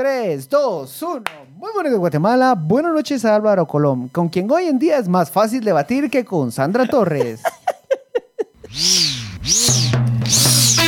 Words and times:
3, 0.00 0.48
2, 0.48 1.02
1. 1.02 1.22
Muy 1.56 1.72
buenos 1.74 1.92
de 1.92 1.98
Guatemala. 1.98 2.54
Buenas 2.54 2.94
noches 2.94 3.22
a 3.26 3.36
Álvaro 3.36 3.66
Colón, 3.66 4.08
con 4.08 4.30
quien 4.30 4.50
hoy 4.50 4.64
en 4.64 4.78
día 4.78 4.96
es 4.96 5.06
más 5.06 5.30
fácil 5.30 5.62
debatir 5.62 6.08
que 6.08 6.24
con 6.24 6.50
Sandra 6.50 6.86
Torres. 6.86 7.42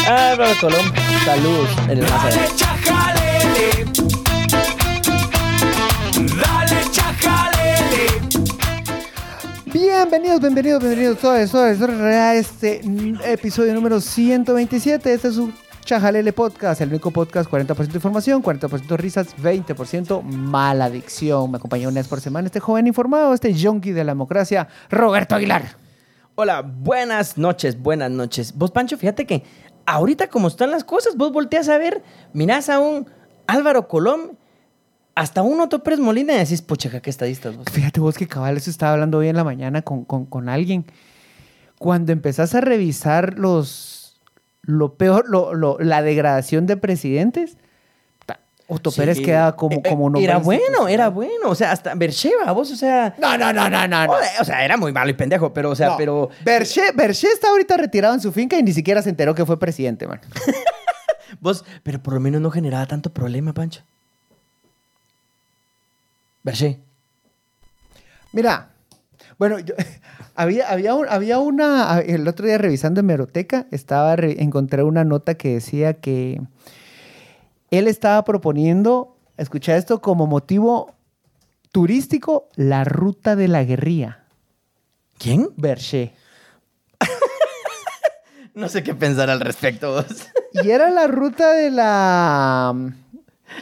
Álvaro 0.08 0.52
Colón, 0.58 0.80
salud 1.26 1.66
en 1.90 1.98
el 1.98 2.02
más 2.08 2.24
allá. 2.24 2.46
Bienvenidos, 9.66 10.40
bienvenidos, 10.40 10.80
bienvenidos 10.80 11.18
todos, 11.18 11.50
todos, 11.50 11.79
todos 11.79 12.00
a 12.00 12.34
este 12.34 12.80
episodio 13.26 13.74
número 13.74 14.00
127. 14.00 15.12
Este 15.12 15.29
es 15.29 15.34
su 15.34 15.52
Chajalele 15.84 16.32
Podcast, 16.32 16.80
el 16.80 16.90
único 16.90 17.10
podcast 17.10 17.50
40% 17.50 17.94
información, 17.94 18.42
40% 18.42 18.96
risas, 18.96 19.36
20% 19.36 20.23
maladicción. 20.23 21.50
Me 21.50 21.56
acompaña 21.56 21.88
una 21.88 22.00
vez 22.00 22.09
por 22.09 22.20
semana 22.20 22.46
este 22.46 22.60
joven 22.60 22.86
informado, 22.86 23.34
este 23.34 23.52
yonki 23.52 23.90
de 23.90 24.04
la 24.04 24.12
democracia, 24.12 24.68
Roberto 24.90 25.34
Aguilar. 25.34 25.76
Hola, 26.37 26.62
buenas 26.62 27.37
noches, 27.37 27.80
buenas 27.80 28.10
noches. 28.10 28.54
Vos, 28.56 28.70
Pancho, 28.70 28.96
fíjate 28.96 29.26
que 29.26 29.42
ahorita 29.84 30.28
como 30.28 30.48
están 30.48 30.70
las 30.70 30.84
cosas, 30.84 31.16
vos 31.16 31.32
volteas 31.32 31.68
a 31.68 31.78
ver, 31.78 32.02
mirás 32.32 32.68
a 32.68 32.78
un 32.78 33.06
Álvaro 33.46 33.88
Colón, 33.88 34.38
hasta 35.14 35.42
un 35.42 35.60
Otto 35.60 35.82
Pérez 35.82 36.01
Molina 36.01 36.32
y 36.34 36.38
decís, 36.38 36.62
pucha, 36.62 36.88
qué 37.01 37.10
estadistas 37.10 37.56
vos. 37.56 37.66
Fíjate 37.70 38.01
vos 38.01 38.16
que 38.16 38.28
cabal, 38.28 38.56
eso 38.56 38.70
estaba 38.70 38.92
hablando 38.92 39.18
hoy 39.18 39.28
en 39.28 39.37
la 39.37 39.45
mañana 39.45 39.82
con, 39.82 40.04
con, 40.04 40.26
con 40.26 40.48
alguien. 40.48 40.87
Cuando 41.78 42.12
empezás 42.12 42.54
a 42.54 42.60
revisar 42.60 43.38
los 43.38 44.02
lo 44.62 44.95
peor, 44.95 45.25
lo, 45.29 45.55
lo- 45.55 45.79
la 45.80 46.02
degradación 46.02 46.66
de 46.66 46.77
presidentes, 46.77 47.57
Otto 48.69 48.91
Sí. 48.91 49.01
Pérez 49.01 49.21
queda 49.21 49.55
como, 49.55 49.75
Eh, 49.77 49.83
eh, 49.85 49.88
como 49.88 50.05
nombre 50.09 50.25
Era 50.25 50.38
bueno, 50.38 50.88
era 50.88 51.09
bueno. 51.11 51.48
O 51.51 51.55
sea, 51.55 51.73
hasta 51.73 51.95
Bercheva, 51.95 52.52
vos, 52.52 52.71
o 52.71 52.77
sea... 52.77 53.15
No, 53.19 53.37
no, 53.37 53.52
no, 53.52 53.69
no, 53.69 53.87
no. 53.88 54.07
no. 54.07 54.13
O 54.41 54.45
sea, 54.45 54.65
era 54.65 54.79
muy 54.79 54.93
malo 54.93 55.10
y 55.10 55.15
pendejo, 55.15 55.52
pero, 55.52 55.71
o 55.71 55.74
sea, 55.74 55.88
No. 55.88 55.96
pero... 55.99 56.30
Berché, 56.43 56.93
Berché 56.95 57.27
está 57.27 57.49
ahorita 57.51 57.77
retirado 57.77 58.15
en 58.15 58.21
su 58.21 58.32
finca 58.32 58.57
y 58.57 58.63
ni 58.63 58.73
siquiera 58.73 59.02
se 59.02 59.10
enteró 59.10 59.35
que 59.35 59.45
fue 59.45 59.59
presidente, 59.59 60.07
man. 60.07 60.21
Vos, 61.41 61.65
pero 61.82 62.02
por 62.02 62.15
lo 62.15 62.21
menos 62.21 62.41
no 62.41 62.51
generaba 62.51 62.87
tanto 62.87 63.13
problema, 63.13 63.52
Pancho. 63.52 63.82
Berché. 66.43 66.78
Mira, 68.32 68.71
bueno, 69.38 69.59
yo- 69.59 69.75
había, 70.34 70.71
había, 70.71 70.94
un- 70.94 71.09
había 71.09 71.38
una, 71.38 71.99
el 72.00 72.27
otro 72.28 72.47
día 72.47 72.59
revisando 72.59 73.00
en 73.00 73.06
Meroteca, 73.06 73.66
estaba, 73.71 74.15
encontré 74.15 74.83
una 74.83 75.05
nota 75.05 75.34
que 75.34 75.55
decía 75.55 75.94
que 75.94 76.41
él 77.71 77.88
estaba 77.88 78.25
proponiendo, 78.25 79.16
escucha 79.37 79.77
esto, 79.77 80.00
como 80.03 80.27
motivo 80.27 80.94
turístico, 81.72 82.49
la 82.56 82.84
ruta 82.84 83.34
de 83.37 83.49
la 83.49 83.65
guerrilla, 83.65 84.19
¿Quién? 85.19 85.49
Berché. 85.56 86.12
No 88.55 88.69
sé 88.69 88.83
qué 88.83 88.94
pensar 88.94 89.31
al 89.31 89.41
respecto, 89.41 89.93
vos. 89.94 90.05
Y 90.53 90.71
era 90.71 90.91
la 90.91 91.06
ruta 91.06 91.53
de 91.55 91.71
la... 91.71 92.75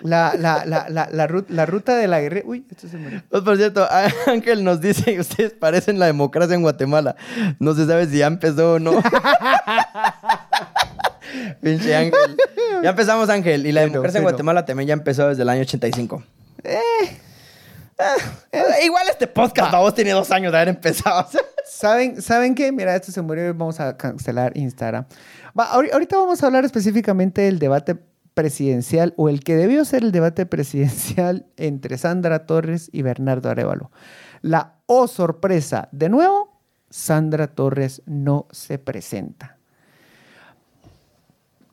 La, 0.02 0.34
la, 0.38 0.64
la, 0.64 0.88
la, 0.88 1.08
la, 1.10 1.28
ru- 1.28 1.46
la 1.48 1.66
ruta 1.66 1.96
de 1.96 2.06
la 2.08 2.20
guerrilla. 2.20 2.46
Uy, 2.46 2.64
esto 2.70 2.88
se 2.88 2.96
murió. 2.96 3.22
Pues, 3.28 3.42
por 3.42 3.56
cierto, 3.56 3.86
Ángel 4.26 4.64
nos 4.64 4.80
dice, 4.80 5.18
ustedes 5.20 5.52
parecen 5.52 5.98
la 5.98 6.06
democracia 6.06 6.54
en 6.54 6.62
Guatemala. 6.62 7.16
No 7.58 7.74
se 7.74 7.86
sabe 7.86 8.06
si 8.06 8.18
ya 8.18 8.26
empezó 8.26 8.74
o 8.74 8.78
no. 8.78 8.92
Pinche 11.62 11.94
Ángel. 11.94 12.36
Ya 12.82 12.90
empezamos, 12.90 13.28
Ángel. 13.28 13.66
Y 13.66 13.72
la 13.72 13.82
democracia 13.82 14.18
en. 14.18 14.24
Guatemala 14.24 14.64
también 14.64 14.88
ya 14.88 14.94
empezó 14.94 15.28
desde 15.28 15.42
el 15.42 15.48
año 15.48 15.60
85. 15.62 16.22
Ah, 18.02 18.14
eh, 18.52 18.62
igual 18.84 19.04
este 19.10 19.26
podcast, 19.26 19.72
vos 19.74 19.94
tiene 19.94 20.12
dos 20.12 20.30
años 20.30 20.52
de 20.52 20.58
haber 20.58 20.68
empezado. 20.68 21.26
¿Saben, 21.66 22.22
¿Saben 22.22 22.54
qué? 22.54 22.72
Mira, 22.72 22.96
esto 22.96 23.12
se 23.12 23.20
murió 23.20 23.44
y 23.48 23.52
vamos 23.52 23.78
a 23.78 23.94
cancelar 23.96 24.56
Instagram. 24.56 25.04
Va, 25.58 25.64
ahorita 25.70 26.16
vamos 26.16 26.42
a 26.42 26.46
hablar 26.46 26.64
específicamente 26.64 27.42
del 27.42 27.58
debate 27.58 27.96
presidencial 28.40 29.12
o 29.18 29.28
el 29.28 29.40
que 29.44 29.54
debió 29.54 29.84
ser 29.84 30.02
el 30.02 30.12
debate 30.12 30.46
presidencial 30.46 31.44
entre 31.58 31.98
Sandra 31.98 32.46
Torres 32.46 32.88
y 32.90 33.02
Bernardo 33.02 33.50
Arevalo. 33.50 33.90
La 34.40 34.76
oh 34.86 35.06
sorpresa, 35.06 35.88
de 35.92 36.08
nuevo, 36.08 36.58
Sandra 36.88 37.48
Torres 37.48 38.00
no 38.06 38.46
se 38.50 38.78
presenta. 38.78 39.58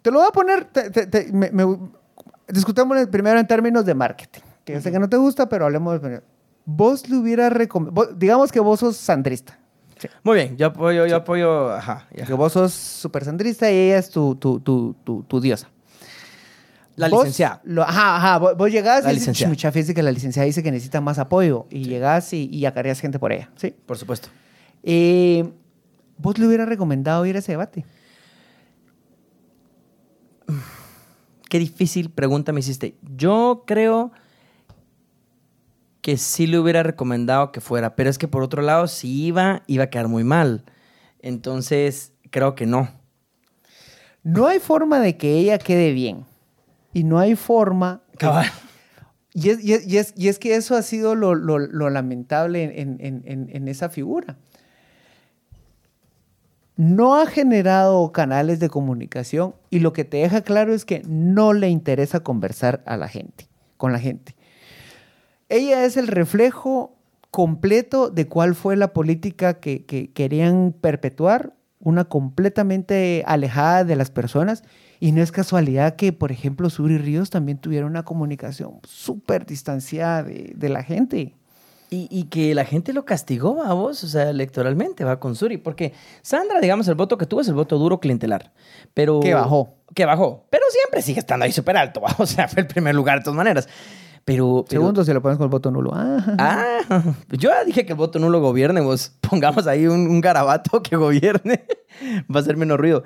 Te 0.01 0.11
lo 0.11 0.19
voy 0.19 0.27
a 0.27 0.31
poner, 0.31 0.65
te- 0.65 0.89
te- 0.89 1.07
te- 1.07 1.31
me- 1.31 1.51
me- 1.51 1.77
discutamos 2.49 2.97
primero 3.07 3.39
en 3.39 3.47
términos 3.47 3.85
de 3.85 3.93
marketing, 3.93 4.41
que 4.65 4.73
yo 4.73 4.81
sé 4.81 4.91
que 4.91 4.99
no 4.99 5.07
te 5.07 5.17
gusta, 5.17 5.47
pero 5.47 5.65
hablemos 5.65 6.01
de... 6.01 6.21
Vos 6.65 7.07
le 7.09 7.15
hubieras 7.15 7.53
recomendado, 7.53 8.13
digamos 8.13 8.51
que 8.51 8.59
vos 8.59 8.81
sos 8.81 8.97
sandrista. 8.97 9.57
Muy 10.21 10.35
bien, 10.35 10.57
yo 10.57 10.67
apoyo, 10.67 11.05
yo 11.07 11.15
apoyo, 11.15 11.71
ajá. 11.73 12.07
Que 12.27 12.33
vos 12.33 12.51
sos 12.53 12.73
súper 12.73 13.23
sandrista 13.23 13.71
y 13.71 13.75
ella 13.75 13.97
es 13.99 14.09
tu, 14.09 14.35
tu, 14.35 14.59
tu, 14.59 14.93
tu 15.23 15.39
diosa. 15.41 15.69
La 16.97 17.07
Vos 17.09 17.19
licenciada. 17.25 17.61
lo- 17.63 17.83
ajá, 17.83 18.17
ajá. 18.17 18.37
Vos, 18.39 18.57
vos 18.57 18.69
llegás 18.71 19.03
La 19.05 19.11
y 19.13 19.15
dices, 19.15 19.47
mucha 19.47 19.71
física 19.71 19.95
que 19.99 20.03
la 20.03 20.11
licenciada 20.11 20.45
dice 20.45 20.61
que 20.63 20.71
necesita 20.71 20.99
más 20.99 21.19
apoyo. 21.19 21.65
Y 21.69 21.85
llegás 21.85 22.33
y, 22.33 22.49
y 22.51 22.65
acarreas 22.65 22.99
gente 22.99 23.19
por 23.19 23.31
ella. 23.31 23.49
Sí. 23.55 23.73
Por 23.85 23.97
supuesto. 23.97 24.27
Eh, 24.83 25.49
vos 26.17 26.37
le 26.39 26.47
hubieras 26.47 26.67
recomendado 26.67 27.25
ir 27.25 27.35
a 27.35 27.39
ese 27.39 27.53
debate. 27.53 27.85
Qué 31.49 31.59
difícil 31.59 32.09
pregunta 32.09 32.51
me 32.51 32.59
hiciste. 32.59 32.97
Yo 33.15 33.63
creo 33.65 34.11
que 36.01 36.17
sí 36.17 36.47
le 36.47 36.57
hubiera 36.59 36.83
recomendado 36.83 37.51
que 37.51 37.61
fuera, 37.61 37.95
pero 37.95 38.09
es 38.09 38.17
que 38.17 38.27
por 38.27 38.43
otro 38.43 38.61
lado, 38.61 38.87
si 38.87 39.25
iba, 39.25 39.63
iba 39.67 39.85
a 39.85 39.89
quedar 39.89 40.07
muy 40.07 40.23
mal. 40.23 40.63
Entonces, 41.19 42.13
creo 42.31 42.55
que 42.55 42.65
no. 42.65 42.89
No 44.23 44.47
hay 44.47 44.59
forma 44.59 44.99
de 44.99 45.17
que 45.17 45.37
ella 45.37 45.57
quede 45.57 45.91
bien. 45.93 46.25
Y 46.97 47.03
no 47.03 47.19
hay 47.19 47.35
forma. 47.35 48.01
Cabal. 48.17 48.47
Y 49.33 49.49
es, 49.49 49.63
y 49.63 49.73
es- 49.73 49.85
y 49.87 49.97
es- 49.97 50.13
y 50.17 50.29
es 50.29 50.39
que 50.39 50.55
eso 50.55 50.75
ha 50.75 50.81
sido 50.81 51.13
lo, 51.13 51.35
lo- 51.35 51.59
lo 51.59 51.89
lamentable 51.91 52.63
en, 52.81 52.97
en- 52.99 53.21
en- 53.25 53.49
en 53.53 53.67
esa 53.67 53.89
figura. 53.89 54.37
No 56.75 57.15
ha 57.15 57.25
generado 57.27 58.11
canales 58.11 58.59
de 58.59 58.69
comunicación 58.69 59.53
y 59.69 59.79
lo 59.79 59.93
que 59.93 60.05
te 60.05 60.17
deja 60.17 60.41
claro 60.41 60.73
es 60.73 60.85
que 60.85 61.01
no 61.07 61.53
le 61.53 61.69
interesa 61.69 62.19
conversar 62.21 62.83
a 62.85 62.97
la 62.97 63.07
gente, 63.07 63.47
con 63.77 63.91
la 63.91 63.99
gente. 63.99 64.35
Ella 65.49 65.85
es 65.85 65.97
el 65.97 66.07
reflejo 66.07 66.95
completo 67.31 68.09
de 68.09 68.27
cuál 68.27 68.53
fue 68.55 68.75
la 68.75 68.93
política 68.93 69.59
que, 69.59 69.85
que 69.85 70.11
querían 70.11 70.73
perpetuar, 70.79 71.53
una 71.87 72.03
completamente 72.03 73.23
alejada 73.25 73.85
de 73.85 73.95
las 73.95 74.11
personas. 74.11 74.63
Y 74.99 75.13
no 75.13 75.21
es 75.21 75.31
casualidad 75.31 75.95
que, 75.95 76.11
por 76.11 76.33
ejemplo, 76.33 76.69
Suri 76.69 76.97
Ríos 76.97 77.29
también 77.29 77.59
tuviera 77.59 77.85
una 77.85 78.03
comunicación 78.03 78.79
súper 78.83 79.45
distanciada 79.45 80.23
de, 80.23 80.51
de 80.53 80.69
la 80.69 80.83
gente. 80.83 81.33
Y, 81.89 82.09
y 82.11 82.25
que 82.25 82.53
la 82.53 82.65
gente 82.65 82.91
lo 82.91 83.05
castigó 83.05 83.63
a 83.63 83.73
vos, 83.73 84.03
o 84.03 84.07
sea, 84.07 84.29
electoralmente, 84.29 85.05
va 85.05 85.21
con 85.21 85.37
Suri. 85.37 85.57
Porque 85.57 85.93
Sandra, 86.23 86.59
digamos, 86.59 86.89
el 86.89 86.95
voto 86.95 87.17
que 87.17 87.25
tuvo 87.25 87.39
es 87.39 87.47
el 87.47 87.53
voto 87.53 87.77
duro 87.77 88.01
clientelar. 88.01 88.51
Pero... 88.93 89.21
Que 89.21 89.33
bajó. 89.33 89.75
Que 89.95 90.05
bajó. 90.05 90.45
Pero 90.49 90.65
siempre 90.69 91.01
sigue 91.01 91.19
estando 91.19 91.45
ahí 91.45 91.53
súper 91.53 91.77
alto, 91.77 92.01
¿va? 92.01 92.13
o 92.17 92.25
sea, 92.25 92.49
fue 92.49 92.63
el 92.63 92.67
primer 92.67 92.95
lugar 92.95 93.19
de 93.19 93.23
todas 93.23 93.37
maneras. 93.37 93.69
Pero... 94.27 94.65
pero- 94.67 94.81
Segundo, 94.81 95.05
si 95.05 95.13
lo 95.13 95.21
pones 95.21 95.37
con 95.37 95.45
el 95.45 95.49
voto 95.49 95.71
nulo. 95.71 95.91
Ah, 95.95 96.19
Ah, 96.37 97.01
yo 97.29 97.49
ya 97.49 97.63
dije 97.63 97.85
que 97.85 97.93
el 97.93 97.97
voto 97.97 98.19
nulo 98.19 98.41
gobierne, 98.41 98.81
vos 98.81 99.13
pongamos 99.21 99.67
ahí 99.67 99.87
un, 99.87 100.01
un 100.07 100.19
garabato 100.19 100.83
que 100.83 100.97
gobierne, 100.97 101.65
va 102.35 102.41
a 102.41 102.43
ser 102.43 102.57
menos 102.57 102.77
ruido. 102.77 103.03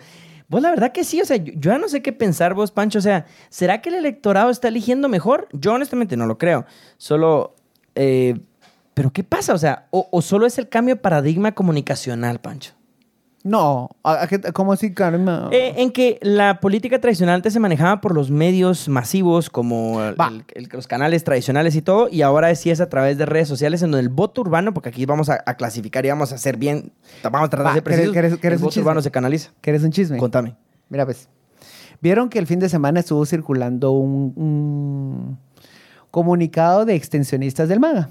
Vos 0.47 0.63
la 0.63 0.71
verdad 0.71 0.91
que 0.91 1.03
sí, 1.03 1.21
o 1.21 1.25
sea, 1.25 1.37
yo, 1.37 1.53
yo 1.53 1.71
ya 1.71 1.77
no 1.77 1.87
sé 1.89 2.01
qué 2.01 2.11
pensar 2.11 2.55
vos, 2.55 2.71
Pancho, 2.71 2.97
o 2.97 3.01
sea, 3.03 3.27
¿será 3.49 3.81
que 3.83 3.89
el 3.89 3.95
electorado 3.95 4.49
está 4.49 4.67
eligiendo 4.69 5.09
mejor? 5.09 5.47
Yo 5.53 5.73
honestamente 5.73 6.17
no 6.17 6.25
lo 6.25 6.39
creo, 6.39 6.65
solo, 6.97 7.53
eh, 7.93 8.39
pero 8.95 9.11
¿qué 9.13 9.23
pasa? 9.23 9.53
O 9.53 9.57
sea, 9.59 9.87
o, 9.91 10.07
o 10.11 10.21
solo 10.23 10.47
es 10.47 10.57
el 10.57 10.69
cambio 10.69 10.95
de 10.95 11.01
paradigma 11.01 11.51
comunicacional, 11.53 12.39
Pancho. 12.41 12.73
No, 13.43 13.89
¿a- 14.03 14.23
a 14.23 14.27
qué- 14.27 14.39
¿cómo 14.53 14.71
así, 14.73 14.93
Carmen? 14.93 15.27
Eh, 15.51 15.73
en 15.77 15.91
que 15.91 16.19
la 16.21 16.59
política 16.59 16.99
tradicional 17.01 17.35
antes 17.35 17.53
se 17.53 17.59
manejaba 17.59 17.99
por 18.01 18.13
los 18.13 18.29
medios 18.29 18.87
masivos, 18.87 19.49
como 19.49 20.01
el- 20.03 20.15
el- 20.53 20.69
los 20.71 20.87
canales 20.87 21.23
tradicionales 21.23 21.75
y 21.75 21.81
todo, 21.81 22.07
y 22.09 22.21
ahora 22.21 22.53
sí 22.55 22.69
es 22.69 22.81
a 22.81 22.89
través 22.89 23.17
de 23.17 23.25
redes 23.25 23.47
sociales, 23.47 23.81
en 23.81 23.91
donde 23.91 24.01
el 24.03 24.09
voto 24.09 24.41
urbano, 24.41 24.73
porque 24.73 24.89
aquí 24.89 25.05
vamos 25.05 25.29
a, 25.29 25.43
a 25.45 25.55
clasificar 25.55 26.05
y 26.05 26.09
vamos 26.09 26.31
a 26.31 26.35
hacer 26.35 26.57
bien, 26.57 26.91
vamos 27.23 27.47
a 27.47 27.49
tratar 27.49 27.71
Va, 27.71 27.73
de 27.75 27.81
precisos, 27.81 28.13
¿querés- 28.13 28.31
querés- 28.33 28.39
querés 28.39 28.57
el 28.57 28.57
un 28.59 28.61
voto 28.63 28.73
chisme? 28.73 28.81
urbano 28.83 29.01
se 29.01 29.11
canaliza. 29.11 29.51
¿Quieres 29.61 29.83
un 29.83 29.91
chisme? 29.91 30.17
Contame. 30.17 30.55
Mira, 30.89 31.05
pues. 31.05 31.27
Vieron 32.01 32.29
que 32.29 32.39
el 32.39 32.47
fin 32.47 32.59
de 32.59 32.67
semana 32.69 32.99
estuvo 32.99 33.25
circulando 33.25 33.91
un, 33.91 34.33
un 34.35 35.37
comunicado 36.09 36.85
de 36.85 36.95
extensionistas 36.95 37.69
del 37.69 37.79
MAGA 37.79 38.09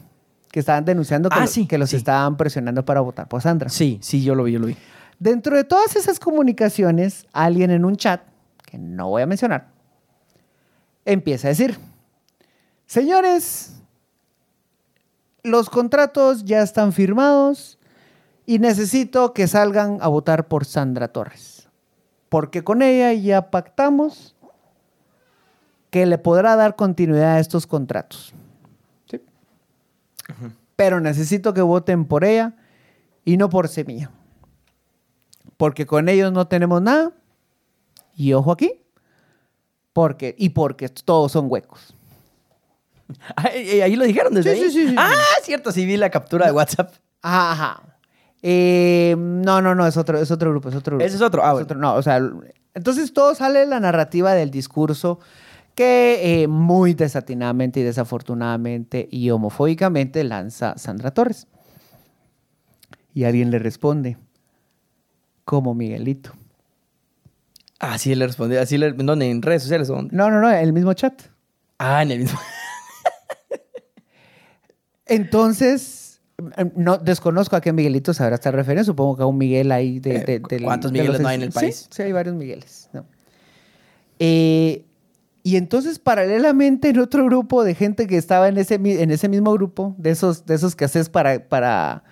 que 0.50 0.60
estaban 0.60 0.84
denunciando 0.84 1.28
que, 1.28 1.36
Ah, 1.38 1.42
lo- 1.42 1.46
sí, 1.46 1.66
que 1.66 1.78
los 1.78 1.90
sí. 1.90 1.96
estaban 1.96 2.36
presionando 2.36 2.84
para 2.84 3.00
votar 3.00 3.28
por 3.28 3.40
Sandra. 3.42 3.68
Sí, 3.68 3.98
sí, 4.00 4.22
yo 4.22 4.34
lo 4.34 4.44
vi, 4.44 4.52
yo 4.52 4.58
lo 4.58 4.66
vi. 4.66 4.76
Dentro 5.20 5.56
de 5.56 5.62
todas 5.62 5.94
esas 5.94 6.19
comunicaciones, 6.19 7.26
alguien 7.32 7.70
en 7.70 7.84
un 7.84 7.96
chat, 7.96 8.22
que 8.67 8.78
no 8.78 9.11
voy 9.11 9.22
a 9.22 9.26
mencionar, 9.26 9.69
empieza 11.05 11.46
a 11.46 11.50
decir, 11.50 11.78
Señores, 12.90 13.81
los 15.44 15.70
contratos 15.70 16.44
ya 16.44 16.61
están 16.61 16.93
firmados 16.93 17.78
y 18.46 18.58
necesito 18.58 19.32
que 19.32 19.46
salgan 19.46 19.99
a 20.00 20.08
votar 20.08 20.49
por 20.49 20.64
Sandra 20.64 21.06
Torres. 21.06 21.69
Porque 22.28 22.64
con 22.64 22.82
ella 22.82 23.12
ya 23.12 23.49
pactamos 23.52 24.34
que 25.90 26.05
le 26.05 26.19
podrá 26.19 26.56
dar 26.56 26.75
continuidad 26.75 27.34
a 27.34 27.38
estos 27.38 27.64
contratos. 27.64 28.34
¿Sí? 29.08 29.23
Pero 30.75 30.99
necesito 30.99 31.55
que 31.55 31.62
voten 31.62 32.06
por 32.06 32.25
ella 32.25 32.56
y 33.25 33.37
no 33.37 33.49
por 33.50 33.69
Semilla. 33.69 34.11
Porque 35.60 35.84
con 35.84 36.08
ellos 36.08 36.32
no 36.32 36.46
tenemos 36.48 36.80
nada. 36.80 37.12
Y 38.16 38.32
ojo 38.32 38.50
aquí. 38.50 38.82
Porque, 39.92 40.34
y 40.38 40.48
porque 40.50 40.88
todos 40.88 41.32
son 41.32 41.46
huecos. 41.50 41.94
Ahí, 43.36 43.80
ahí 43.82 43.94
lo 43.96 44.04
dijeron 44.04 44.32
desde 44.32 44.54
Sí, 44.54 44.60
ahí. 44.62 44.70
sí, 44.70 44.82
sí, 44.82 44.88
sí. 44.90 44.94
Ah, 44.96 45.12
cierto, 45.42 45.70
sí 45.72 45.84
vi 45.84 45.96
la 45.98 46.08
captura 46.10 46.46
de 46.46 46.52
WhatsApp. 46.52 46.94
Ajá, 47.20 47.52
ajá. 47.52 47.82
Eh, 48.40 49.14
no, 49.18 49.60
no, 49.60 49.74
no, 49.74 49.86
es 49.86 49.96
otro, 49.98 50.16
es 50.18 50.30
otro 50.30 50.50
grupo, 50.50 50.68
es 50.70 50.76
otro 50.76 50.96
grupo. 50.96 51.04
Ese 51.06 51.16
es 51.16 51.22
otro, 51.22 51.42
ah, 51.44 51.48
Es 51.48 51.52
bueno. 51.52 51.64
otro- 51.64 51.78
no, 51.78 51.94
o 51.96 52.02
sea, 52.02 52.20
entonces 52.72 53.12
todo 53.12 53.34
sale 53.34 53.58
de 53.58 53.66
la 53.66 53.80
narrativa 53.80 54.32
del 54.32 54.50
discurso 54.50 55.18
que 55.74 56.42
eh, 56.42 56.46
muy 56.48 56.94
desatinadamente 56.94 57.80
y 57.80 57.82
desafortunadamente 57.82 59.08
y 59.10 59.28
homofóbicamente 59.30 60.24
lanza 60.24 60.78
Sandra 60.78 61.10
Torres. 61.10 61.48
Y 63.12 63.24
alguien 63.24 63.50
le 63.50 63.58
responde, 63.58 64.16
como 65.50 65.75
Miguelito. 65.75 66.31
Así 67.81 68.14
le 68.14 68.25
respondí, 68.25 68.56
así 68.56 68.79
le... 68.79 68.87
¿en 68.87 69.05
¿Dónde? 69.05 69.29
¿En 69.29 69.43
redes 69.43 69.62
sociales 69.62 69.91
o 69.91 69.94
dónde? 69.97 70.14
No, 70.17 70.31
no, 70.31 70.41
no, 70.41 70.49
el 70.49 70.73
mismo 70.73 70.93
chat. 70.93 71.23
Ah, 71.79 72.05
en 72.05 72.12
el 72.12 72.20
mismo... 72.20 72.38
Entonces, 75.06 76.20
eh, 76.56 76.70
no 76.76 76.99
desconozco 76.99 77.56
a 77.56 77.61
qué 77.61 77.73
Miguelito 77.73 78.14
se 78.14 78.23
habrá 78.23 78.37
esta 78.37 78.52
referencia. 78.52 78.85
Supongo 78.85 79.17
que 79.17 79.23
a 79.25 79.26
un 79.26 79.38
Miguel 79.38 79.73
ahí 79.73 79.99
de. 79.99 80.17
Eh, 80.17 80.25
de- 80.25 80.38
del- 80.49 80.62
¿cuántos 80.62 80.93
de 80.93 80.99
Migueles 81.00 81.14
los 81.14 81.20
no 81.23 81.29
hay 81.29 81.35
en 81.37 81.43
el 81.43 81.49
ex- 81.49 81.55
sí, 81.55 81.61
país? 81.61 81.88
Sí, 81.91 82.02
hay 82.02 82.12
varios 82.12 82.37
Migueles. 82.37 82.88
¿no? 82.93 83.05
Eh, 84.20 84.85
y 85.43 85.56
entonces, 85.56 85.99
paralelamente, 85.99 86.91
en 86.91 87.00
otro 87.00 87.25
grupo 87.25 87.64
de 87.64 87.75
gente 87.75 88.06
que 88.06 88.19
estaba 88.19 88.47
en 88.49 88.58
ese, 88.58 88.75
en 88.75 89.11
ese 89.11 89.29
mismo 89.29 89.52
grupo, 89.52 89.94
de 89.99 90.11
esos, 90.11 90.47
de 90.47 90.55
esos 90.55 90.76
que 90.76 90.85
haces 90.85 91.08
para, 91.08 91.49
para, 91.49 92.05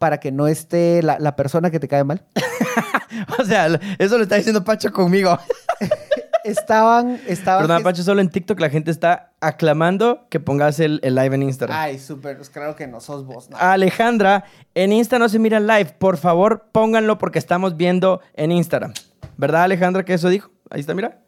para 0.00 0.18
que 0.18 0.32
no 0.32 0.48
esté 0.48 1.02
la, 1.02 1.18
la 1.20 1.36
persona 1.36 1.70
que 1.70 1.78
te 1.78 1.86
cae 1.86 2.02
mal, 2.04 2.24
o 3.38 3.44
sea, 3.44 3.68
eso 3.98 4.16
lo 4.16 4.22
está 4.24 4.36
diciendo 4.36 4.64
Pancho 4.64 4.90
conmigo. 4.92 5.38
estaban. 6.44 7.20
estaban 7.26 7.64
Perdón, 7.64 7.78
que- 7.78 7.84
Pancho, 7.84 8.02
solo 8.02 8.22
en 8.22 8.30
TikTok 8.30 8.58
la 8.60 8.70
gente 8.70 8.90
está 8.90 9.32
aclamando 9.42 10.26
que 10.30 10.40
pongas 10.40 10.80
el, 10.80 11.00
el 11.02 11.14
live 11.14 11.34
en 11.34 11.42
Instagram. 11.42 11.76
Ay, 11.78 11.98
súper. 11.98 12.36
pues 12.38 12.48
claro 12.48 12.76
que 12.76 12.86
no 12.86 13.00
sos 13.00 13.26
vos. 13.26 13.50
no. 13.50 13.58
Alejandra, 13.58 14.44
en 14.74 14.92
Insta 14.92 15.18
no 15.18 15.28
se 15.28 15.38
mira 15.38 15.58
el 15.58 15.66
live. 15.66 15.94
Por 15.98 16.16
favor, 16.16 16.68
pónganlo 16.72 17.18
porque 17.18 17.38
estamos 17.38 17.76
viendo 17.76 18.22
en 18.34 18.52
Instagram. 18.52 18.94
¿Verdad, 19.36 19.64
Alejandra, 19.64 20.02
que 20.04 20.14
eso 20.14 20.30
dijo? 20.30 20.50
Ahí 20.70 20.80
está, 20.80 20.94
mira. 20.94 21.18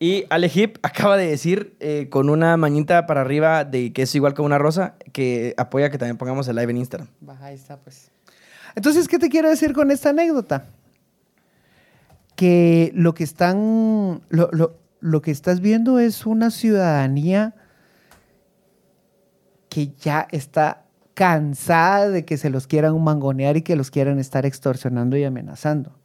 Y 0.00 0.24
Alejip 0.30 0.78
acaba 0.82 1.16
de 1.16 1.26
decir 1.26 1.76
eh, 1.80 2.08
con 2.10 2.30
una 2.30 2.56
mañita 2.56 3.06
para 3.06 3.20
arriba 3.22 3.64
de 3.64 3.92
que 3.92 4.02
es 4.02 4.14
igual 4.14 4.34
que 4.34 4.42
una 4.42 4.58
rosa, 4.58 4.94
que 5.12 5.54
apoya 5.56 5.90
que 5.90 5.98
también 5.98 6.16
pongamos 6.16 6.46
el 6.48 6.56
live 6.56 6.70
en 6.70 6.76
Instagram. 6.78 7.08
Va, 7.28 7.36
ahí 7.42 7.54
está, 7.54 7.76
pues. 7.78 8.10
Entonces, 8.74 9.08
¿qué 9.08 9.18
te 9.18 9.28
quiero 9.28 9.48
decir 9.48 9.72
con 9.72 9.90
esta 9.90 10.10
anécdota? 10.10 10.66
Que 12.36 12.92
lo 12.94 13.14
que 13.14 13.24
están, 13.24 14.20
lo, 14.28 14.48
lo- 14.52 14.76
lo 15.00 15.22
que 15.22 15.30
estás 15.30 15.60
viendo 15.60 15.98
es 16.00 16.26
una 16.26 16.50
ciudadanía 16.50 17.54
que 19.68 19.88
ya 20.00 20.26
está 20.30 20.84
cansada 21.14 22.08
de 22.10 22.24
que 22.24 22.36
se 22.36 22.50
los 22.50 22.66
quieran 22.66 23.00
mangonear 23.02 23.56
y 23.56 23.62
que 23.62 23.76
los 23.76 23.90
quieran 23.90 24.18
estar 24.18 24.46
extorsionando 24.46 25.16
y 25.16 25.24
amenazando. 25.24 25.97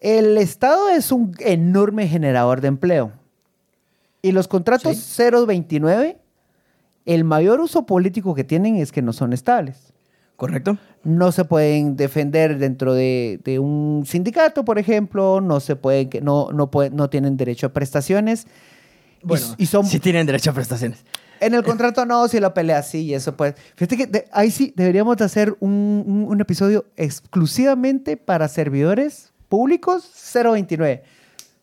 El 0.00 0.38
Estado 0.38 0.88
es 0.90 1.10
un 1.12 1.34
enorme 1.40 2.06
generador 2.08 2.60
de 2.60 2.68
empleo. 2.68 3.12
Y 4.22 4.32
los 4.32 4.48
contratos 4.48 5.16
029, 5.16 6.18
el 7.06 7.24
mayor 7.24 7.60
uso 7.60 7.86
político 7.86 8.34
que 8.34 8.44
tienen 8.44 8.76
es 8.76 8.92
que 8.92 9.02
no 9.02 9.12
son 9.12 9.32
estables. 9.32 9.92
¿Correcto? 10.36 10.78
No 11.02 11.32
se 11.32 11.44
pueden 11.44 11.96
defender 11.96 12.58
dentro 12.58 12.94
de, 12.94 13.40
de 13.44 13.58
un 13.58 14.04
sindicato, 14.06 14.64
por 14.64 14.78
ejemplo, 14.78 15.40
no 15.40 15.58
se 15.58 15.74
pueden, 15.74 16.10
no, 16.22 16.50
no, 16.52 16.70
pueden, 16.70 16.94
no 16.94 17.10
tienen 17.10 17.36
derecho 17.36 17.66
a 17.66 17.72
prestaciones. 17.72 18.46
Y- 19.22 19.26
Bueno, 19.26 19.46
y, 19.58 19.66
son 19.66 19.84
sí 19.84 19.98
tienen 19.98 20.26
derecho 20.26 20.50
a 20.50 20.54
prestaciones. 20.54 21.04
en 21.40 21.54
el 21.54 21.62
contrato 21.64 22.06
no, 22.06 22.28
si 22.28 22.38
lo 22.38 22.54
pelea 22.54 22.82
sí, 22.84 23.00
y 23.06 23.14
eso 23.14 23.36
pues. 23.36 23.54
Fíjate 23.74 23.96
que 23.96 24.06
de- 24.06 24.24
ahí 24.30 24.52
sí 24.52 24.72
deberíamos 24.76 25.16
de 25.16 25.24
hacer 25.24 25.56
un, 25.58 26.04
un- 26.06 26.24
un 26.28 26.40
episodio 26.40 26.86
exclusivamente 26.96 28.16
para 28.16 28.46
servidores 28.46 29.32
públicos 29.48 30.10
029. 30.34 31.02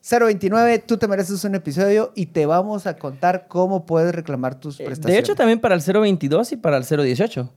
029, 0.08 0.78
tú 0.80 0.98
te 0.98 1.08
mereces 1.08 1.42
un 1.44 1.54
episodio 1.56 2.12
y 2.14 2.26
te 2.26 2.46
vamos 2.46 2.86
a 2.86 2.96
contar 2.96 3.46
cómo 3.48 3.86
puedes 3.86 4.14
reclamar 4.14 4.54
tus 4.54 4.78
Eh, 4.78 4.84
prestaciones. 4.84 5.14
De 5.16 5.20
hecho, 5.20 5.34
también 5.34 5.58
para 5.60 5.74
el 5.74 5.80
022 5.82 6.52
y 6.52 6.56
para 6.56 6.76
el 6.76 6.84
018. 6.84 7.50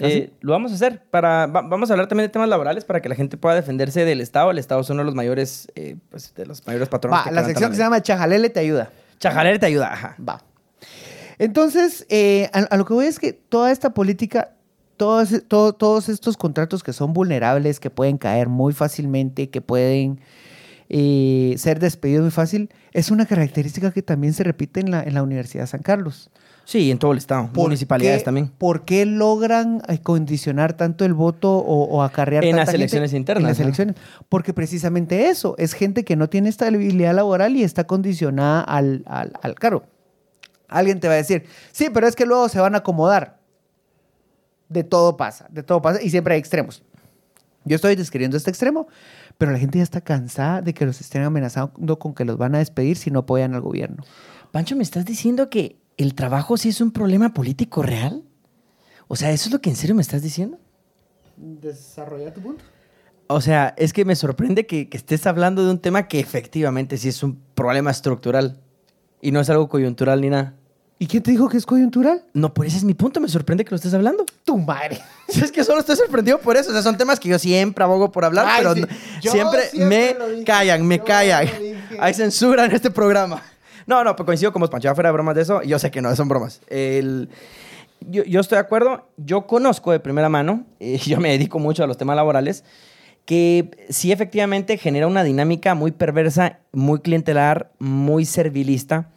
¿Ah? 0.00 0.06
Eh, 0.06 0.30
Lo 0.40 0.52
vamos 0.52 0.72
a 0.72 0.74
hacer. 0.74 1.02
Para, 1.10 1.46
va- 1.46 1.62
vamos 1.62 1.90
a 1.90 1.94
hablar 1.94 2.06
también 2.06 2.28
de 2.28 2.32
temas 2.32 2.48
laborales 2.50 2.84
para 2.84 3.00
que 3.00 3.08
la 3.08 3.14
gente 3.14 3.36
pueda 3.38 3.54
defenderse 3.56 4.04
del 4.04 4.20
Estado. 4.20 4.50
El 4.50 4.58
Estado 4.58 4.80
es 4.82 4.90
uno 4.90 5.00
de 5.00 5.06
los 5.06 5.14
mayores, 5.14 5.68
eh, 5.74 5.96
pues, 6.10 6.34
de 6.34 6.44
los 6.46 6.64
mayores 6.66 6.88
patrones. 6.88 7.18
Va, 7.20 7.24
que 7.24 7.30
la 7.32 7.44
sección 7.44 7.70
que 7.70 7.76
se 7.76 7.82
llama 7.82 8.02
Chajalele 8.02 8.50
te 8.50 8.60
ayuda. 8.60 8.90
Chajalere 9.18 9.58
te 9.58 9.66
ayuda. 9.66 9.92
Ajá. 9.92 10.16
Va. 10.20 10.44
Entonces, 11.38 12.04
eh, 12.10 12.50
a, 12.52 12.58
a 12.58 12.76
lo 12.76 12.84
que 12.84 12.92
voy 12.94 13.06
es 13.06 13.18
que 13.18 13.32
toda 13.32 13.70
esta 13.72 13.94
política, 13.94 14.50
todos, 14.98 15.30
todo- 15.48 15.72
todos 15.72 16.10
estos 16.10 16.36
contratos 16.36 16.82
que 16.82 16.92
son 16.92 17.14
vulnerables, 17.14 17.80
que 17.80 17.88
pueden 17.88 18.18
caer 18.18 18.48
muy 18.50 18.74
fácilmente, 18.74 19.48
que 19.48 19.62
pueden 19.62 20.20
eh, 20.90 21.54
ser 21.58 21.78
despedidos 21.80 22.22
muy 22.22 22.30
fácil, 22.30 22.70
es 22.92 23.10
una 23.10 23.26
característica 23.26 23.90
que 23.92 24.02
también 24.02 24.32
se 24.34 24.42
repite 24.44 24.80
en 24.80 24.90
la, 24.90 25.02
en 25.02 25.14
la 25.14 25.22
Universidad 25.22 25.64
de 25.64 25.68
San 25.68 25.82
Carlos. 25.82 26.30
Sí, 26.64 26.90
en 26.90 26.98
todo 26.98 27.12
el 27.12 27.18
Estado. 27.18 27.46
¿Por 27.52 27.64
Municipalidades 27.64 28.18
qué- 28.20 28.24
también. 28.26 28.48
¿Por 28.58 28.84
qué 28.84 29.06
logran 29.06 29.80
eh, 29.88 29.98
condicionar 30.02 30.74
tanto 30.74 31.06
el 31.06 31.14
voto 31.14 31.56
o, 31.56 31.84
o 31.84 32.02
acarrear 32.02 32.44
En 32.44 32.50
tanta 32.50 32.60
las 32.62 32.68
gente 32.70 32.76
elecciones 32.76 33.12
internas, 33.14 33.42
En 33.42 33.48
las 33.48 33.58
¿no? 33.58 33.64
elecciones. 33.64 33.96
Porque 34.28 34.52
precisamente 34.52 35.28
eso, 35.30 35.54
es 35.56 35.72
gente 35.72 36.04
que 36.04 36.14
no 36.16 36.28
tiene 36.28 36.50
estabilidad 36.50 37.14
laboral 37.14 37.56
y 37.56 37.62
está 37.62 37.84
condicionada 37.84 38.60
al, 38.60 39.02
al, 39.06 39.32
al 39.42 39.54
cargo. 39.54 39.84
Alguien 40.68 41.00
te 41.00 41.08
va 41.08 41.14
a 41.14 41.18
decir, 41.18 41.44
sí, 41.72 41.88
pero 41.92 42.06
es 42.06 42.14
que 42.14 42.26
luego 42.26 42.48
se 42.50 42.60
van 42.60 42.74
a 42.74 42.78
acomodar. 42.78 43.37
De 44.68 44.84
todo 44.84 45.16
pasa, 45.16 45.46
de 45.50 45.62
todo 45.62 45.80
pasa 45.80 46.02
y 46.02 46.10
siempre 46.10 46.34
hay 46.34 46.40
extremos. 46.40 46.82
Yo 47.64 47.76
estoy 47.76 47.96
describiendo 47.96 48.36
este 48.36 48.50
extremo, 48.50 48.88
pero 49.36 49.52
la 49.52 49.58
gente 49.58 49.78
ya 49.78 49.84
está 49.84 50.00
cansada 50.00 50.62
de 50.62 50.74
que 50.74 50.86
los 50.86 51.00
estén 51.00 51.22
amenazando 51.22 51.98
con 51.98 52.14
que 52.14 52.24
los 52.24 52.38
van 52.38 52.54
a 52.54 52.58
despedir 52.58 52.96
si 52.96 53.10
no 53.10 53.20
apoyan 53.20 53.54
al 53.54 53.60
gobierno. 53.60 54.04
Pancho, 54.52 54.76
¿me 54.76 54.82
estás 54.82 55.04
diciendo 55.04 55.50
que 55.50 55.76
el 55.96 56.14
trabajo 56.14 56.56
sí 56.56 56.70
es 56.70 56.80
un 56.80 56.92
problema 56.92 57.34
político 57.34 57.82
real? 57.82 58.24
O 59.06 59.16
sea, 59.16 59.32
¿eso 59.32 59.48
es 59.48 59.52
lo 59.52 59.60
que 59.60 59.70
en 59.70 59.76
serio 59.76 59.94
me 59.94 60.02
estás 60.02 60.22
diciendo? 60.22 60.58
Desarrolla 61.36 62.32
tu 62.32 62.40
punto. 62.40 62.64
O 63.26 63.40
sea, 63.42 63.74
es 63.76 63.92
que 63.92 64.06
me 64.06 64.16
sorprende 64.16 64.66
que, 64.66 64.88
que 64.88 64.96
estés 64.96 65.26
hablando 65.26 65.64
de 65.64 65.70
un 65.70 65.78
tema 65.78 66.08
que 66.08 66.20
efectivamente 66.20 66.96
sí 66.96 67.08
es 67.08 67.22
un 67.22 67.38
problema 67.54 67.90
estructural 67.90 68.60
y 69.20 69.32
no 69.32 69.40
es 69.40 69.50
algo 69.50 69.68
coyuntural 69.68 70.20
ni 70.22 70.30
nada. 70.30 70.54
¿Y 71.00 71.06
quién 71.06 71.22
te 71.22 71.30
dijo 71.30 71.48
que 71.48 71.56
es 71.56 71.64
coyuntural? 71.64 72.24
No, 72.32 72.52
por 72.52 72.66
ese 72.66 72.76
es 72.78 72.84
mi 72.84 72.92
punto. 72.94 73.20
Me 73.20 73.28
sorprende 73.28 73.64
que 73.64 73.70
lo 73.70 73.76
estés 73.76 73.94
hablando. 73.94 74.24
Tu 74.44 74.58
madre. 74.58 75.00
Es 75.28 75.52
que 75.52 75.62
solo 75.62 75.80
estoy 75.80 75.94
sorprendido 75.96 76.38
por 76.40 76.56
eso. 76.56 76.70
O 76.70 76.72
sea, 76.72 76.82
son 76.82 76.96
temas 76.96 77.20
que 77.20 77.28
yo 77.28 77.38
siempre 77.38 77.84
abogo 77.84 78.10
por 78.10 78.24
hablar, 78.24 78.46
Ay, 78.48 78.56
pero 78.58 78.74
sí. 78.74 78.80
no- 78.80 78.86
Yo 79.20 79.30
siempre, 79.30 79.60
me 79.74 80.16
callan, 80.44 80.84
me 80.86 80.96
Yo 80.98 81.04
callan. 81.04 81.46
Hay 82.00 82.14
censura 82.14 82.64
en 82.64 82.72
este 82.72 82.90
programa. 82.90 83.42
No, 83.86 84.02
no, 84.02 84.16
pues 84.16 84.24
coincido 84.26 84.52
con 84.52 84.60
vos, 84.60 84.70
Pancho. 84.70 84.92
Fuera 84.94 85.10
de 85.10 85.12
bromas 85.12 85.34
de 85.36 85.42
eso, 85.42 85.62
yo 85.62 85.78
sé 85.78 85.90
que 85.90 86.00
no, 86.02 86.14
son 86.16 86.28
bromas. 86.28 86.60
El- 86.68 87.28
yo, 88.00 88.24
yo 88.24 88.40
estoy 88.40 88.56
de 88.56 88.60
acuerdo. 88.60 89.08
Yo 89.18 89.46
conozco 89.46 89.92
de 89.92 90.00
primera 90.00 90.28
mano, 90.28 90.64
yo 90.80 91.20
me 91.20 91.30
dedico 91.30 91.58
mucho 91.58 91.84
a 91.84 91.86
los 91.86 91.96
temas 91.98 92.16
laborales, 92.16 92.64
que 93.24 93.86
sí 93.90 94.10
efectivamente 94.10 94.78
genera 94.78 95.06
una 95.06 95.22
dinámica 95.22 95.74
muy 95.74 95.92
perversa, 95.92 96.58
muy 96.72 97.00
clientelar, 97.00 97.70
muy 97.78 98.24
servilista 98.24 99.08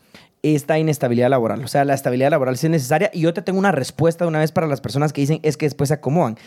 esta 0.43 0.79
inestabilidad 0.79 1.29
laboral. 1.29 1.63
O 1.63 1.67
sea, 1.67 1.85
la 1.85 1.93
estabilidad 1.93 2.31
laboral 2.31 2.57
sí 2.57 2.65
es 2.65 2.71
necesaria. 2.71 3.11
Y 3.13 3.21
yo 3.21 3.33
te 3.33 3.41
tengo 3.41 3.59
una 3.59 3.71
respuesta 3.71 4.25
de 4.25 4.29
una 4.29 4.39
vez 4.39 4.51
para 4.51 4.67
las 4.67 4.81
personas 4.81 5.13
que 5.13 5.21
dicen 5.21 5.39
es 5.43 5.55
que 5.55 5.67
después 5.67 5.89
se 5.89 5.93
acomodan. 5.95 6.37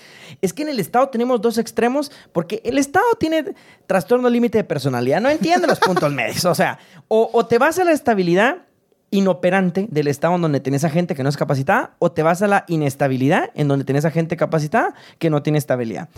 Es 0.43 0.53
que 0.53 0.63
en 0.63 0.69
el 0.69 0.81
Estado 0.81 1.09
tenemos 1.09 1.41
dos 1.41 1.59
extremos 1.59 2.11
porque 2.33 2.61
el 2.65 2.79
Estado 2.79 3.07
tiene 3.19 3.55
trastorno 3.87 4.29
límite 4.29 4.59
de 4.59 4.65
personalidad. 4.65 5.21
No 5.21 5.31
entiende 5.31 5.69
los 5.69 5.79
puntos 5.79 6.13
medios. 6.13 6.45
O 6.45 6.55
sea, 6.55 6.79
o, 7.07 7.47
te 7.47 7.59
vas 7.59 7.79
a 7.79 7.85
la 7.85 7.93
estabilidad 7.93 8.63
inoperante 9.11 9.87
del 9.89 10.09
Estado 10.09 10.35
en 10.35 10.43
donde 10.43 10.59
tenés 10.59 10.83
a 10.83 10.91
gente 10.91 11.15
que 11.15 11.23
no 11.23 11.29
es 11.29 11.37
capacitada 11.37 11.95
o 12.01 12.11
te 12.11 12.25
vas 12.25 12.43
a 12.43 12.49
la 12.49 12.65
inestabilidad 12.67 13.51
en 13.55 13.69
donde 13.69 13.85
tenés 13.85 14.05
a 14.05 14.11
gente 14.11 14.37
capacitada 14.37 14.95
que 15.21 15.31
no 15.31 15.45
tiene 15.45 15.59
estabilidad. 15.59 16.09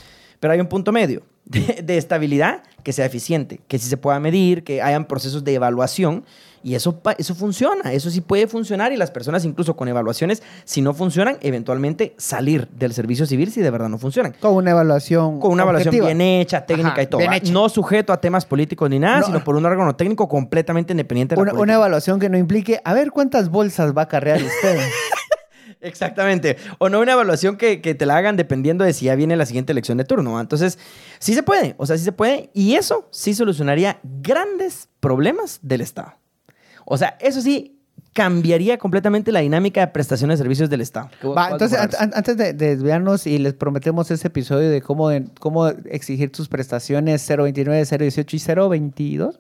Pero 0.41 0.55
hay 0.55 0.61
un 0.61 0.69
punto 0.69 0.93
medio 0.93 1.23
de, 1.45 1.83
de 1.85 1.99
estabilidad 1.99 2.63
que 2.83 2.95
sea 2.95 3.05
eficiente, 3.05 3.61
que 3.69 3.79
sí 3.79 3.89
se 3.89 3.99
pueda 3.99 4.19
medir, 4.19 4.65
que 4.65 4.81
hayan 4.81 5.05
procesos 5.07 5.45
de 5.45 5.55
evaluación 5.55 6.25
Y 6.63 6.75
eso, 6.75 7.01
eso 7.19 7.35
funciona, 7.35 7.93
eso 7.93 8.11
sí 8.11 8.21
puede 8.21 8.47
funcionar 8.49 8.93
y 8.93 8.97
las 8.97 9.11
personas 9.11 9.45
incluso 9.45 9.77
con 9.77 9.87
evaluaciones, 9.89 10.43
si 10.65 10.83
no 10.83 10.95
funcionan, 10.95 11.39
eventualmente 11.41 12.15
salir 12.19 12.67
del 12.69 12.93
servicio 12.93 13.25
civil 13.27 13.53
si 13.53 13.61
de 13.61 13.71
verdad 13.71 13.89
no 13.89 13.99
funcionan. 13.99 14.35
Con 14.41 14.55
una 14.55 14.73
evaluación. 14.73 15.39
Con 15.39 15.53
una 15.53 15.63
evaluación 15.63 15.95
bien 15.95 16.21
hecha, 16.21 16.67
técnica 16.67 16.91
Ajá, 16.93 17.03
y 17.03 17.07
todo. 17.07 17.21
hecha. 17.21 17.53
No 17.53 17.69
sujeto 17.69 18.13
a 18.13 18.21
temas 18.21 18.45
políticos 18.47 18.91
ni 18.91 18.99
nada, 18.99 19.21
No. 19.21 19.27
sino 19.27 19.45
por 19.45 19.57
un 19.57 19.65
órgano 19.65 19.95
técnico 19.95 20.29
completamente 20.29 20.93
independiente 20.93 21.35
de 21.35 21.45
la 21.45 21.53
Una, 21.53 21.61
una 21.61 21.75
evaluación 21.75 22.19
que 22.19 22.29
no 22.29 22.37
implique, 22.39 22.81
a 22.85 22.95
ver 22.95 23.11
cuántas 23.13 23.49
bolsas 23.49 23.97
va 23.97 24.03
a 24.03 24.09
carrear 24.09 24.43
usted. 24.43 24.79
Exactamente. 25.81 26.57
O 26.79 26.89
no 26.89 27.01
una 27.01 27.13
evaluación 27.13 27.57
que, 27.57 27.81
que 27.81 27.95
te 27.95 28.07
la 28.07 28.17
hagan 28.17 28.37
dependiendo 28.37 28.85
de 28.85 28.93
si 28.93 29.05
ya 29.07 29.15
viene 29.15 29.37
la 29.37 29.47
siguiente 29.47 29.73
elección 29.73 29.99
de 29.99 30.05
turno. 30.05 30.41
Entonces, 30.41 30.79
sí 31.19 31.35
se 31.35 31.43
puede. 31.43 31.75
O 31.79 31.87
sea, 31.87 31.97
sí 31.97 32.05
se 32.05 32.13
puede. 32.13 32.51
Y 32.55 32.75
eso 32.75 33.09
sí 33.13 33.35
solucionaría 33.35 34.01
grandes 34.03 34.89
problemas 35.01 35.61
del 35.63 35.83
Estado. 35.83 36.15
O 36.87 36.97
sea, 36.97 37.17
eso 37.21 37.41
sí 37.43 37.73
cambiaría 38.15 38.79
completamente 38.79 39.31
la 39.31 39.41
dinámica 39.41 39.81
de 39.81 39.89
prestaciones 39.89 40.39
de 40.39 40.45
servicios 40.45 40.71
del 40.71 40.81
Estado. 40.81 41.11
Va, 41.37 41.51
entonces, 41.51 41.79
an- 41.79 42.13
antes 42.15 42.35
de, 42.39 42.55
de 42.55 42.69
desviarnos 42.77 43.27
y 43.27 43.37
les 43.39 43.53
prometemos 43.53 44.11
ese 44.11 44.29
episodio 44.29 44.71
de 44.71 44.81
cómo, 44.81 45.11
de- 45.11 45.27
cómo 45.39 45.67
exigir 45.69 46.33
tus 46.33 46.49
prestaciones 46.49 47.27
029, 47.29 47.85
018 47.85 48.37
y 48.37 48.41
022. 48.69 49.39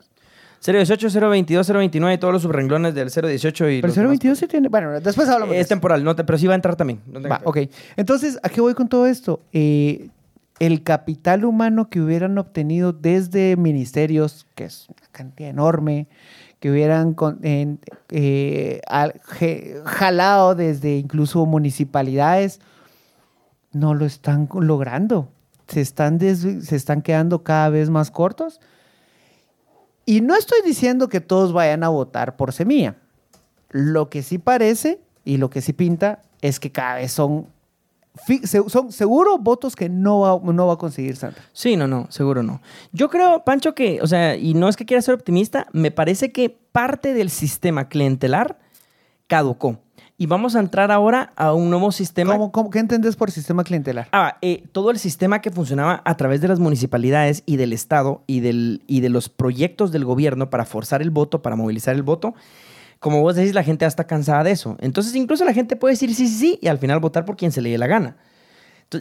018, 0.62 1.08
022, 1.30 1.68
029 1.68 2.14
y 2.14 2.18
todos 2.18 2.32
los 2.34 2.42
subrenglones 2.42 2.94
del 2.94 3.08
018 3.10 3.70
y 3.70 3.80
Pero 3.80 3.86
los 3.88 3.94
demás. 3.96 4.08
022 4.10 4.38
sí 4.38 4.46
tiene. 4.46 4.68
Bueno, 4.68 5.00
después 5.00 5.28
hablamos 5.28 5.54
de 5.54 5.60
Es 5.60 5.66
eso. 5.66 5.68
temporal, 5.70 6.02
no 6.04 6.14
te- 6.16 6.24
pero 6.24 6.36
sí 6.38 6.46
va 6.46 6.52
a 6.54 6.56
entrar 6.56 6.76
también. 6.76 7.00
No 7.06 7.20
Va, 7.22 7.40
ok. 7.44 7.58
Entonces, 7.96 8.38
¿a 8.42 8.48
qué 8.48 8.60
voy 8.60 8.74
con 8.74 8.88
todo 8.88 9.06
esto? 9.06 9.40
Eh, 9.52 10.08
el 10.58 10.82
capital 10.82 11.44
humano 11.44 11.88
que 11.90 12.00
hubieran 12.00 12.36
obtenido 12.38 12.92
desde 12.92 13.56
ministerios, 13.56 14.46
que 14.54 14.64
es 14.64 14.86
una 14.88 15.06
cantidad 15.12 15.50
enorme, 15.50 16.08
que 16.60 16.70
hubieran 16.70 17.16
eh, 18.10 18.80
jalado 19.84 20.54
desde 20.54 20.96
incluso 20.96 21.44
municipalidades, 21.46 22.60
no 23.72 23.94
lo 23.94 24.06
están 24.06 24.48
logrando. 24.52 25.28
Se 25.68 25.80
están, 25.80 26.18
se 26.20 26.76
están 26.76 27.02
quedando 27.02 27.42
cada 27.42 27.68
vez 27.68 27.90
más 27.90 28.10
cortos. 28.10 28.60
Y 30.04 30.20
no 30.20 30.36
estoy 30.36 30.60
diciendo 30.64 31.08
que 31.08 31.20
todos 31.20 31.52
vayan 31.52 31.82
a 31.82 31.88
votar 31.88 32.36
por 32.36 32.52
semilla. 32.52 32.96
Lo 33.70 34.08
que 34.08 34.22
sí 34.22 34.38
parece 34.38 35.00
y 35.24 35.36
lo 35.38 35.50
que 35.50 35.60
sí 35.60 35.72
pinta 35.72 36.22
es 36.40 36.60
que 36.60 36.70
cada 36.70 36.96
vez 36.96 37.10
son, 37.10 37.48
son 38.68 38.92
seguro 38.92 39.38
votos 39.38 39.76
que 39.76 39.88
no 39.88 40.20
va, 40.20 40.52
no 40.52 40.66
va 40.66 40.74
a 40.74 40.78
conseguir 40.78 41.16
Santa. 41.16 41.40
Sí, 41.52 41.76
no, 41.76 41.86
no, 41.86 42.06
seguro 42.10 42.42
no. 42.42 42.60
Yo 42.92 43.08
creo, 43.10 43.44
Pancho, 43.44 43.74
que, 43.74 44.00
o 44.02 44.06
sea, 44.06 44.36
y 44.36 44.54
no 44.54 44.68
es 44.68 44.76
que 44.76 44.84
quiera 44.86 45.02
ser 45.02 45.14
optimista, 45.14 45.66
me 45.72 45.90
parece 45.90 46.32
que 46.32 46.50
parte 46.72 47.14
del 47.14 47.30
sistema 47.30 47.88
clientelar 47.88 48.58
caducó. 49.26 49.78
Y 50.18 50.24
vamos 50.26 50.56
a 50.56 50.60
entrar 50.60 50.90
ahora 50.92 51.34
a 51.36 51.52
un 51.52 51.68
nuevo 51.68 51.92
sistema. 51.92 52.32
¿Cómo, 52.32 52.50
cómo- 52.50 52.70
qué 52.70 52.78
entendés 52.78 53.16
por 53.16 53.30
sistema 53.30 53.64
clientelar? 53.64 54.08
Ah, 54.12 54.38
eh, 54.40 54.64
todo 54.72 54.90
el 54.90 54.98
sistema 54.98 55.42
que 55.42 55.50
funcionaba 55.50 56.00
a 56.06 56.16
través 56.16 56.40
de 56.40 56.48
las 56.48 56.58
municipalidades 56.58 57.42
y 57.44 57.56
del 57.56 57.74
Estado 57.74 58.22
y, 58.26 58.40
del, 58.40 58.82
y 58.86 59.00
de 59.00 59.10
los 59.10 59.28
proyectos 59.28 59.92
del 59.92 60.06
gobierno 60.06 60.48
para 60.48 60.64
forzar 60.64 61.02
el 61.02 61.10
voto, 61.10 61.42
para 61.42 61.54
movilizar 61.54 61.94
el 61.94 62.02
voto, 62.02 62.34
como 62.98 63.20
vos 63.20 63.36
decís, 63.36 63.54
la 63.54 63.62
gente 63.62 63.84
ya 63.84 63.88
está 63.88 64.06
cansada 64.06 64.44
de 64.44 64.52
eso. 64.52 64.76
Entonces, 64.80 65.14
incluso 65.14 65.44
la 65.44 65.52
gente 65.52 65.76
puede 65.76 65.92
decir 65.92 66.14
sí, 66.14 66.28
sí, 66.28 66.38
sí 66.38 66.58
y 66.62 66.68
al 66.68 66.78
final 66.78 67.00
votar 67.00 67.24
por 67.24 67.36
quien 67.36 67.52
se 67.52 67.60
le 67.60 67.70
dé 67.70 67.78
la 67.78 67.86
gana. 67.86 68.16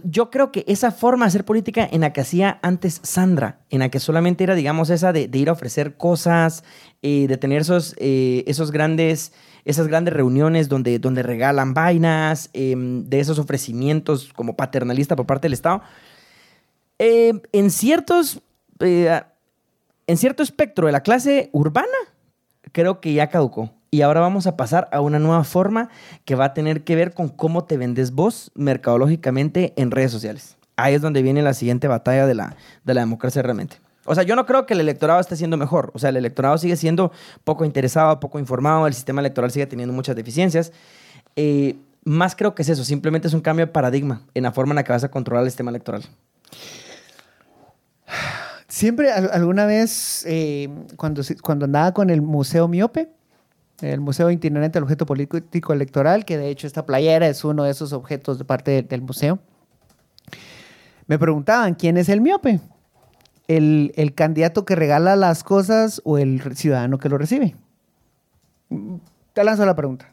Yo 0.04 0.32
creo 0.32 0.52
que 0.52 0.66
esa 0.68 0.92
forma 0.92 1.26
de 1.26 1.28
hacer 1.28 1.46
política 1.46 1.88
en 1.90 2.02
la 2.02 2.12
que 2.12 2.22
hacía 2.22 2.58
antes 2.64 3.00
Sandra, 3.04 3.60
en 3.70 3.80
la 3.80 3.90
que 3.90 4.00
solamente 4.00 4.44
era, 4.44 4.56
digamos, 4.56 4.90
esa 4.90 5.14
de, 5.14 5.30
ir 5.32 5.48
a 5.48 5.52
ofrecer 5.52 5.96
cosas, 5.96 6.64
eh, 7.04 7.28
de 7.28 7.38
tener 7.38 7.62
esos, 7.62 7.94
eh, 8.00 8.44
esos 8.48 8.72
grandes, 8.72 9.32
esas 9.64 9.88
grandes 9.88 10.16
reuniones 10.16 10.70
donde, 10.70 10.98
donde 10.98 11.22
regalan 11.22 11.76
vainas, 11.76 12.50
eh, 12.54 12.74
de 12.76 13.20
esos 13.20 13.38
ofrecimientos 13.38 14.34
como 14.34 14.56
paternalista 14.56 15.16
por 15.16 15.28
parte 15.28 15.46
del 15.46 15.54
Estado, 15.54 15.84
eh, 16.98 17.34
en 17.52 17.70
ciertos, 17.70 18.42
en 18.80 20.18
cierto 20.18 20.42
espectro 20.42 20.88
de 20.88 20.94
la 20.94 21.02
clase 21.02 21.50
urbana, 21.52 21.88
creo 22.72 23.02
que 23.02 23.14
ya 23.14 23.30
caducó. 23.30 23.72
Y 23.96 24.02
ahora 24.02 24.20
vamos 24.20 24.46
a 24.46 24.58
pasar 24.58 24.90
a 24.92 25.00
una 25.00 25.20
nueva 25.20 25.46
forma 25.46 25.88
que 26.26 26.36
va 26.36 26.44
a 26.44 26.54
tener 26.54 26.84
que 26.84 26.98
ver 26.98 27.14
con 27.14 27.30
cómo 27.30 27.64
te 27.64 27.78
vendes 27.78 28.12
vos 28.12 28.52
mercadológicamente 28.54 29.72
en 29.78 29.90
redes 29.90 30.12
sociales. 30.12 30.58
Ahí 30.76 30.96
es 30.96 31.02
donde 31.02 31.22
viene 31.22 31.42
la 31.42 31.54
siguiente 31.54 31.88
batalla 31.88 32.28
de 32.28 32.36
la, 32.36 32.58
de 32.84 32.94
la 32.94 33.00
democracia 33.00 33.42
realmente. 33.42 33.78
O 34.04 34.14
sea, 34.14 34.24
yo 34.24 34.36
no 34.36 34.46
creo 34.46 34.66
que 34.66 34.74
el 34.74 34.82
electorado 34.82 35.22
esté 35.22 35.38
siendo 35.38 35.56
mejor. 35.56 35.92
O 35.94 36.00
sea, 36.00 36.10
el 36.10 36.18
electorado 36.18 36.58
sigue 36.58 36.76
siendo 36.76 37.14
poco 37.46 37.64
interesado, 37.64 38.20
poco 38.20 38.38
informado, 38.38 38.86
el 38.86 38.94
sistema 38.94 39.22
electoral 39.22 39.50
sigue 39.50 39.66
teniendo 39.66 39.94
muchas 39.94 40.18
deficiencias. 40.18 40.74
Eh, 41.38 41.78
más 42.04 42.36
creo 42.36 42.54
que 42.54 42.64
es 42.64 42.68
eso, 42.68 42.84
simplemente 42.84 43.30
es 43.30 43.34
un 43.34 43.40
cambio 43.40 43.66
de 43.66 43.72
paradigma 43.72 44.24
en 44.34 44.44
la 44.44 44.52
forma 44.52 44.74
en 44.74 44.76
la 44.76 44.84
que 44.84 44.92
vas 44.92 45.06
a 45.06 45.10
controlar 45.10 45.46
el 45.46 45.50
sistema 45.50 45.70
electoral. 45.72 46.04
Siempre, 48.68 49.14
al- 49.14 49.30
alguna 49.32 49.66
vez, 49.66 50.26
eh, 50.28 50.68
cuando, 50.98 51.22
cuando 51.42 51.64
andaba 51.64 51.94
con 51.94 52.10
el 52.10 52.22
Museo 52.22 52.68
Miope, 52.68 53.08
el 53.82 54.00
Museo 54.00 54.30
Itinerante 54.32 54.78
del 54.78 54.84
Objeto 54.84 55.06
Político 55.06 55.74
Electoral, 55.74 56.26
que 56.26 56.38
de 56.38 56.50
hecho 56.50 56.68
esta 56.68 56.86
playera 56.86 57.28
es 57.28 57.44
uno 57.44 57.64
de 57.64 57.72
esos 57.72 57.92
objetos 57.94 58.38
de 58.38 58.46
parte 58.46 58.72
de- 58.72 58.84
del 58.84 59.02
museo, 59.02 59.40
me 61.08 61.20
preguntaban, 61.20 61.76
¿quién 61.76 61.98
es 61.98 62.10
el 62.10 62.22
miope? 62.22 62.60
¿El, 63.48 63.92
el 63.96 64.16
candidato 64.16 64.66
que 64.66 64.76
regala 64.76 65.16
las 65.16 65.44
cosas 65.44 66.02
o 66.04 66.18
el 66.18 66.42
ciudadano 66.56 66.98
que 66.98 67.10
lo 67.10 67.18
recibe? 67.18 67.56
Te 69.34 69.44
lanzo 69.44 69.66
la 69.66 69.76
pregunta. 69.76 70.12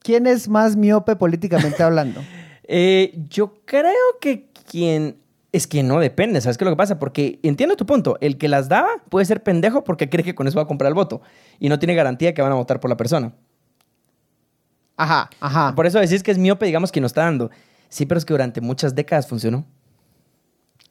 ¿Quién 0.00 0.26
es 0.28 0.48
más 0.48 0.76
miope 0.76 1.16
políticamente 1.16 1.82
hablando? 1.82 2.20
Eh, 2.68 3.12
yo 3.30 3.60
creo 3.64 3.92
que 4.20 4.48
quien... 4.68 5.18
Es 5.56 5.66
que 5.66 5.82
no 5.82 5.98
depende, 6.00 6.40
¿sabes 6.42 6.58
qué 6.58 6.64
es 6.64 6.66
lo 6.66 6.72
que 6.72 6.76
pasa? 6.76 6.98
Porque 6.98 7.40
entiendo 7.42 7.76
tu 7.76 7.86
punto. 7.86 8.18
El 8.20 8.36
que 8.36 8.46
las 8.46 8.68
daba 8.68 8.88
puede 9.08 9.24
ser 9.24 9.42
pendejo 9.42 9.84
porque 9.84 10.10
cree 10.10 10.22
que 10.22 10.34
con 10.34 10.46
eso 10.46 10.56
va 10.56 10.64
a 10.64 10.66
comprar 10.66 10.88
el 10.88 10.94
voto. 10.94 11.22
Y 11.58 11.70
no 11.70 11.78
tiene 11.78 11.94
garantía 11.94 12.34
que 12.34 12.42
van 12.42 12.52
a 12.52 12.56
votar 12.56 12.78
por 12.78 12.90
la 12.90 12.96
persona. 12.98 13.32
Ajá, 14.98 15.30
ajá. 15.40 15.74
Por 15.74 15.86
eso 15.86 15.98
decís 15.98 16.22
que 16.22 16.30
es 16.30 16.36
miope, 16.36 16.66
digamos, 16.66 16.92
que 16.92 17.00
no 17.00 17.06
está 17.06 17.22
dando. 17.22 17.50
Sí, 17.88 18.04
pero 18.04 18.18
es 18.18 18.26
que 18.26 18.34
durante 18.34 18.60
muchas 18.60 18.94
décadas 18.94 19.26
funcionó. 19.28 19.64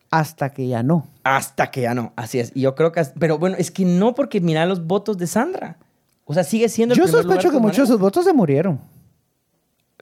Hasta 0.09 0.49
que 0.51 0.67
ya 0.67 0.81
no. 0.81 1.07
Hasta 1.23 1.69
que 1.69 1.81
ya 1.81 1.93
no. 1.93 2.13
Así 2.15 2.39
es. 2.39 2.51
Y 2.55 2.61
yo 2.61 2.73
creo 2.73 2.91
que... 2.91 3.01
hasta- 3.01 3.19
Pero 3.19 3.37
bueno, 3.37 3.55
es 3.59 3.69
que 3.69 3.85
no 3.85 4.15
porque 4.15 4.41
mira 4.41 4.65
los 4.65 4.87
votos 4.87 5.17
de 5.19 5.27
Sandra. 5.27 5.77
O 6.23 6.33
sea, 6.33 6.43
sigue 6.43 6.69
siendo... 6.69 6.93
el 6.93 6.97
Yo 6.99 7.03
primer 7.05 7.23
lugar 7.23 7.37
sospecho 7.37 7.51
que 7.55 7.61
muchos 7.61 7.87
de 7.87 7.93
sus 7.93 7.99
votos 8.01 8.25
se 8.25 8.33
murieron. 8.33 8.79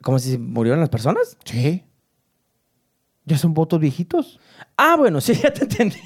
¿Como 0.02 0.20
si 0.20 0.38
murieron 0.38 0.80
las 0.80 0.90
personas? 0.90 1.38
Sí. 1.44 1.84
Ya 3.26 3.38
son 3.38 3.54
votos 3.54 3.80
viejitos. 3.80 4.40
Ah, 4.78 4.96
bueno, 4.98 5.22
sí, 5.22 5.34
ya 5.42 5.54
te 5.54 5.64
entendí. 5.64 6.00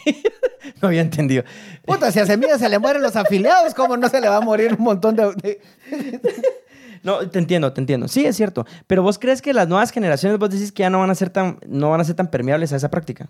no 0.82 0.88
había 0.90 1.02
entendido. 1.02 1.44
Puta, 1.86 2.12
si 2.12 2.20
a 2.20 2.26
Semilla 2.26 2.58
se 2.60 2.70
le 2.70 2.78
mueren 2.80 3.02
los 3.02 3.16
afiliados, 3.16 3.74
¿cómo 3.74 3.98
no 3.98 4.08
se 4.10 4.22
le 4.22 4.30
va 4.30 4.38
a 4.38 4.42
morir 4.42 4.76
un 4.78 4.84
montón 4.84 5.16
de... 5.16 5.60
No, 7.04 7.28
te 7.30 7.40
entiendo, 7.40 7.72
te 7.74 7.80
entiendo. 7.82 8.08
Sí, 8.08 8.26
es 8.26 8.36
cierto. 8.36 8.66
Pero 8.88 9.02
vos 9.04 9.18
crees 9.18 9.42
que 9.42 9.54
las 9.54 9.68
nuevas 9.68 9.92
generaciones, 9.92 10.38
vos 10.40 10.50
decís 10.50 10.72
que 10.72 10.82
ya 10.82 10.90
no 10.90 11.00
van 11.00 11.10
a 11.10 11.16
ser 11.16 11.30
tan, 11.30 11.60
no 11.68 11.90
van 11.90 12.02
a 12.02 12.04
ser 12.04 12.16
tan 12.16 12.30
permeables 12.30 12.74
a 12.74 12.76
esa 12.76 12.90
práctica. 12.90 13.30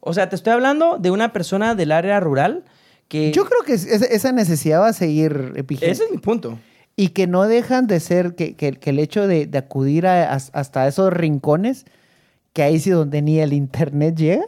O 0.00 0.12
sea, 0.12 0.28
te 0.28 0.36
estoy 0.36 0.52
hablando 0.52 0.98
de 0.98 1.10
una 1.10 1.32
persona 1.32 1.74
del 1.74 1.92
área 1.92 2.20
rural 2.20 2.64
que... 3.08 3.32
Yo 3.32 3.44
creo 3.44 3.62
que 3.64 3.74
es- 3.74 3.86
esa 3.86 4.04
esa 4.06 4.32
necesidad 4.32 4.80
va 4.80 4.88
a 4.88 4.92
seguir 4.92 5.52
vigente. 5.66 5.90
Ese 5.90 6.04
es 6.04 6.10
mi 6.10 6.18
punto. 6.18 6.58
Y 6.96 7.08
que 7.08 7.26
no 7.26 7.42
dejan 7.44 7.86
de 7.86 7.98
ser, 8.00 8.34
que, 8.34 8.54
que- 8.54 8.72
que 8.74 8.90
el 8.90 8.98
hecho 8.98 9.26
de, 9.26 9.46
de 9.46 9.58
acudir 9.58 10.06
a- 10.06 10.32
as- 10.32 10.50
hasta 10.52 10.86
esos 10.86 11.12
rincones, 11.12 11.86
que 12.52 12.62
ahí 12.62 12.78
sí 12.78 12.90
donde 12.90 13.20
ni 13.22 13.40
el 13.40 13.52
internet 13.52 14.14
llega, 14.16 14.44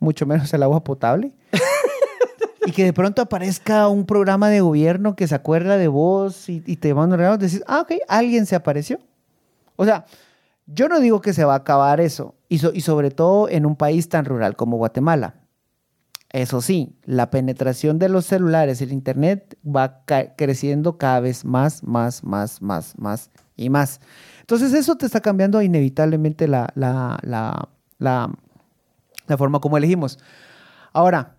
mucho 0.00 0.26
menos 0.26 0.52
el 0.54 0.62
agua 0.64 0.82
potable. 0.82 1.32
y 2.66 2.72
que 2.72 2.84
de 2.84 2.92
pronto 2.92 3.22
aparezca 3.22 3.88
un 3.88 4.04
programa 4.06 4.50
de 4.50 4.60
gobierno 4.60 5.14
que 5.16 5.28
se 5.28 5.34
acuerda 5.34 5.76
de 5.78 5.88
vos 5.88 6.48
y, 6.48 6.62
y 6.66 6.76
te 6.76 6.92
manda 6.94 7.14
un 7.14 7.20
regalo, 7.20 7.38
decís, 7.38 7.62
ah, 7.66 7.80
ok, 7.82 7.92
alguien 8.08 8.44
se 8.46 8.56
apareció. 8.56 8.98
O 9.76 9.84
sea, 9.84 10.04
yo 10.66 10.88
no 10.88 10.98
digo 11.00 11.20
que 11.20 11.32
se 11.32 11.44
va 11.44 11.54
a 11.54 11.58
acabar 11.58 12.00
eso, 12.00 12.34
y, 12.48 12.58
so- 12.58 12.72
y 12.74 12.80
sobre 12.80 13.10
todo 13.10 13.48
en 13.48 13.64
un 13.66 13.76
país 13.76 14.08
tan 14.08 14.24
rural 14.24 14.56
como 14.56 14.76
Guatemala. 14.76 15.34
Eso 16.30 16.60
sí, 16.60 16.94
la 17.04 17.30
penetración 17.30 17.98
de 17.98 18.10
los 18.10 18.26
celulares 18.26 18.80
y 18.80 18.84
el 18.84 18.92
internet 18.92 19.56
va 19.64 20.02
creciendo 20.36 20.98
cada 20.98 21.20
vez 21.20 21.44
más, 21.46 21.82
más, 21.82 22.22
más, 22.22 22.60
más, 22.60 22.98
más 22.98 23.30
y 23.56 23.70
más. 23.70 24.00
Entonces 24.40 24.74
eso 24.74 24.96
te 24.96 25.06
está 25.06 25.20
cambiando 25.20 25.62
inevitablemente 25.62 26.46
la, 26.46 26.70
la, 26.74 27.18
la, 27.22 27.68
la, 27.98 28.30
la 29.26 29.36
forma 29.38 29.58
como 29.60 29.78
elegimos. 29.78 30.18
Ahora, 30.92 31.36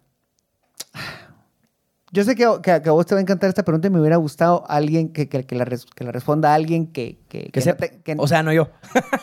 yo 2.11 2.23
sé 2.23 2.33
que, 2.35 2.47
que- 2.63 2.81
que 2.81 2.89
a 2.89 2.91
vos 2.91 3.05
te 3.05 3.13
va 3.13 3.19
a 3.19 3.21
encantar 3.21 3.47
esta 3.49 3.63
pregunta 3.63 3.87
y 3.87 3.91
me 3.91 3.99
hubiera 3.99 4.15
gustado 4.17 4.63
alguien 4.67 5.09
que, 5.13 5.29
que, 5.29 5.45
que 5.45 5.55
la, 5.55 5.65
res- 5.65 5.85
la 5.99 6.11
responda 6.11 6.51
a 6.51 6.55
alguien 6.55 6.87
que... 6.87 7.19
Que, 7.29 7.51
no 7.53 7.61
sepa. 7.61 7.85
te- 7.87 8.01
que- 8.01 8.15
O 8.17 8.27
sea, 8.27 8.41
no 8.41 8.51
yo. 8.51 8.69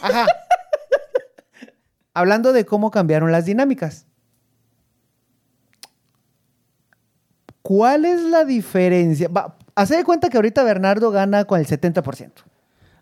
Ajá. 0.01 0.27
Hablando 2.15 2.53
de 2.53 2.65
cómo 2.65 2.91
cambiaron 2.93 3.33
las 3.33 3.45
dinámicas. 3.47 4.06
¿Cuál 7.67 8.05
es 8.05 8.23
la 8.23 8.45
diferencia? 8.45 9.27
Va, 9.29 9.57
hace 9.75 9.97
de 9.97 10.05
cuenta 10.05 10.29
que 10.29 10.37
ahorita 10.39 10.63
Bernardo 10.63 11.11
gana 11.11 11.45
con 11.47 11.59
el 11.59 11.67
70%. 11.67 12.31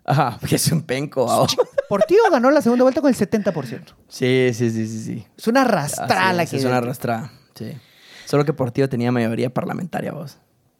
Ajá, 0.05 0.37
porque 0.41 0.55
es 0.55 0.71
un 0.71 0.81
penco. 0.81 1.27
ah. 1.29 1.45
Portillo 1.87 2.21
ganó 2.31 2.49
la 2.49 2.63
segunda 2.63 2.83
vuelta 2.83 2.99
con 2.99 3.09
el 3.13 3.15
70%. 3.15 3.81
Sí, 4.07 4.49
sí, 4.55 4.71
sí, 4.71 4.87
sí, 4.87 5.03
sí. 5.03 5.27
Es 5.37 5.47
una 5.47 5.61
arrastrada 5.61 6.33
la 6.33 6.43
es, 6.43 6.49
que 6.49 6.57
es 6.57 6.65
una 6.65 6.77
arrastrada, 6.77 7.31
sí. 7.53 7.73
Solo 8.25 8.43
que 8.43 8.53
Portillo 8.53 8.89
tenía 8.89 9.11
mayoría 9.11 9.51
parlamentaria, 9.53 10.11
vos. 10.13 10.37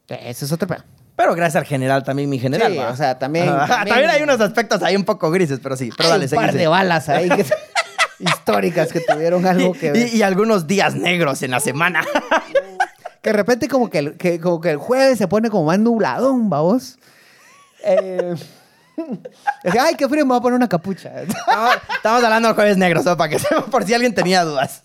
Eso 0.08 0.44
es 0.46 0.50
otra 0.50 0.66
pedo. 0.66 0.82
Pero 1.14 1.34
gracias 1.36 1.60
al 1.62 1.64
general 1.66 2.02
también, 2.02 2.28
mi 2.28 2.40
general. 2.40 2.72
Sí, 2.72 2.78
va. 2.78 2.90
o 2.90 2.96
sea, 2.96 3.18
también- 3.20 3.46
también- 3.68 3.68
también 3.88 4.10
hay 4.10 4.22
unos 4.22 4.40
aspectos 4.40 4.82
ahí 4.82 4.96
un 4.96 5.04
poco 5.04 5.30
grises, 5.30 5.60
pero 5.62 5.76
sí. 5.76 5.90
Pero 5.96 6.08
Hay 6.12 6.20
dale, 6.20 6.24
un 6.26 6.30
par 6.44 6.52
de 6.52 6.66
balas 6.66 7.08
ahí 7.08 7.28
que- 7.28 7.46
históricas 8.18 8.92
que 8.92 9.00
tuvieron 9.00 9.46
algo 9.46 9.72
que 9.74 9.92
ver. 9.92 10.08
Y, 10.12 10.18
y 10.18 10.22
algunos 10.22 10.66
días 10.66 10.94
negros 10.94 11.42
en 11.42 11.50
la 11.52 11.60
semana. 11.60 12.02
Que 13.26 13.30
de 13.32 13.36
repente 13.36 13.66
como 13.66 13.90
que 13.90 13.98
el, 13.98 14.16
que, 14.16 14.38
como 14.38 14.60
que 14.60 14.70
el 14.70 14.76
jueves 14.76 15.18
se 15.18 15.26
pone 15.26 15.50
como 15.50 15.64
más 15.64 15.80
nubladón, 15.80 16.48
vamos. 16.48 16.96
Eh, 17.84 18.36
Ay, 19.80 19.96
qué 19.96 20.08
frío, 20.08 20.24
me 20.24 20.28
voy 20.28 20.38
a 20.38 20.40
poner 20.40 20.56
una 20.56 20.68
capucha. 20.68 21.22
estamos, 21.22 21.74
estamos 21.96 22.22
hablando 22.22 22.46
del 22.48 22.54
jueves 22.54 22.76
negro, 22.76 23.02
solo 23.02 23.16
para 23.16 23.30
que 23.30 23.40
sepa, 23.40 23.62
por 23.66 23.82
si 23.84 23.94
alguien 23.94 24.14
tenía 24.14 24.44
dudas. 24.44 24.84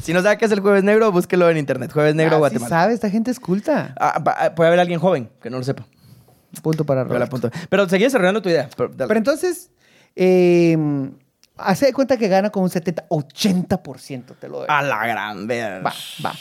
Si 0.00 0.12
no 0.12 0.22
sabe 0.22 0.38
qué 0.38 0.44
es 0.44 0.52
el 0.52 0.60
jueves 0.60 0.84
negro, 0.84 1.10
búsquelo 1.10 1.50
en 1.50 1.56
internet. 1.56 1.90
Jueves 1.92 2.14
negro 2.14 2.34
Ah, 2.34 2.36
sí 2.36 2.38
Guatemala. 2.38 2.68
sabe, 2.68 2.94
esta 2.94 3.10
gente 3.10 3.32
es 3.32 3.40
culta. 3.40 3.94
Ah, 3.98 4.22
ah, 4.24 4.54
puede 4.54 4.68
haber 4.68 4.78
alguien 4.78 5.00
joven 5.00 5.28
que 5.42 5.50
no 5.50 5.58
lo 5.58 5.64
sepa. 5.64 5.84
Punto 6.62 6.84
para 6.86 7.02
Roberto. 7.02 7.24
apunto. 7.24 7.50
Pero 7.68 7.88
seguí 7.88 8.04
desarrollando 8.04 8.42
tu 8.42 8.48
idea. 8.48 8.68
Pero 8.76 9.16
entonces, 9.16 9.72
eh, 10.14 10.78
hace 11.56 11.86
de 11.86 11.92
cuenta 11.92 12.16
que 12.16 12.28
gana 12.28 12.50
con 12.50 12.62
un 12.62 12.70
70, 12.70 13.08
80%, 13.08 14.36
te 14.38 14.48
lo 14.48 14.58
doy. 14.58 14.66
A 14.68 14.82
la 14.82 15.04
gran 15.04 15.48
verga. 15.48 15.80
Va, 15.90 15.92
va. 16.24 16.32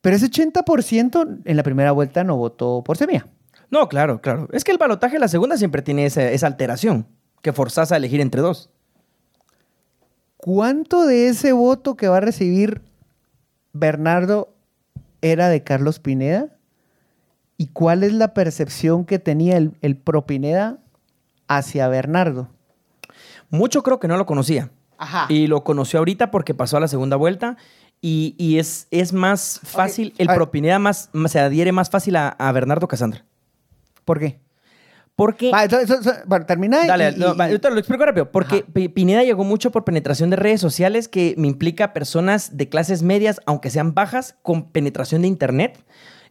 Pero 0.00 0.16
ese 0.16 0.26
80% 0.26 1.42
en 1.44 1.56
la 1.56 1.62
primera 1.62 1.92
vuelta 1.92 2.24
no 2.24 2.36
votó 2.36 2.82
por 2.84 2.96
Semilla. 2.96 3.26
No, 3.70 3.88
claro, 3.88 4.20
claro. 4.20 4.48
Es 4.52 4.64
que 4.64 4.72
el 4.72 4.78
balotaje 4.78 5.14
de 5.14 5.20
la 5.20 5.28
segunda 5.28 5.56
siempre 5.56 5.82
tiene 5.82 6.06
esa, 6.06 6.22
esa 6.30 6.46
alteración 6.46 7.06
que 7.42 7.52
forzás 7.52 7.92
a 7.92 7.96
elegir 7.96 8.20
entre 8.20 8.40
dos. 8.40 8.70
¿Cuánto 10.36 11.06
de 11.06 11.28
ese 11.28 11.52
voto 11.52 11.96
que 11.96 12.08
va 12.08 12.16
a 12.16 12.20
recibir 12.20 12.82
Bernardo 13.72 14.54
era 15.20 15.48
de 15.48 15.62
Carlos 15.62 15.98
Pineda? 15.98 16.48
¿Y 17.58 17.68
cuál 17.68 18.02
es 18.02 18.14
la 18.14 18.32
percepción 18.32 19.04
que 19.04 19.18
tenía 19.18 19.58
el, 19.58 19.76
el 19.82 19.96
pro 19.96 20.26
Pineda 20.26 20.78
hacia 21.46 21.88
Bernardo? 21.88 22.48
Mucho 23.50 23.82
creo 23.82 24.00
que 24.00 24.08
no 24.08 24.16
lo 24.16 24.24
conocía. 24.26 24.70
Ajá. 25.00 25.26
Y 25.28 25.46
lo 25.48 25.64
conoció 25.64 25.98
ahorita 25.98 26.30
porque 26.30 26.54
pasó 26.54 26.76
a 26.76 26.80
la 26.80 26.88
segunda 26.88 27.16
vuelta. 27.16 27.56
Y, 28.02 28.34
y 28.38 28.58
es, 28.58 28.86
es 28.90 29.12
más 29.12 29.60
fácil, 29.62 30.14
el 30.18 30.28
a 30.28 30.32
ver. 30.32 30.38
propinidad 30.38 30.78
más, 30.78 31.10
más- 31.12 31.32
se 31.32 31.40
adhiere 31.40 31.72
más 31.72 31.90
fácil 31.90 32.16
a, 32.16 32.28
a 32.28 32.52
Bernardo 32.52 32.86
Casandra. 32.88 33.24
¿Por 34.06 34.18
qué? 34.18 34.38
Porque... 35.16 35.50
Va, 35.50 35.66
bueno, 36.24 36.46
termina. 36.46 36.86
Dale, 36.86 37.10
y- 37.10 37.18
no, 37.18 37.34
y- 37.34 37.36
va, 37.36 37.50
yo 37.50 37.60
te 37.60 37.70
lo 37.70 37.78
explico 37.78 38.06
rápido. 38.06 38.30
Porque 38.32 38.64
Ajá. 38.74 38.88
Pineda 38.94 39.22
llegó 39.22 39.44
mucho 39.44 39.70
por 39.70 39.84
penetración 39.84 40.30
de 40.30 40.36
redes 40.36 40.60
sociales 40.62 41.08
que 41.08 41.34
me 41.36 41.46
implica 41.48 41.92
personas 41.92 42.56
de 42.56 42.70
clases 42.70 43.02
medias, 43.02 43.40
aunque 43.44 43.68
sean 43.68 43.92
bajas, 43.92 44.36
con 44.42 44.70
penetración 44.70 45.20
de 45.22 45.28
internet. 45.28 45.84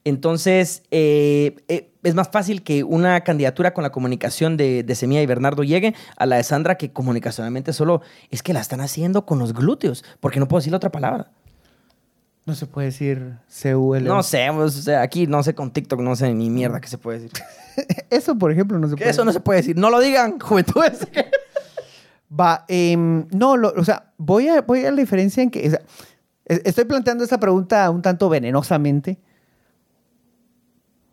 Entonces, 0.05 0.83
eh, 0.91 1.55
eh, 1.67 1.91
es 2.03 2.15
más 2.15 2.29
fácil 2.29 2.63
que 2.63 2.83
una 2.83 3.21
candidatura 3.21 3.73
con 3.73 3.83
la 3.83 3.91
comunicación 3.91 4.55
de, 4.57 4.83
de 4.83 4.95
Semilla 4.95 5.21
y 5.21 5.25
Bernardo 5.25 5.63
llegue 5.63 5.93
a 6.17 6.25
la 6.25 6.37
de 6.37 6.43
Sandra, 6.43 6.75
que 6.77 6.91
comunicacionalmente 6.91 7.73
solo 7.73 8.01
es 8.31 8.41
que 8.41 8.53
la 8.53 8.61
están 8.61 8.81
haciendo 8.81 9.25
con 9.25 9.39
los 9.39 9.53
glúteos, 9.53 10.03
porque 10.19 10.39
no 10.39 10.47
puedo 10.47 10.59
decir 10.59 10.71
la 10.71 10.77
otra 10.77 10.91
palabra. 10.91 11.31
No 12.45 12.55
se 12.55 12.65
puede 12.65 12.87
decir 12.87 13.33
CUL. 13.61 14.03
No 14.05 14.23
sé, 14.23 14.47
pues, 14.55 14.77
o 14.77 14.81
sea, 14.81 15.01
aquí 15.01 15.27
no 15.27 15.43
sé 15.43 15.53
con 15.53 15.71
TikTok, 15.71 15.99
no 15.99 16.15
sé 16.15 16.33
ni 16.33 16.49
mierda 16.49 16.79
que 16.81 16.87
se 16.87 16.97
puede 16.97 17.19
decir. 17.19 17.31
Eso, 18.09 18.35
por 18.37 18.51
ejemplo, 18.51 18.79
no 18.79 18.87
se 18.89 18.95
puede 18.95 19.09
eso 19.09 19.23
no 19.25 19.31
se 19.31 19.39
puede 19.39 19.57
decir. 19.59 19.77
No 19.77 19.89
lo 19.89 19.99
digan, 19.99 20.39
juventudes. 20.39 21.05
Va, 22.39 22.65
em, 22.67 23.27
no, 23.31 23.57
lo- 23.57 23.73
o 23.75 23.83
sea, 23.83 24.11
voy 24.17 24.47
a, 24.47 24.61
voy 24.61 24.85
a 24.85 24.91
la 24.91 24.97
diferencia 24.97 25.41
en 25.43 25.49
que, 25.49 25.67
o 25.67 25.69
sea, 25.71 25.81
es- 26.45 26.61
estoy 26.63 26.85
planteando 26.85 27.23
esta 27.23 27.39
pregunta 27.39 27.89
un 27.89 28.01
tanto 28.01 28.29
venenosamente 28.29 29.19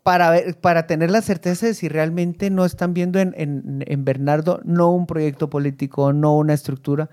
para, 0.07 0.29
ver, 0.29 0.55
para 0.57 0.87
tener 0.87 1.11
la 1.11 1.21
certeza 1.21 1.65
de 1.65 1.73
si 1.73 1.89
realmente 1.89 2.49
no 2.49 2.63
están 2.63 2.93
viendo 2.93 3.19
en, 3.19 3.33
en- 3.35 3.83
en 3.85 4.05
Bernardo 4.05 4.61
no 4.63 4.89
un 4.93 5.05
proyecto 5.05 5.49
político, 5.49 6.13
no 6.13 6.37
una 6.37 6.53
estructura, 6.53 7.09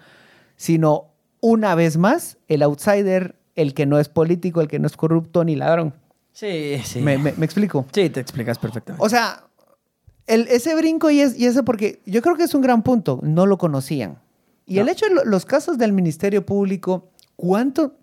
sino 0.55 1.09
una 1.41 1.75
vez 1.75 1.97
más 1.97 2.39
el 2.47 2.63
outsider, 2.63 3.35
el 3.57 3.75
que 3.75 3.85
no 3.87 3.99
es 3.99 4.09
político, 4.09 4.61
el 4.61 4.69
que 4.69 4.79
no 4.79 4.87
es 4.87 4.97
corrupto 4.97 5.43
ni 5.43 5.57
ladrón. 5.57 5.93
Sí, 6.33 6.81
sí. 6.85 7.01
Me, 7.01 7.19
me- 7.19 7.33
me 7.37 7.45
explico. 7.45 7.85
Sí, 7.93 8.11
te 8.11 8.21
explicas 8.21 8.59
perfectamente. 8.61 9.05
O 9.05 9.09
sea, 9.09 9.43
el- 10.29 10.47
ese 10.47 10.77
brinco 10.77 11.11
y, 11.11 11.19
es, 11.21 11.37
y 11.37 11.47
eso 11.47 11.65
porque 11.65 12.01
yo 12.07 12.23
creo 12.23 12.37
que 12.37 12.45
es 12.45 12.55
un 12.55 12.63
gran 12.63 12.85
punto, 12.85 13.19
no 13.25 13.47
lo 13.47 13.59
conocían. 13.59 14.19
Y 14.67 14.79
el 14.79 14.89
hecho 14.89 15.07
de 15.07 15.15
lo- 15.15 15.25
los 15.25 15.45
casos 15.47 15.79
del 15.79 15.93
Ministerio 15.93 16.47
Público, 16.47 17.11
¿cuánto? 17.35 17.97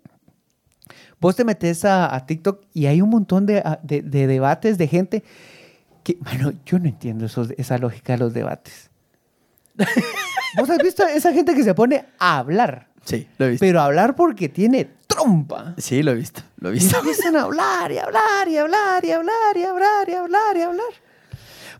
Vos 1.20 1.36
te 1.36 1.44
metes 1.44 1.84
a, 1.84 2.14
a 2.14 2.26
TikTok 2.26 2.64
y 2.74 2.86
hay 2.86 3.00
un 3.00 3.10
montón 3.10 3.46
de, 3.46 3.58
a- 3.58 3.78
de- 3.82 4.02
de 4.02 4.26
debates 4.26 4.78
de 4.78 4.88
gente 4.88 5.22
que, 6.02 6.16
bueno, 6.20 6.52
yo 6.66 6.78
no 6.78 6.86
entiendo 6.88 7.26
esos- 7.26 7.52
esa 7.56 7.78
lógica 7.78 8.14
de 8.14 8.18
los 8.18 8.34
debates. 8.34 8.90
¿Vos 10.56 10.68
has 10.70 10.78
visto 10.78 11.04
a 11.04 11.12
esa 11.12 11.32
gente 11.32 11.54
que 11.54 11.62
se 11.64 11.74
pone 11.74 12.04
a 12.18 12.38
hablar? 12.38 12.88
sí, 13.04 13.26
lo 13.38 13.46
he 13.46 13.50
visto. 13.50 13.64
Pero 13.64 13.80
hablar 13.80 14.14
porque 14.14 14.48
tiene 14.48 14.88
trompa. 15.06 15.74
Sí, 15.78 16.02
lo 16.02 16.12
he 16.12 16.14
visto. 16.14 16.42
Lo 16.58 16.68
he 16.68 16.72
Y 16.72 16.74
visto. 16.74 16.98
empiezan 16.98 17.36
a 17.36 17.42
hablar 17.42 17.90
y 17.90 17.98
hablar 17.98 18.48
y 18.48 18.56
hablar 18.56 19.04
y 19.04 19.10
hablar 19.12 19.56
y 19.56 19.62
hablar 19.64 20.08
y 20.08 20.12
hablar 20.14 20.56
y 20.56 20.60
hablar. 20.60 20.86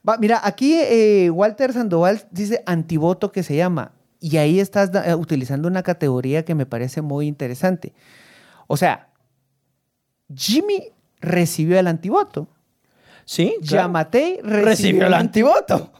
Va, 0.09 0.17
mira, 0.19 0.41
aquí 0.43 0.75
eh, 0.81 1.31
Walter 1.31 1.73
Sandoval 1.73 2.23
dice 2.33 2.63
antivoto 2.67 3.31
que 3.31 3.43
se 3.43 3.55
llama. 3.57 3.93
Y 4.21 4.37
ahí 4.39 4.59
estás 4.61 4.91
eh, 5.05 5.15
utilizando 5.15 5.69
una 5.69 5.83
categoría 5.83 6.45
que 6.45 6.55
me 6.57 6.67
parece 6.67 7.03
muy 7.03 7.27
interesante. 7.29 7.93
O 8.67 8.77
sea, 8.77 9.09
Jimmy 10.35 10.89
recibió 11.21 11.79
el 11.79 11.87
antivoto. 11.87 12.49
Sí, 13.25 13.57
claro. 13.67 13.89
Yamatei 13.89 14.41
recibió, 14.43 14.65
recibió 14.65 15.07
el 15.07 15.15
antivoto. 15.15 15.93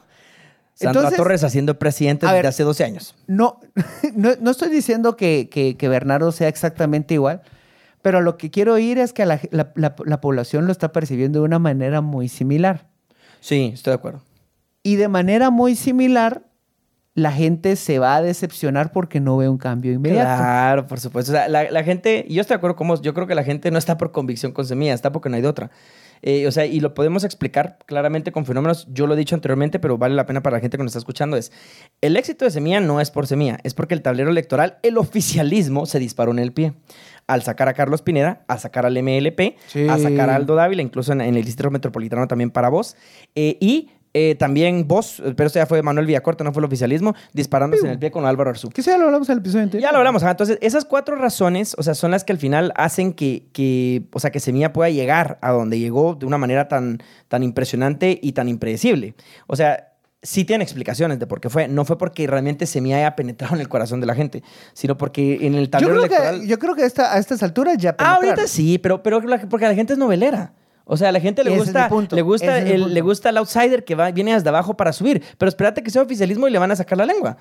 Sandra 0.75 1.01
Entonces- 1.03 1.17
Torres 1.17 1.45
haciendo 1.45 1.79
presidente 1.79 2.27
desde 2.27 2.39
ver. 2.39 2.47
hace 2.47 2.63
12 2.65 2.85
años. 2.85 3.15
No, 3.27 3.61
no, 4.15 4.31
no 4.41 4.51
estoy 4.51 4.71
diciendo 4.71 5.17
que, 5.17 5.49
que- 5.51 5.77
que 5.77 5.89
Bernardo 5.89 6.33
sea 6.33 6.49
exactamente 6.49 7.15
igual, 7.15 7.43
pero 8.01 8.21
lo 8.21 8.37
que 8.37 8.51
quiero 8.51 8.75
oír 8.75 8.99
es 8.99 9.13
que 9.13 9.25
la, 9.27 9.41
la- 9.51 9.73
la- 9.77 9.95
la 10.05 10.21
población 10.21 10.67
lo 10.67 10.73
está 10.73 10.91
percibiendo 10.93 11.41
de 11.41 11.45
una 11.45 11.59
manera 11.59 12.01
muy 12.01 12.29
similar. 12.29 12.89
Sí, 13.41 13.71
estoy 13.75 13.93
de 13.93 13.95
acuerdo. 13.97 14.23
Y 14.83 14.97
de 14.97 15.07
manera 15.09 15.51
muy 15.51 15.77
similar, 15.77 16.43
la 17.15 17.31
gente 17.33 17.77
se 17.77 17.99
va 17.99 18.17
a 18.17 18.23
decepcionar 18.23 18.91
porque 18.91 19.21
no 19.21 19.37
ve 19.37 19.49
un 19.49 19.59
cambio 19.59 19.93
inmediato. 19.93 20.43
Claro, 20.43 20.87
por 20.87 20.99
supuesto. 20.99 21.33
O 21.33 21.35
sea, 21.35 21.49
la, 21.49 21.71
la 21.71 21.85
gente, 21.85 22.25
yo 22.29 22.41
estoy 22.41 22.55
de 22.55 22.59
acuerdo 22.59 22.77
con 22.77 22.89
vos, 22.89 23.03
yo 23.03 23.13
creo 23.13 23.27
que 23.27 23.35
la 23.35 23.45
gente 23.45 23.71
no 23.71 23.79
está 23.79 23.99
por 23.99 24.13
convicción 24.13 24.53
con 24.53 24.65
semillas, 24.67 24.95
está 24.95 25.13
porque 25.13 25.29
no 25.29 25.37
hay 25.37 25.43
de 25.43 25.49
otra. 25.49 25.71
Eh, 26.25 26.47
o 26.47 26.53
sea, 26.53 26.65
y 26.67 26.79
lo 26.79 26.95
podemos 26.95 27.25
explicar 27.25 27.79
claramente 27.85 28.31
con 28.31 28.47
fenómenos, 28.47 28.87
yo 28.93 29.09
lo 29.09 29.15
he 29.15 29.17
dicho 29.17 29.35
anteriormente, 29.35 29.81
pero 29.81 29.99
vale 29.99 30.15
la 30.15 30.25
pena 30.25 30.41
para 30.41 30.57
la 30.57 30.61
gente 30.61 30.77
que 30.77 30.83
nos 30.85 30.91
está 30.93 31.01
escuchando, 31.01 31.37
es, 31.37 31.51
el 32.01 32.17
éxito 32.17 32.45
de 32.45 32.53
Semilla 32.53 32.81
no 32.81 33.01
es 33.01 33.11
por 33.11 33.27
Semilla, 33.27 33.59
es 33.65 33.75
porque 33.75 33.95
el 33.95 34.03
tablero 34.03 34.31
electoral, 34.31 34.79
el 34.85 34.99
oficialismo 34.99 35.85
se 35.85 35.99
disparó 35.99 36.31
en 36.31 36.39
el 36.39 36.53
pie. 36.53 36.75
Al 37.27 37.43
sacar 37.43 37.69
a 37.69 37.75
Carlos 37.75 38.03
Pineda, 38.03 38.43
a 38.47 38.59
sacar 38.59 38.87
al 38.87 38.95
MLP, 39.01 39.57
Sí. 39.67 39.89
a 39.89 39.99
sacar 39.99 40.31
a 40.31 40.37
Aldo 40.37 40.55
Dávila, 40.55 40.83
incluso 40.83 41.13
en, 41.13 41.21
en 41.21 41.37
el 41.37 41.45
Distrito 41.45 41.71
Metropolitano 41.71 42.27
también 42.29 42.51
para 42.51 42.69
vos, 42.69 42.97
eh, 43.35 43.57
y 43.61 43.91
eh, 44.15 44.35
también 44.39 44.87
vos, 44.87 45.23
pero 45.37 45.47
esto 45.47 45.59
ya 45.59 45.67
fue 45.67 45.83
Manuel 45.83 46.07
Villacorta, 46.07 46.45
no 46.45 46.53
fue 46.53 46.61
el 46.61 46.67
oficialismo, 46.67 47.15
disparándose 47.33 47.87
en 47.87 47.93
el 47.93 47.99
pie 47.99 48.11
con 48.11 48.27
Álvaro 48.27 48.51
Arzú. 48.51 48.69
Que 48.69 48.83
eso 48.83 48.91
ya 48.91 48.99
lo 48.99 49.07
hablamos 49.07 49.29
en 49.29 49.33
el 49.35 49.39
episodio 49.39 49.63
anterior. 49.65 49.89
Ya 49.89 49.93
lo 49.93 49.99
hablamos. 49.99 50.23
ajá. 50.23 50.33
Entonces, 50.33 50.59
esas 50.61 50.85
cuatro 50.85 51.17
razones, 51.17 51.75
o 51.79 51.83
sea, 51.83 51.95
son 51.95 52.11
las 52.11 52.23
que 52.25 52.33
al 52.33 52.39
final 52.39 52.73
hacen 52.77 53.15
que, 53.15 53.47
que 53.53 54.03
o 54.13 54.21
sea, 54.21 54.31
que 54.31 54.41
Semilla 54.41 54.73
pueda 54.73 54.91
llegar 54.91 55.39
a 55.41 55.53
donde 55.53 55.79
llegó 55.79 56.15
de 56.15 56.27
una 56.27 56.37
manera 56.39 56.69
tan, 56.69 56.99
tan 57.29 57.43
impresionante 57.43 58.19
y 58.23 58.33
tan 58.33 58.49
impredecible. 58.49 59.15
O 59.47 59.57
sea, 59.57 59.89
sí 60.23 60.45
tiene 60.45 60.63
explicaciones 60.63 61.19
de 61.19 61.27
por 61.27 61.41
qué 61.41 61.49
fue. 61.51 61.67
No 61.67 61.85
fue 61.85 61.97
porque 61.99 62.27
realmente 62.27 62.67
Semilla 62.67 62.99
haya 62.99 63.17
penetrado 63.17 63.55
en 63.55 63.61
el 63.63 63.69
corazón 63.69 64.01
de 64.01 64.07
la 64.07 64.15
gente, 64.15 64.43
sino 64.75 64.97
porque 64.99 65.39
en 65.47 65.55
el 65.55 65.65
Yo 65.65 65.71
tablero 65.71 65.93
creo, 65.95 66.05
electoral... 66.05 66.41
que, 66.43 66.47
yo 66.49 66.59
creo 66.59 66.75
que 66.75 66.83
a 66.83 66.87
esta- 66.87 67.15
a 67.15 67.19
estas 67.19 67.43
alturas 67.43 67.77
ya 67.79 67.91
Ah, 67.91 67.97
penetraron. 67.97 68.25
ahorita 68.31 68.47
sí, 68.47 68.79
pero, 68.79 69.03
pero 69.03 69.23
porque 69.49 69.67
la 69.67 69.75
gente 69.75 69.95
es 69.95 69.99
novelera. 69.99 70.53
O 70.93 70.97
sea, 70.99 71.09
a 71.09 71.13
la 71.13 71.21
gente 71.21 71.43
le 71.43 71.55
Ese 71.55 71.59
gusta, 71.59 71.89
le 72.11 72.21
gusta, 72.21 72.59
ese 72.59 72.75
el, 72.75 72.93
le 72.93 73.01
gusta 73.01 73.31
el 73.31 73.39
outsider 73.39 73.83
que 73.83 73.95
va, 73.95 74.11
viene 74.11 74.35
desde 74.35 74.51
abajo 74.51 74.77
para 74.77 74.93
subir. 74.93 75.23
Pero 75.39 75.49
espérate 75.49 75.83
que 75.83 75.91
sea 75.91 76.03
oficialismo 76.03 76.49
y 76.49 76.51
le 76.51 76.59
van 76.59 76.71
a 76.71 76.77
sacar 76.77 76.99
la 76.99 77.07
lengua. 77.07 77.39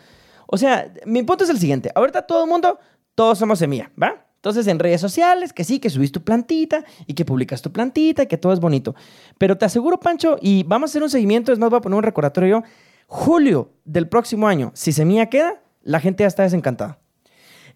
O 0.47 0.57
sea, 0.57 0.89
mi 1.05 1.21
punto 1.23 1.43
es 1.43 1.49
el 1.49 1.59
siguiente. 1.59 1.91
Ahorita 1.93 2.21
todo 2.21 2.45
el 2.45 2.49
mundo, 2.49 2.79
todos 3.13 3.37
somos 3.37 3.59
semilla, 3.59 3.91
¿va? 4.01 4.25
Entonces 4.35 4.67
en 4.67 4.79
redes 4.79 5.01
sociales, 5.01 5.51
que 5.51 5.65
sí, 5.65 5.79
que 5.79 5.89
subís 5.89 6.13
tu 6.13 6.23
plantita 6.23 6.85
y 7.07 7.13
que 7.13 7.25
publicas 7.25 7.61
tu 7.61 7.73
plantita 7.73 8.23
y 8.23 8.27
que 8.27 8.37
todo 8.37 8.53
es 8.53 8.61
bonito. 8.61 8.95
Pero 9.37 9.57
te 9.57 9.65
aseguro, 9.65 9.99
Pancho, 9.99 10.37
y 10.39 10.63
vamos 10.63 10.89
a 10.89 10.91
hacer 10.91 11.03
un 11.03 11.09
seguimiento, 11.09 11.51
es 11.51 11.59
más, 11.59 11.69
voy 11.69 11.79
a 11.79 11.81
poner 11.81 11.97
un 11.97 12.03
recordatorio 12.03 12.59
yo. 12.59 12.63
Julio 13.07 13.73
del 13.83 14.07
próximo 14.07 14.47
año, 14.47 14.71
si 14.75 14.93
Semilla 14.93 15.25
queda, 15.25 15.61
la 15.83 15.99
gente 15.99 16.23
ya 16.23 16.29
está 16.29 16.43
desencantada. 16.43 16.99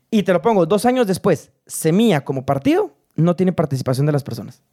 Y 0.10 0.24
te 0.24 0.32
lo 0.32 0.42
pongo, 0.42 0.66
dos 0.66 0.86
años 0.86 1.06
después, 1.06 1.52
Semilla 1.66 2.24
como 2.24 2.46
partido 2.46 2.96
no 3.18 3.36
tiene 3.36 3.52
participación 3.52 4.06
de 4.06 4.14
las 4.14 4.24
personas. 4.24 4.64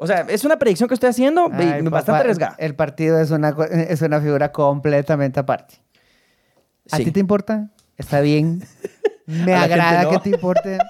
O 0.00 0.06
sea, 0.06 0.20
es 0.28 0.44
una 0.44 0.58
predicción 0.60 0.88
que 0.88 0.94
estoy 0.94 1.10
haciendo 1.10 1.50
Ay, 1.52 1.82
bastante 1.82 1.90
papá, 1.90 2.18
arriesgada. 2.20 2.54
El 2.58 2.76
partido 2.76 3.18
es 3.20 3.32
una, 3.32 3.54
es 3.70 4.00
una 4.00 4.20
figura 4.20 4.52
completamente 4.52 5.40
aparte. 5.40 5.74
¿A 6.92 6.98
Sí. 6.98 7.04
ti 7.04 7.10
te 7.10 7.20
importa? 7.20 7.68
Está 7.96 8.20
bien. 8.20 8.62
Me 9.26 9.54
agrada 9.54 10.04
no. 10.04 10.10
que 10.10 10.18
te 10.20 10.30
importe. 10.30 10.78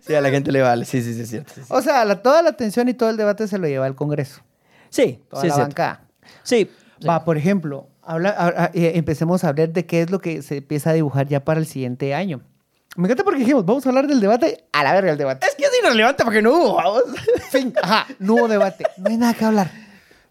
Sí, 0.00 0.14
a 0.14 0.20
la 0.22 0.30
gente 0.30 0.50
le 0.52 0.62
vale. 0.62 0.84
Sí, 0.86 1.02
sí, 1.02 1.12
sí, 1.12 1.22
es 1.22 1.28
cierto. 1.28 1.52
Sí, 1.54 1.60
sí. 1.60 1.66
O 1.70 1.82
sea, 1.82 2.02
la- 2.04 2.22
toda 2.22 2.40
la 2.40 2.50
atención 2.50 2.88
y 2.88 2.94
todo 2.94 3.10
el 3.10 3.16
debate 3.18 3.46
se 3.48 3.58
lo 3.58 3.66
lleva 3.66 3.84
al 3.84 3.94
Congreso. 3.96 4.40
Sí, 4.88 5.22
Toda 5.28 5.42
sí, 5.42 5.48
la 5.48 5.56
bancada. 5.58 6.00
Sí. 6.44 6.70
Va, 7.06 7.24
por 7.24 7.36
ejemplo, 7.36 7.88
habla, 8.02 8.30
a- 8.30 8.64
a- 8.64 8.70
eh, 8.72 8.92
empecemos 8.94 9.44
a 9.44 9.48
hablar 9.48 9.70
de 9.70 9.84
qué 9.84 10.00
es 10.02 10.10
lo 10.10 10.20
que 10.20 10.40
se 10.40 10.58
empieza 10.58 10.90
a 10.90 10.92
dibujar 10.94 11.26
ya 11.26 11.44
para 11.44 11.60
el 11.60 11.66
siguiente 11.66 12.14
año. 12.14 12.40
Me 12.98 13.04
encanta 13.06 13.22
porque 13.22 13.38
dijimos, 13.40 13.64
vamos 13.64 13.86
a 13.86 13.90
hablar 13.90 14.06
del 14.08 14.20
debate. 14.20 14.64
A 14.72 14.82
la 14.82 14.92
verga 14.92 15.12
el 15.12 15.18
debate. 15.18 15.46
Es 15.46 15.54
que 15.54 15.64
es 15.64 15.70
irrelevante 15.82 16.24
porque 16.24 16.42
no 16.42 16.52
hubo, 16.52 16.74
vamos. 16.74 17.02
Fin. 17.50 17.72
Ajá, 17.80 18.06
no 18.18 18.34
hubo 18.34 18.48
debate. 18.48 18.84
No 18.96 19.08
hay 19.10 19.16
nada 19.16 19.34
que 19.34 19.44
hablar. 19.44 19.70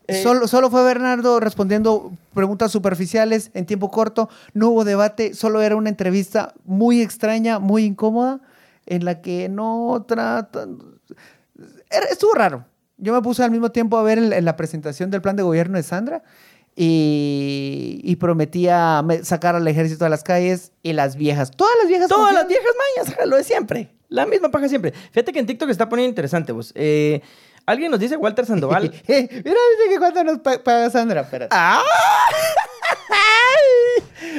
Eh, 0.08 0.22
solo, 0.22 0.48
solo 0.48 0.70
fue 0.70 0.84
Bernardo 0.84 1.40
respondiendo 1.40 2.12
preguntas 2.34 2.72
superficiales 2.72 3.52
en 3.54 3.66
tiempo 3.66 3.90
corto. 3.90 4.30
No 4.54 4.70
hubo 4.70 4.84
debate. 4.84 5.34
Solo 5.34 5.62
era 5.62 5.76
una 5.78 5.90
entrevista 5.90 6.54
muy 6.66 7.02
extraña, 7.02 7.60
muy 7.60 7.86
incómoda, 7.86 8.42
en 8.86 9.06
la 9.06 9.22
que 9.22 9.48
no 9.50 10.04
tratan. 10.08 10.78
Estuvo 12.12 12.34
raro. 12.34 12.66
Yo 12.98 13.14
me 13.14 13.22
puse 13.22 13.44
al 13.44 13.52
mismo 13.52 13.72
tiempo 13.72 13.98
a 13.98 14.04
ver 14.04 14.18
el- 14.18 14.44
la 14.44 14.56
presentación 14.58 15.10
del 15.12 15.22
plan 15.22 15.36
de 15.36 15.44
gobierno 15.44 15.78
de 15.78 15.84
Sandra 15.84 16.24
y, 16.80 18.00
y 18.04 18.16
prometía 18.18 19.02
me- 19.04 19.24
sacar 19.26 19.56
al 19.56 19.68
ejército 19.68 20.06
a 20.06 20.10
las 20.10 20.24
calles 20.24 20.72
y 20.84 20.94
las 20.94 21.16
viejas. 21.16 21.50
Todas 21.52 21.74
las 21.82 21.88
viejas. 21.88 22.08
Todas 22.08 22.34
las 22.34 22.48
viejas 22.48 22.72
mañas, 22.96 23.16
lo 23.28 23.36
de 23.36 23.44
siempre. 23.44 23.90
La 24.10 24.26
misma 24.28 24.52
paja 24.52 24.70
siempre. 24.70 24.94
Fíjate 25.12 25.34
que 25.34 25.40
en 25.40 25.48
TikTok 25.48 25.70
está 25.70 25.90
poniendo 25.90 26.10
interesante, 26.10 26.52
vos. 26.54 26.72
Eh, 26.76 27.22
alguien 27.66 27.90
nos 27.92 28.00
dice, 28.00 28.16
Walter 28.16 28.46
Sandoval. 28.46 28.92
Eh, 29.08 29.28
mira, 29.32 29.42
dice 29.78 29.90
que 29.90 29.98
cuánto 29.98 30.24
nos 30.24 30.40
pa- 30.40 30.64
paga 30.64 30.90
Sandra. 30.90 31.22
Espérate. 31.22 31.54
¡Ah! 31.56 31.82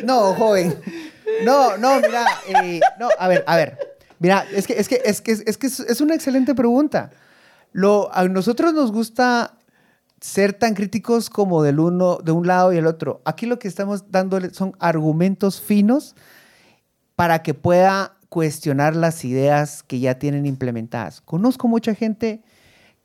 No, 0.05 0.35
joven. 0.35 0.79
No, 1.45 1.77
no, 1.77 1.97
mira, 2.01 2.25
eh, 2.47 2.81
no, 2.99 3.09
a 3.19 3.29
ver, 3.29 3.45
a 3.47 3.57
ver. 3.57 3.79
Mira, 4.19 4.47
es 4.53 4.67
que 4.67 4.75
es 4.79 4.89
que 4.89 5.01
es 5.05 5.21
que 5.21 5.33
es, 5.33 5.59
que 5.59 5.67
es, 5.67 5.81
es 5.81 6.01
una 6.01 6.15
excelente 6.15 6.55
pregunta. 6.55 7.11
Lo, 7.73 8.13
a 8.15 8.27
nosotros 8.29 8.73
nos 8.75 8.93
gusta 8.93 9.58
ser 10.21 10.53
tan 10.53 10.75
críticos 10.75 11.31
como 11.31 11.63
del 11.63 11.79
uno, 11.81 12.19
de 12.19 12.33
un 12.33 12.47
lado 12.47 12.73
y 12.73 12.77
el 12.77 12.87
otro. 12.87 13.23
Aquí 13.25 13.47
lo 13.47 13.59
que 13.59 13.69
estamos 13.69 14.11
dándole 14.11 14.51
son 14.53 14.73
argumentos 14.81 15.61
finos 15.61 16.17
para 17.15 17.43
que 17.43 17.55
pueda 17.55 18.17
cuestionar 18.29 18.95
las 18.97 19.25
ideas 19.25 19.83
que 19.83 20.01
ya 20.01 20.19
tienen 20.19 20.45
implementadas. 20.47 21.21
Conozco 21.21 21.67
mucha 21.69 21.95
gente 21.95 22.43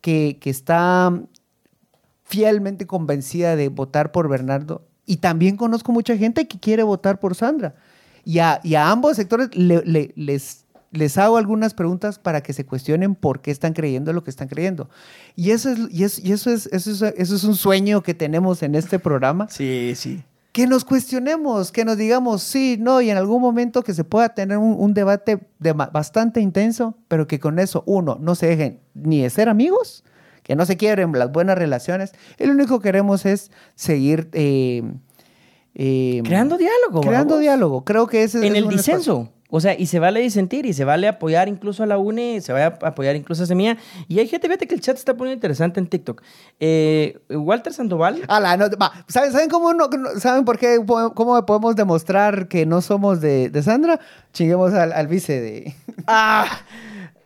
que, 0.02 0.38
que 0.42 0.50
está 0.50 1.14
fielmente 2.24 2.88
convencida 2.88 3.56
de 3.56 3.70
votar 3.70 4.12
por 4.12 4.28
Bernardo 4.28 4.88
y 5.06 5.18
también 5.18 5.58
conozco 5.58 5.92
mucha 5.92 6.18
gente 6.18 6.48
que 6.48 6.60
quiere 6.60 6.84
votar 6.84 7.20
por 7.20 7.36
Sandra. 7.36 7.76
Y 8.26 8.40
a, 8.40 8.60
y 8.64 8.76
a 8.76 8.90
ambos 8.90 9.18
sectores 9.18 9.56
le- 9.56 9.84
le- 9.86 10.14
les, 10.16 10.63
les 10.94 11.18
hago 11.18 11.36
algunas 11.38 11.74
preguntas 11.74 12.18
para 12.20 12.42
que 12.42 12.54
se 12.54 12.66
cuestionen 12.66 13.16
por 13.16 13.42
qué 13.42 13.52
están 13.52 13.74
creyendo 13.74 14.14
lo 14.14 14.24
que 14.24 14.30
están 14.30 14.48
creyendo. 14.48 14.90
Y 15.36 15.52
eso 15.52 15.70
es, 15.72 15.80
y 15.92 16.04
es, 16.06 16.20
y 16.24 16.32
eso 16.32 16.50
es, 16.52 16.68
eso 16.68 16.90
es, 16.92 17.02
eso 17.18 17.36
es 17.36 17.44
un 17.44 17.56
sueño 17.56 18.02
que 18.04 18.14
tenemos 18.14 18.64
en 18.64 18.76
este 18.76 19.00
programa 19.00 19.48
Sí, 19.50 19.94
sí. 19.96 20.24
que 20.52 20.68
nos 20.68 20.86
cuestionemos, 20.86 21.72
que 21.72 21.84
nos 21.84 21.98
digamos 21.98 22.44
sí, 22.44 22.78
no, 22.80 23.02
y 23.02 23.10
en 23.10 23.18
algún 23.18 23.42
momento 23.42 23.82
que 23.84 23.94
se 23.96 24.04
pueda 24.04 24.30
tener 24.36 24.58
un, 24.60 24.76
un 24.80 24.94
debate 24.94 25.40
de 25.60 25.74
bastante 25.74 26.40
intenso, 26.42 26.96
pero 27.08 27.26
que 27.28 27.40
con 27.40 27.58
eso, 27.60 27.84
uno, 27.88 28.18
no 28.22 28.36
se 28.36 28.46
dejen 28.46 28.80
ni 28.94 29.22
de 29.24 29.30
ser 29.32 29.50
amigos, 29.50 30.04
que 30.44 30.56
no 30.56 30.66
se 30.68 30.78
quiebren 30.78 31.12
las 31.14 31.32
buenas 31.32 31.58
relaciones, 31.58 32.12
y 32.38 32.46
lo 32.46 32.52
único 32.54 32.80
que 32.80 32.90
queremos 32.90 33.26
es 33.26 33.50
seguir 33.76 34.30
eh, 34.34 34.84
eh, 35.76 36.22
Creando 36.24 36.58
diálogo. 36.58 37.02
creando 37.02 37.30
vamos. 37.36 37.42
diálogo. 37.42 37.84
Creo 37.84 38.06
que 38.08 38.24
ese 38.24 38.40
En 38.46 38.54
es 38.54 38.58
el 38.60 38.66
un 38.66 38.74
espacio- 38.74 38.94
disenso. 38.94 39.30
O 39.56 39.60
sea, 39.60 39.80
y 39.80 39.86
se 39.86 40.00
vale 40.00 40.20
disentir 40.20 40.66
y 40.66 40.74
se 40.74 40.84
vale 40.84 41.08
apoyar 41.08 41.48
incluso 41.48 41.84
a 41.84 41.86
la 41.86 42.00
UNE, 42.00 42.42
se 42.42 42.54
va 42.54 42.64
a 42.64 42.68
apoyar 42.88 43.16
incluso 43.16 43.44
a 43.44 43.46
Semilla. 43.46 43.78
Y 44.08 44.18
hay 44.18 44.28
gente, 44.28 44.48
fíjate 44.48 44.66
que 44.68 44.74
el 44.74 44.82
chat 44.82 44.98
está 44.98 45.14
poniendo 45.16 45.36
interesante 45.36 45.80
en 45.80 45.86
TikTok. 45.86 46.24
Eh, 46.60 47.20
Walter 47.30 47.72
Sandoval. 47.72 48.24
Ala, 48.30 48.58
no, 48.58 48.66
va, 48.82 48.92
¿saben, 49.08 49.32
¿saben 49.32 49.50
cómo 49.52 49.72
no- 49.76 49.90
¿Saben 50.20 50.44
por 50.44 50.58
qué 50.58 50.80
cómo 51.14 51.46
podemos 51.46 51.76
demostrar 51.76 52.48
que 52.48 52.66
no 52.66 52.82
somos 52.82 53.22
de, 53.22 53.50
de 53.50 53.62
Sandra? 53.62 54.00
Chinguemos 54.34 54.74
al, 54.74 54.92
al 54.92 55.08
vice 55.08 55.40
de. 55.40 55.76
¡Ah! 56.08 56.48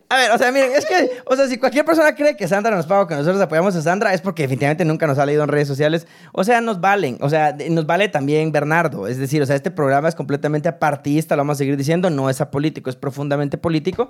A 0.09 0.15
ver, 0.15 0.31
o 0.31 0.37
sea, 0.37 0.51
miren, 0.53 0.71
es 0.71 0.85
que, 0.85 1.11
o 1.25 1.35
sea, 1.35 1.47
si 1.47 1.57
cualquier 1.57 1.83
persona 1.83 2.15
cree 2.15 2.37
que 2.37 2.47
Sandra 2.47 2.73
nos 2.75 2.85
paga 2.85 3.01
o 3.01 3.07
que 3.07 3.15
nosotros 3.15 3.41
apoyamos 3.41 3.75
a 3.75 3.81
Sandra, 3.81 4.13
es 4.13 4.21
porque 4.21 4.43
definitivamente 4.43 4.85
nunca 4.85 5.05
nos 5.05 5.17
ha 5.19 5.25
leído 5.25 5.43
en 5.43 5.49
redes 5.49 5.67
sociales. 5.67 6.07
O 6.31 6.45
sea, 6.45 6.61
nos 6.61 6.79
valen. 6.79 7.17
O 7.19 7.29
sea, 7.29 7.57
nos 7.69 7.85
vale 7.85 8.07
también 8.07 8.53
Bernardo. 8.53 9.07
Es 9.07 9.17
decir, 9.17 9.41
o 9.41 9.45
sea, 9.45 9.57
este 9.57 9.69
programa 9.69 10.07
es 10.07 10.15
completamente 10.15 10.69
apartista, 10.69 11.35
lo 11.35 11.41
vamos 11.41 11.55
a 11.55 11.57
seguir 11.57 11.75
diciendo, 11.75 12.09
no 12.09 12.29
es 12.29 12.39
apolítico, 12.39 12.89
es 12.89 12.95
profundamente 12.95 13.57
político. 13.57 14.09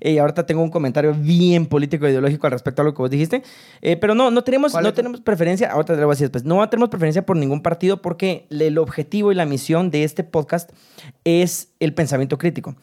Eh, 0.00 0.12
Y 0.12 0.18
ahorita 0.18 0.44
tengo 0.44 0.62
un 0.62 0.70
comentario 0.70 1.14
bien 1.14 1.66
político 1.66 2.06
e 2.06 2.10
ideológico 2.10 2.46
al 2.46 2.52
respecto 2.52 2.82
a 2.82 2.84
lo 2.84 2.92
que 2.92 2.98
vos 3.02 3.10
dijiste. 3.10 3.42
Eh, 3.80 3.96
pero 3.96 4.14
no, 4.14 4.30
no 4.30 4.44
tenemos, 4.44 4.72
¿Cuál 4.72 4.84
no 4.84 4.92
tenemos 4.92 5.22
preferencia, 5.22 5.70
ahorita 5.72 5.94
te 5.94 6.00
lo 6.00 6.06
voy 6.06 6.12
a 6.12 6.16
decir 6.16 6.26
después, 6.26 6.44
no 6.44 6.68
tenemos 6.68 6.90
preferencia 6.90 7.24
por 7.24 7.36
ningún 7.36 7.62
partido 7.62 8.02
porque 8.02 8.46
el 8.50 8.76
objetivo 8.78 9.32
y 9.32 9.34
la 9.34 9.46
misión 9.46 9.90
de 9.90 10.04
este 10.04 10.24
podcast 10.24 10.70
es 11.24 11.68
el 11.80 11.94
pensamiento 11.94 12.36
crítico. 12.38 12.76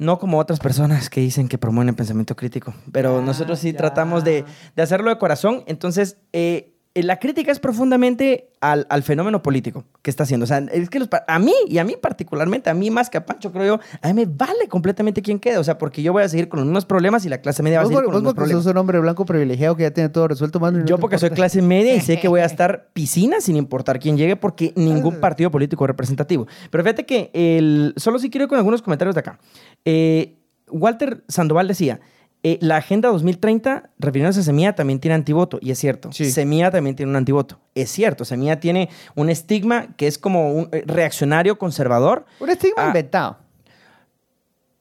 No 0.00 0.18
como 0.18 0.38
otras 0.38 0.58
personas 0.60 1.10
que 1.10 1.20
dicen 1.20 1.46
que 1.46 1.58
promueven 1.58 1.90
el 1.90 1.94
pensamiento 1.94 2.34
crítico, 2.34 2.72
pero 2.90 3.18
Ah, 3.18 3.22
nosotros 3.22 3.58
sí 3.58 3.72
ya. 3.72 3.78
tratamos 3.78 4.24
de, 4.24 4.44
de 4.74 4.82
hacerlo 4.82 5.10
de 5.10 5.18
corazón. 5.18 5.62
Entonces, 5.66 6.16
eh, 6.32 6.72
eh, 6.72 6.79
la 6.94 7.18
crítica 7.18 7.52
es 7.52 7.60
profundamente 7.60 8.50
al, 8.60 8.86
al 8.90 9.04
fenómeno 9.04 9.42
político 9.42 9.84
que 10.02 10.10
está 10.10 10.24
haciendo. 10.24 10.44
O 10.44 10.46
sea, 10.48 10.58
es 10.58 10.90
que 10.90 10.98
los 10.98 11.08
a 11.28 11.38
mí, 11.38 11.54
y 11.68 11.78
a 11.78 11.84
mí 11.84 11.94
particularmente, 12.00 12.68
a 12.68 12.74
mí 12.74 12.90
más 12.90 13.08
que 13.08 13.18
a 13.18 13.24
Pancho, 13.24 13.52
creo 13.52 13.76
yo, 13.76 13.80
a 14.02 14.08
mí 14.08 14.14
me 14.14 14.26
vale 14.26 14.66
completamente 14.68 15.22
quién 15.22 15.38
quede. 15.38 15.58
O 15.58 15.64
sea, 15.64 15.78
porque 15.78 16.02
yo 16.02 16.12
voy 16.12 16.24
a 16.24 16.28
seguir 16.28 16.48
con 16.48 16.58
los 16.58 16.66
mismos 16.66 16.86
problemas 16.86 17.24
y 17.24 17.28
la 17.28 17.40
clase 17.40 17.62
media 17.62 17.78
va 17.78 17.84
a 17.84 17.86
seguir 17.86 18.02
con 18.02 18.12
los 18.12 18.22
mismos 18.22 18.34
problemas. 18.34 18.64
sos 18.64 18.72
un 18.72 18.78
hombre 18.78 18.98
blanco 18.98 19.24
privilegiado 19.24 19.76
que 19.76 19.84
ya 19.84 19.92
tiene 19.92 20.08
todo 20.08 20.26
resuelto, 20.26 20.58
mano. 20.58 20.78
y 20.78 20.80
no 20.80 20.86
Yo 20.86 20.98
porque 20.98 21.18
soy 21.18 21.30
clase 21.30 21.62
media 21.62 21.94
y 21.94 22.00
sé 22.00 22.18
que 22.18 22.26
voy 22.26 22.40
a 22.40 22.44
estar 22.46 22.88
piscina 22.92 23.40
sin 23.40 23.54
importar 23.54 24.00
quién 24.00 24.16
llegue 24.16 24.34
porque 24.34 24.72
ningún 24.74 25.20
partido 25.20 25.50
político 25.52 25.84
es 25.84 25.88
representativo. 25.88 26.48
Pero 26.70 26.82
fíjate 26.82 27.06
que 27.06 27.30
el, 27.32 27.94
solo 27.96 28.18
si 28.18 28.30
quiero 28.30 28.44
ir 28.44 28.48
con 28.48 28.58
algunos 28.58 28.82
comentarios 28.82 29.14
de 29.14 29.20
acá. 29.20 29.38
Eh, 29.84 30.36
Walter 30.72 31.22
Sandoval 31.28 31.68
decía, 31.68 32.00
eh, 32.42 32.58
la 32.62 32.76
Agenda 32.76 33.08
2030, 33.10 33.90
refiriéndose 33.98 34.40
a 34.40 34.42
Semilla, 34.42 34.74
también 34.74 34.98
tiene 35.00 35.14
antivoto. 35.14 35.58
Y 35.60 35.70
es 35.70 35.78
cierto, 35.78 36.10
Sí. 36.12 36.30
Semilla 36.30 36.70
también 36.70 36.96
tiene 36.96 37.10
un 37.10 37.16
antivoto. 37.16 37.60
Es 37.74 37.90
cierto, 37.90 38.24
Semilla 38.24 38.58
tiene 38.60 38.88
un 39.14 39.28
estigma 39.30 39.88
que 39.96 40.06
es 40.06 40.16
como 40.18 40.52
un 40.52 40.68
eh, 40.72 40.82
reaccionario 40.86 41.58
conservador. 41.58 42.24
Un 42.40 42.50
estigma 42.50 42.84
Ah. 42.84 42.86
inventado. 42.88 43.38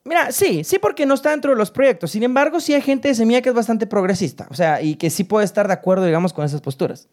Mira, 0.06 0.32
sí, 0.32 0.64
sí, 0.64 0.80
porque 0.80 1.06
no 1.06 1.14
está 1.14 1.32
dentro 1.32 1.52
de 1.52 1.58
los 1.58 1.70
proyectos. 1.72 2.12
Sin 2.12 2.24
embargo, 2.24 2.60
sí 2.60 2.74
hay 2.74 2.82
gente 2.82 3.10
de 3.10 3.16
Semilla 3.16 3.42
que 3.42 3.50
es 3.50 3.56
bastante 3.56 3.86
progresista. 3.86 4.48
O 4.50 4.54
sea, 4.56 4.82
y 4.82 4.96
que 4.96 5.10
sí 5.10 5.24
puede 5.24 5.46
estar 5.46 5.68
de 5.68 5.74
acuerdo, 5.74 6.06
digamos, 6.06 6.34
con 6.34 6.46
esas 6.46 6.62
posturas. 6.62 7.08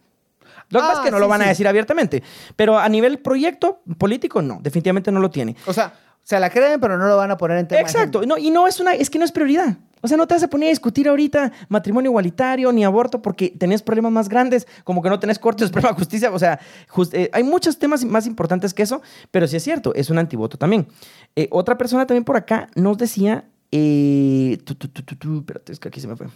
Lo 0.71 0.81
que 0.81 0.85
Ah, 0.85 0.89
pasa 0.89 1.01
es 1.01 1.05
que 1.05 1.11
no 1.11 1.19
sí, 1.19 1.21
lo 1.21 1.29
van 1.29 1.41
a 1.43 1.45
sí. 1.45 1.49
decir 1.51 1.69
abiertamente. 1.69 2.23
Pero 2.55 2.79
a 2.79 2.89
nivel 2.89 3.19
proyecto 3.19 3.83
político, 3.99 4.41
no. 4.41 4.59
Definitivamente 4.63 5.13
no 5.13 5.21
lo 5.21 5.31
tiene. 5.31 5.57
O 5.67 5.73
sea, 5.73 5.93
se 6.23 6.41
la 6.41 6.49
creen, 6.51 6.81
pero 6.81 6.97
no 6.97 7.07
lo 7.07 7.17
van 7.17 7.31
a 7.31 7.37
poner 7.37 7.59
en 7.59 7.69
tema. 7.69 7.81
Exacto. 7.83 8.23
No, 8.25 8.39
y 8.39 8.51
no 8.51 8.67
es 8.67 8.81
una, 8.81 8.95
es 8.95 9.11
que 9.11 9.19
no 9.19 9.25
es 9.25 9.33
prioridad. 9.33 9.77
O 10.07 10.09
sea, 10.09 10.17
no 10.17 10.27
te 10.27 10.35
vas 10.35 10.43
a 10.43 10.49
poner 10.49 10.69
a 10.69 10.71
discutir 10.71 11.09
ahorita 11.09 11.53
matrimonio 11.69 12.11
igualitario 12.11 12.73
ni 12.73 12.85
aborto 12.85 13.21
porque 13.21 13.51
tenés 13.51 13.83
problemas 13.83 14.13
más 14.13 14.29
grandes, 14.29 14.67
como 14.85 15.03
que 15.03 15.11
no 15.11 15.19
tenés 15.21 15.39
corte 15.39 15.65
de 15.65 15.69
Suprema 15.69 15.93
Justicia. 15.93 16.31
O 16.33 16.39
sea, 16.39 16.59
just- 16.89 17.13
eh, 17.15 17.29
hay 17.33 17.43
muchos 17.43 17.79
temas 17.79 18.05
más 18.05 18.27
importantes 18.27 18.73
que 18.73 18.83
eso, 18.83 19.03
pero 19.31 19.47
sí 19.47 19.57
es 19.57 19.63
cierto, 19.65 19.93
es 19.95 20.09
un 20.09 20.19
antivoto 20.19 20.57
también. 20.57 20.87
Eh, 21.35 21.49
otra 21.51 21.77
persona 21.77 22.07
también 22.07 22.25
por 22.25 22.37
acá 22.37 22.69
nos 22.75 22.97
decía. 22.97 23.45
eh, 23.73 24.59
tu, 24.65 24.75
tu, 24.77 24.89
tu, 24.89 25.03
tu, 25.03 25.17
tu, 25.17 25.39
espérate, 25.41 25.73
es 25.73 25.81
que 25.81 25.89
aquí 25.89 26.01
se 26.01 26.07
me 26.09 26.17
fue. 26.17 26.29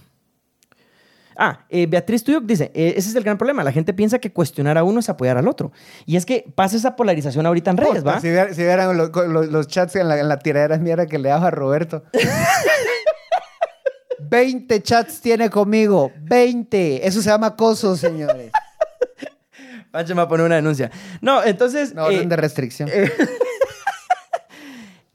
Ah, 1.36 1.60
eh, 1.70 1.86
Beatriz 1.86 2.22
Tuyok 2.24 2.44
dice, 2.44 2.70
eh, 2.74 2.94
ese 2.96 3.08
es 3.08 3.14
el 3.14 3.22
gran 3.22 3.38
problema. 3.38 3.64
La 3.64 3.72
gente 3.72 3.94
piensa 3.94 4.18
que 4.18 4.30
cuestionar 4.30 4.76
a 4.76 4.84
uno 4.84 5.00
es 5.00 5.08
apoyar 5.08 5.38
al 5.38 5.48
otro. 5.48 5.72
Y 6.04 6.16
es 6.16 6.26
que 6.26 6.44
pasa 6.54 6.76
esa 6.76 6.96
polarización 6.96 7.46
ahorita 7.46 7.70
en 7.70 7.76
redes, 7.78 7.98
Puta, 8.02 8.14
¿va? 8.16 8.20
Si, 8.20 8.28
vieran, 8.28 8.54
si 8.54 8.60
vieran 8.62 8.94
los, 8.96 9.10
los- 9.28 9.48
los 9.48 9.66
chats 9.68 9.96
en 9.96 10.08
la, 10.08 10.18
en 10.20 10.28
la 10.28 10.38
tiradera 10.38 10.76
de 10.76 10.82
mierda 10.84 11.06
que 11.06 11.18
le 11.18 11.30
daba 11.30 11.46
a 11.46 11.50
Roberto. 11.50 12.02
20 14.28 14.82
chats 14.82 15.20
tiene 15.20 15.50
conmigo. 15.50 16.12
20. 16.22 17.06
Eso 17.06 17.22
se 17.22 17.30
llama 17.30 17.48
acoso, 17.48 17.96
señores. 17.96 18.52
Pancho 19.90 20.14
me 20.14 20.18
va 20.18 20.22
a 20.22 20.28
poner 20.28 20.46
una 20.46 20.56
denuncia. 20.56 20.90
No, 21.20 21.42
entonces... 21.42 21.94
No, 21.94 22.04
orden 22.04 22.22
eh, 22.22 22.26
de 22.26 22.36
restricción. 22.36 22.88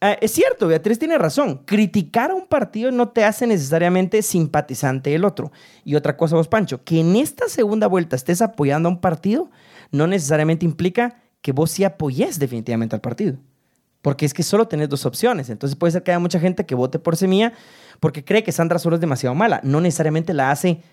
Ah, 0.02 0.14
es 0.22 0.32
cierto, 0.32 0.68
Beatriz 0.68 1.00
tiene 1.00 1.18
razón. 1.18 1.62
Criticar 1.66 2.32
a 2.32 2.36
un 2.36 2.48
partido 2.48 2.92
no 2.92 3.10
te 3.10 3.24
hace 3.24 3.48
necesariamente 3.48 4.22
simpatizante 4.22 5.12
del 5.12 5.24
otro. 5.24 5.52
Y 5.84 5.96
otra 5.96 6.18
cosa, 6.18 6.36
vos, 6.36 6.48
Pancho, 6.48 6.84
que 6.84 7.00
en 7.00 7.16
esta 7.16 7.48
segunda 7.48 7.88
vuelta 7.88 8.16
estés 8.16 8.42
apoyando 8.42 8.90
a 8.90 8.92
un 8.92 9.00
partido 9.00 9.50
no 9.92 10.08
necesariamente 10.08 10.66
implica 10.66 11.22
que 11.42 11.52
vos 11.52 11.72
sí 11.72 11.84
apoyes 11.84 12.40
definitivamente 12.40 12.96
al 12.96 13.02
partido. 13.02 13.38
Porque 14.06 14.28
es 14.28 14.36
que 14.36 14.44
solo 14.44 14.68
tenés 14.68 14.88
dos 14.88 15.04
opciones. 15.08 15.50
Entonces 15.50 15.76
puede 15.76 15.90
ser 15.90 16.04
que 16.04 16.12
haya 16.12 16.20
mucha 16.20 16.40
gente 16.40 16.64
que 16.64 16.76
vote 16.76 17.00
por 17.00 17.18
Semilla 17.18 17.54
porque 18.00 18.24
cree 18.24 18.44
que 18.44 18.52
Sandra 18.52 18.78
solo 18.78 18.98
es 18.98 19.02
demasiado 19.02 19.34
mala. 19.34 19.60
No 19.64 19.82
necesariamente 19.82 20.32
la 20.32 20.52
hace 20.52 20.84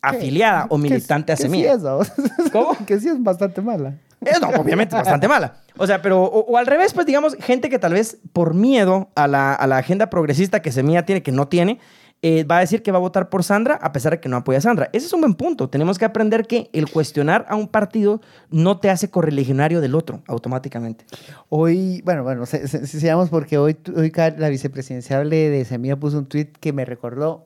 afiliada 0.00 0.64
o 0.70 0.78
militante 0.78 1.32
a 1.32 1.36
que 1.36 1.42
sí 1.42 1.48
Semilla. 1.50 1.74
es. 1.74 1.82
¿Cómo? 2.50 2.74
que 2.86 2.98
sí 2.98 3.08
es 3.08 3.22
bastante 3.22 3.60
mala. 3.60 3.98
Eh, 4.22 4.30
no, 4.40 4.48
obviamente, 4.58 4.96
bastante 4.96 5.28
mala. 5.28 5.56
O 5.76 5.86
sea, 5.86 6.00
pero, 6.00 6.22
o, 6.22 6.46
o 6.46 6.56
al 6.56 6.66
revés, 6.66 6.94
pues 6.94 7.04
digamos, 7.04 7.36
gente 7.40 7.68
que 7.68 7.78
tal 7.78 7.92
vez 7.92 8.16
por 8.32 8.54
miedo 8.54 9.10
a 9.16 9.28
la, 9.28 9.52
a 9.52 9.66
la 9.66 9.76
agenda 9.76 10.08
progresista 10.08 10.62
que 10.62 10.72
Semilla 10.72 11.04
tiene, 11.04 11.22
que 11.22 11.30
no 11.30 11.48
tiene, 11.48 11.78
eh, 12.26 12.42
va 12.44 12.56
a 12.56 12.60
decir 12.60 12.82
que 12.82 12.90
va 12.90 12.96
a 12.96 13.00
votar 13.00 13.28
por 13.28 13.44
Sandra 13.44 13.74
a 13.82 13.92
pesar 13.92 14.12
de 14.12 14.20
que 14.20 14.30
no 14.30 14.36
apoya 14.38 14.56
a 14.56 14.60
Sandra. 14.62 14.88
Ese 14.94 15.04
es 15.06 15.12
un 15.12 15.20
buen 15.20 15.34
punto. 15.34 15.68
Tenemos 15.68 15.98
que 15.98 16.06
aprender 16.06 16.46
que 16.46 16.70
el 16.72 16.90
cuestionar 16.90 17.44
a 17.50 17.54
un 17.56 17.68
partido 17.68 18.22
no 18.50 18.78
te 18.80 18.88
hace 18.88 19.10
correligionario 19.10 19.82
del 19.82 19.94
otro 19.94 20.22
automáticamente. 20.26 21.04
Hoy, 21.50 22.00
bueno, 22.02 22.22
bueno, 22.22 22.46
se, 22.46 22.66
se- 22.66 22.86
se- 22.86 22.98
sigamos 23.00 23.28
porque 23.28 23.58
hoy, 23.58 23.76
hoy 23.94 24.10
la 24.38 24.48
vicepresidenciable 24.48 25.50
de 25.50 25.64
Semilla 25.66 25.96
puso 25.96 26.16
un 26.18 26.24
tweet 26.26 26.46
que 26.60 26.72
me 26.72 26.86
recordó 26.86 27.44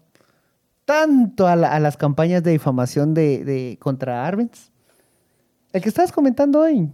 tanto 0.84 1.48
a, 1.48 1.56
la- 1.56 1.72
a 1.74 1.80
las 1.80 1.96
campañas 1.96 2.42
de 2.44 2.52
difamación 2.52 3.14
de, 3.14 3.44
de- 3.44 3.78
contra 3.80 4.26
Arbenz. 4.26 4.70
El 5.72 5.82
que 5.82 5.88
estabas 5.88 6.12
comentando 6.12 6.60
hoy. 6.60 6.88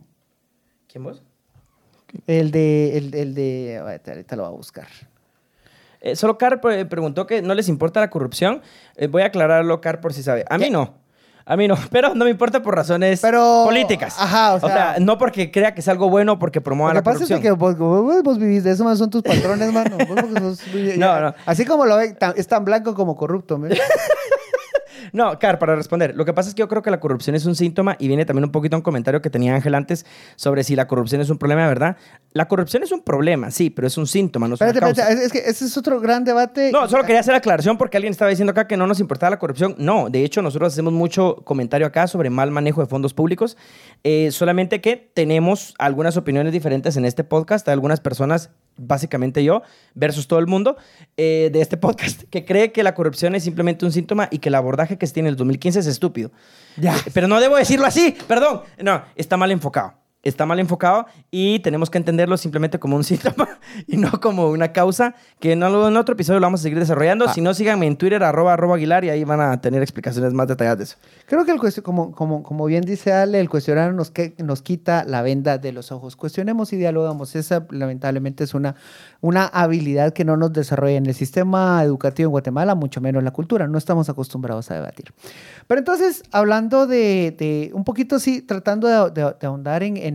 ¿Quién 0.89 1.05
vos? 1.05 1.23
El 2.27 2.51
de, 2.51 2.97
el, 2.97 3.15
el 3.15 3.35
de, 3.35 3.77
ahorita, 3.79 4.13
ahorita 4.13 4.37
lo 4.37 4.43
voy 4.45 4.53
a 4.53 4.57
buscar. 4.57 4.87
Eh, 6.07 6.17
solo 6.17 6.37
Car 6.37 6.61
pre- 6.61 6.85
preguntó 6.85 7.27
que 7.27 7.41
no 7.41 7.55
les 7.55 7.67
importa 7.69 7.99
la 7.99 8.11
corrupción. 8.11 8.61
Eh, 8.97 9.07
voy 9.07 9.23
a 9.23 9.27
aclararlo, 9.27 9.81
Car, 9.81 10.01
por 10.03 10.13
si 10.13 10.23
sabe. 10.23 10.45
A 10.51 10.59
mí 10.59 10.65
¿Qué? 10.67 10.71
no. 10.71 11.03
A 11.47 11.57
mí 11.57 11.67
no, 11.69 11.77
pero 11.91 12.15
no 12.15 12.25
me 12.25 12.31
importa 12.31 12.63
por 12.63 12.75
razones 12.77 13.21
Pero- 13.21 13.65
políticas. 13.67 14.15
ajá, 14.19 14.55
o 14.55 14.61
sea- 14.61 14.97
no 15.01 15.17
porque 15.19 15.51
crea 15.51 15.75
que 15.75 15.81
es 15.81 15.89
algo 15.89 16.09
bueno 16.11 16.39
porque 16.39 16.61
promueva 16.61 16.91
Lo 16.93 16.95
la 16.97 17.01
que 17.01 17.05
pasa 17.05 17.15
corrupción. 17.17 17.39
es 17.39 17.43
que 17.43 17.51
vos, 17.53 17.77
vos- 17.79 18.23
vos 18.23 18.39
vivís 18.39 18.65
de 18.65 18.71
eso, 18.73 18.85
man, 18.85 18.97
son 18.99 19.09
tus 19.11 19.23
patrones, 19.23 19.73
mano. 19.73 19.97
Vos 19.97 20.21
porque 20.21 20.41
sos- 20.41 20.61
No, 20.99 21.21
no. 21.21 21.35
Así 21.47 21.65
como 21.65 21.87
lo 21.87 21.97
ve, 21.97 22.13
tan- 22.15 22.35
es 22.37 22.47
tan 22.49 22.65
blanco 22.65 22.95
como 22.95 23.17
corrupto. 23.17 23.57
¿me? 23.59 23.69
No, 25.15 25.39
Car, 25.39 25.61
para 25.61 25.77
responder. 25.77 26.17
Lo 26.17 26.25
que 26.25 26.33
pasa 26.33 26.49
es 26.49 26.57
que 26.57 26.59
yo 26.59 26.67
creo 26.67 26.83
que 26.83 26.91
la 26.91 26.99
corrupción 26.99 27.37
es 27.37 27.47
un 27.47 27.55
síntoma 27.55 27.95
y 28.01 28.09
viene 28.09 28.25
también 28.25 28.45
un 28.45 28.51
poquito 28.51 28.77
un 28.77 28.83
comentario 28.83 29.23
que 29.23 29.31
tenía 29.31 29.55
Ángel 29.55 29.77
antes 29.77 30.05
sobre 30.35 30.65
si 30.65 30.75
la 30.75 30.89
corrupción 30.89 31.21
es 31.21 31.31
un 31.31 31.39
problema, 31.39 31.63
de 31.63 31.69
¿verdad? 31.69 31.97
La 32.33 32.49
corrupción 32.49 32.83
es 32.83 32.91
un 32.91 33.01
problema, 33.01 33.53
sí, 33.53 33.71
pero 33.71 33.87
es 33.87 33.97
un 33.97 34.09
síntoma, 34.09 34.49
no 34.49 34.57
es 34.57 34.61
Espérate, 34.61 34.79
una 34.79 34.87
causa. 34.89 35.03
espérate, 35.03 35.27
es 35.27 35.33
que 35.33 35.49
ese 35.49 35.67
es 35.67 35.77
otro 35.77 36.01
gran 36.01 36.25
debate. 36.25 36.73
No, 36.73 36.89
solo 36.89 37.05
quería 37.05 37.21
hacer 37.21 37.33
aclaración 37.33 37.79
porque 37.79 37.97
alguien 37.97 38.11
estaba 38.11 38.29
diciendo 38.29 38.51
acá 38.51 38.67
que 38.67 38.77
no 38.77 38.89
nos 38.89 38.99
importaba 38.99 39.31
la 39.31 39.39
corrupción. 39.39 39.77
No, 39.79 40.11
de 40.11 40.25
hecho, 40.25 40.43
nosotros 40.43 40.73
hacemos 40.73 40.93
mucho 40.93 41.37
comentario 41.45 41.87
acá 41.87 42.09
sobre 42.09 42.29
mal 42.29 42.51
manejo 42.51 42.81
de 42.81 42.89
fondos 42.89 43.15
públicos. 43.15 43.57
Eh, 44.03 44.33
solamente 44.33 44.81
que 44.81 44.97
tenemos 45.15 45.75
algunas 45.79 46.17
opiniones 46.17 46.53
diferentes 46.53 46.97
en 46.97 47.05
este 47.05 47.23
podcast. 47.23 47.69
Hay 47.69 47.73
algunas 47.75 48.01
personas, 48.01 48.51
básicamente 48.77 49.43
yo, 49.45 49.63
versus 49.95 50.27
todo 50.27 50.39
el 50.39 50.47
mundo, 50.47 50.77
eh, 51.17 51.51
de 51.53 51.61
este 51.61 51.77
podcast, 51.79 52.23
que 52.31 52.45
cree 52.45 52.73
que 52.73 52.83
la 52.83 52.95
corrupción 52.95 53.35
es 53.35 53.45
simplemente 53.45 53.85
un 53.85 53.93
síntoma 53.93 54.29
y 54.31 54.39
que 54.39 54.49
el 54.49 54.55
abordaje 54.55 54.99
que 54.99 55.07
se 55.07 55.15
tiene 55.15 55.29
en 55.29 55.33
el 55.33 55.37
2015 55.37 55.81
es 55.81 55.87
estúpido. 55.87 56.31
Ya. 56.77 56.97
Eh, 56.97 57.11
Pero 57.13 57.29
no 57.29 57.41
debo 57.41 57.57
decirlo 57.57 57.87
así, 57.87 58.17
perdón. 58.27 58.63
No, 58.83 59.03
está 59.17 59.37
mal 59.37 59.51
enfocado. 59.51 60.04
Está 60.25 60.47
mal 60.47 60.59
enfocado 60.59 61.07
y 61.31 61.61
tenemos 61.61 61.91
que 61.91 61.99
entenderlo 61.99 62.37
simplemente 62.37 62.79
como 62.79 62.97
un 62.97 63.05
síntoma 63.05 63.49
y 63.87 63.97
no 63.99 64.11
como 64.21 64.49
una 64.51 64.73
causa 64.73 65.15
que 65.39 65.53
en, 65.53 65.63
algo- 65.63 65.87
en 65.89 65.97
otro 65.97 66.15
episodio 66.15 66.41
lo 66.41 66.47
vamos 66.47 66.61
a 66.61 66.63
seguir 66.65 66.79
desarrollando. 66.79 67.27
Ah. 67.29 67.33
Si 67.35 67.41
no, 67.41 67.55
síganme 67.55 67.87
en 67.87 67.97
Twitter, 67.97 68.23
arroba, 68.25 68.55
arroba 68.55 68.77
Aguilar 68.77 69.05
y 69.05 69.11
ahí 69.11 69.23
van 69.25 69.41
a 69.41 69.61
tener 69.61 69.83
explicaciones 69.83 70.33
más 70.33 70.49
detalladas 70.49 70.79
de 70.79 70.85
eso. 70.85 70.97
Creo 71.27 71.45
que 71.45 71.53
el 71.53 71.61
como, 71.83 72.13
como, 72.13 72.43
como 72.43 72.65
bien 72.67 72.85
dice 72.85 73.13
Ale, 73.13 73.39
el 73.41 73.49
cuestionar 73.49 73.95
nos, 73.95 74.11
que, 74.11 74.35
nos 74.39 74.63
quita 74.63 75.05
la 75.05 75.23
venda 75.23 75.59
de 75.59 75.73
los 75.73 75.93
ojos. 75.93 76.17
Cuestionemos 76.17 76.73
y 76.73 76.77
dialogamos. 76.77 77.37
Esa 77.37 77.67
lamentablemente 77.71 78.45
es 78.45 78.55
una, 78.55 78.75
una 79.21 79.47
habilidad 79.47 80.13
que 80.13 80.25
no 80.25 80.37
nos 80.37 80.53
desarrolla 80.53 80.97
en 80.97 81.07
el 81.07 81.15
sistema 81.15 81.83
educativo 81.83 82.29
en 82.29 82.31
Guatemala, 82.33 82.75
mucho 82.75 83.01
menos 83.01 83.21
en 83.21 83.25
la 83.27 83.31
cultura. 83.33 83.67
No 83.69 83.79
estamos 83.79 84.09
acostumbrados 84.09 84.71
a 84.71 84.75
debatir. 84.75 85.13
Pero 85.67 85.79
entonces, 85.79 86.23
hablando 86.33 86.87
de, 86.87 87.35
de 87.39 87.71
un 87.75 87.85
poquito, 87.85 88.19
sí, 88.19 88.43
tratando 88.43 88.89
de, 88.89 89.23
de- 89.23 89.35
de 89.41 89.47
ahondar 89.47 89.83
en, 89.83 89.97
en 89.97 90.14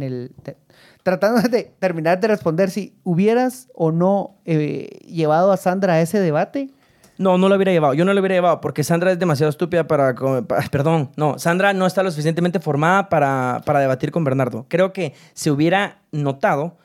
tratando 1.04 1.42
de 1.42 1.72
terminar 1.80 2.20
de 2.20 2.28
responder 2.28 2.70
si 2.70 2.96
hubieras 3.04 3.68
o 3.74 3.92
no 3.92 4.38
eh, 4.46 5.00
llevado 5.06 5.52
a 5.52 5.58
Sandra 5.58 5.94
a 5.94 6.02
ese 6.02 6.20
debate. 6.20 6.70
No, 7.18 7.38
no 7.38 7.50
lo 7.50 7.56
hubiera 7.56 7.72
llevado. 7.74 7.94
Yo 7.94 8.06
no 8.06 8.14
lo 8.14 8.22
hubiera 8.22 8.36
llevado 8.36 8.62
porque 8.62 8.84
Sandra 8.84 9.12
es 9.12 9.20
demasiado 9.20 9.50
estúpida 9.50 9.88
para... 9.88 10.16
Perdón, 10.72 11.12
no. 11.18 11.38
Sandra 11.38 11.74
no 11.74 11.86
está 11.86 12.02
lo 12.02 12.12
suficientemente 12.12 12.62
formada 12.62 13.10
para, 13.10 13.62
para 13.66 13.82
debatir 13.82 14.12
con 14.12 14.24
Bernardo. 14.24 14.66
Creo 14.70 14.94
que 14.94 15.14
se 15.34 15.52
hubiera 15.52 16.00
notado 16.12 16.78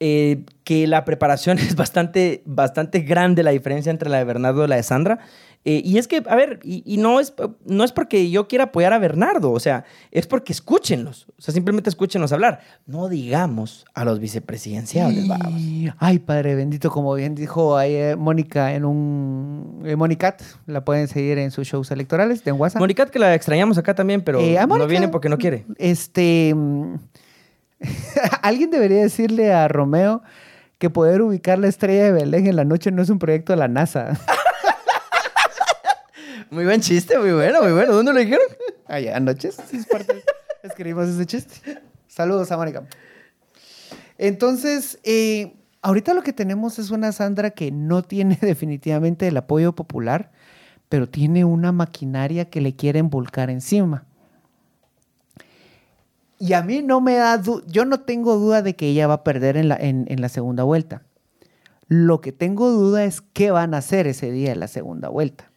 eh, 0.00 0.44
que 0.64 0.86
la 0.86 1.04
preparación 1.04 1.58
es 1.60 1.76
bastante, 1.76 2.42
bastante 2.46 3.00
grande 3.00 3.42
la 3.42 3.52
diferencia 3.52 3.90
entre 3.90 4.10
la 4.10 4.18
de 4.18 4.24
Bernardo 4.24 4.64
y 4.64 4.68
la 4.68 4.76
de 4.76 4.82
Sandra. 4.82 5.20
Eh, 5.66 5.80
y 5.82 5.96
es 5.96 6.08
que, 6.08 6.22
a 6.28 6.36
ver, 6.36 6.60
y, 6.62 6.82
y 6.84 6.98
no, 6.98 7.20
es, 7.20 7.32
no 7.64 7.84
es 7.84 7.92
porque 7.92 8.30
yo 8.30 8.48
quiera 8.48 8.64
apoyar 8.64 8.92
a 8.92 8.98
Bernardo, 8.98 9.50
o 9.50 9.58
sea, 9.60 9.84
es 10.10 10.26
porque 10.26 10.52
escúchenlos. 10.52 11.26
O 11.38 11.42
sea, 11.42 11.54
simplemente 11.54 11.88
escúchenlos 11.88 12.32
hablar. 12.32 12.60
No 12.86 13.08
digamos 13.08 13.86
a 13.94 14.04
los 14.04 14.18
vicepresidenciables, 14.20 15.26
babos. 15.26 15.52
Y- 15.58 15.88
Ay, 15.98 16.18
Padre 16.18 16.54
bendito, 16.54 16.90
como 16.90 17.14
bien 17.14 17.34
dijo 17.34 17.78
ahí, 17.78 17.94
eh, 17.94 18.14
Mónica 18.16 18.74
en 18.74 18.84
un... 18.84 19.82
eh, 19.86 19.96
Monicat, 19.96 20.42
la 20.66 20.84
pueden 20.84 21.08
seguir 21.08 21.38
en 21.38 21.50
sus 21.50 21.66
shows 21.66 21.90
electorales 21.90 22.44
de 22.44 22.50
en 22.50 22.60
WhatsApp. 22.60 22.80
Monicat, 22.80 23.08
que 23.08 23.18
la 23.18 23.34
extrañamos 23.34 23.78
acá 23.78 23.94
también, 23.94 24.20
pero 24.20 24.40
Eh, 24.40 24.58
a 24.58 24.62
no 24.62 24.68
Mónica, 24.68 24.86
viene 24.88 25.08
porque 25.08 25.30
no 25.30 25.38
quiere. 25.38 25.64
Este... 25.78 26.52
mm, 26.54 26.96
Alguien 28.42 28.70
debería 28.70 29.00
decirle 29.02 29.52
a 29.52 29.68
Romeo 29.68 30.22
que 30.78 30.90
poder 30.90 31.22
ubicar 31.22 31.58
la 31.58 31.68
estrella 31.68 32.04
de 32.04 32.12
Belén 32.12 32.46
en 32.46 32.56
la 32.56 32.64
noche 32.64 32.90
no 32.90 33.00
es 33.02 33.08
un 33.08 33.18
proyecto 33.18 33.52
de 33.52 33.58
la 33.58 33.68
NASA. 33.68 34.18
Muy 36.54 36.64
buen 36.64 36.80
chiste, 36.80 37.18
muy 37.18 37.32
bueno, 37.32 37.62
muy 37.64 37.72
bueno. 37.72 37.92
¿Dónde 37.94 38.12
lo 38.12 38.20
dijeron? 38.20 38.46
Allá 38.86 39.16
anoches, 39.16 39.56
sí, 39.68 39.78
es 39.78 39.86
parte. 39.86 40.22
Escribimos 40.62 41.08
ese 41.08 41.26
chiste. 41.26 41.82
Saludos 42.06 42.52
a 42.52 42.56
Mónica. 42.56 42.86
Entonces, 44.18 45.00
eh, 45.02 45.56
ahorita 45.82 46.14
lo 46.14 46.22
que 46.22 46.32
tenemos 46.32 46.78
es 46.78 46.92
una 46.92 47.10
Sandra 47.10 47.50
que 47.50 47.72
no 47.72 48.02
tiene 48.02 48.38
definitivamente 48.40 49.26
el 49.26 49.36
apoyo 49.36 49.74
popular, 49.74 50.30
pero 50.88 51.08
tiene 51.08 51.44
una 51.44 51.72
maquinaria 51.72 52.48
que 52.48 52.60
le 52.60 52.76
quieren 52.76 53.10
volcar 53.10 53.50
encima. 53.50 54.06
Y 56.38 56.52
a 56.52 56.62
mí 56.62 56.82
no 56.82 57.00
me 57.00 57.14
da 57.14 57.42
yo 57.66 57.84
no 57.84 58.02
tengo 58.02 58.36
duda 58.36 58.62
de 58.62 58.76
que 58.76 58.90
ella 58.90 59.08
va 59.08 59.14
a 59.14 59.24
perder 59.24 59.56
en 59.56 59.68
la, 59.68 59.74
en, 59.74 60.04
en 60.06 60.20
la 60.20 60.28
segunda 60.28 60.62
vuelta. 60.62 61.02
Lo 61.88 62.20
que 62.20 62.30
tengo 62.30 62.70
duda 62.70 63.02
es 63.02 63.22
qué 63.22 63.50
van 63.50 63.74
a 63.74 63.78
hacer 63.78 64.06
ese 64.06 64.30
día 64.30 64.50
de 64.50 64.56
la 64.56 64.68
segunda 64.68 65.08
vuelta. 65.08 65.50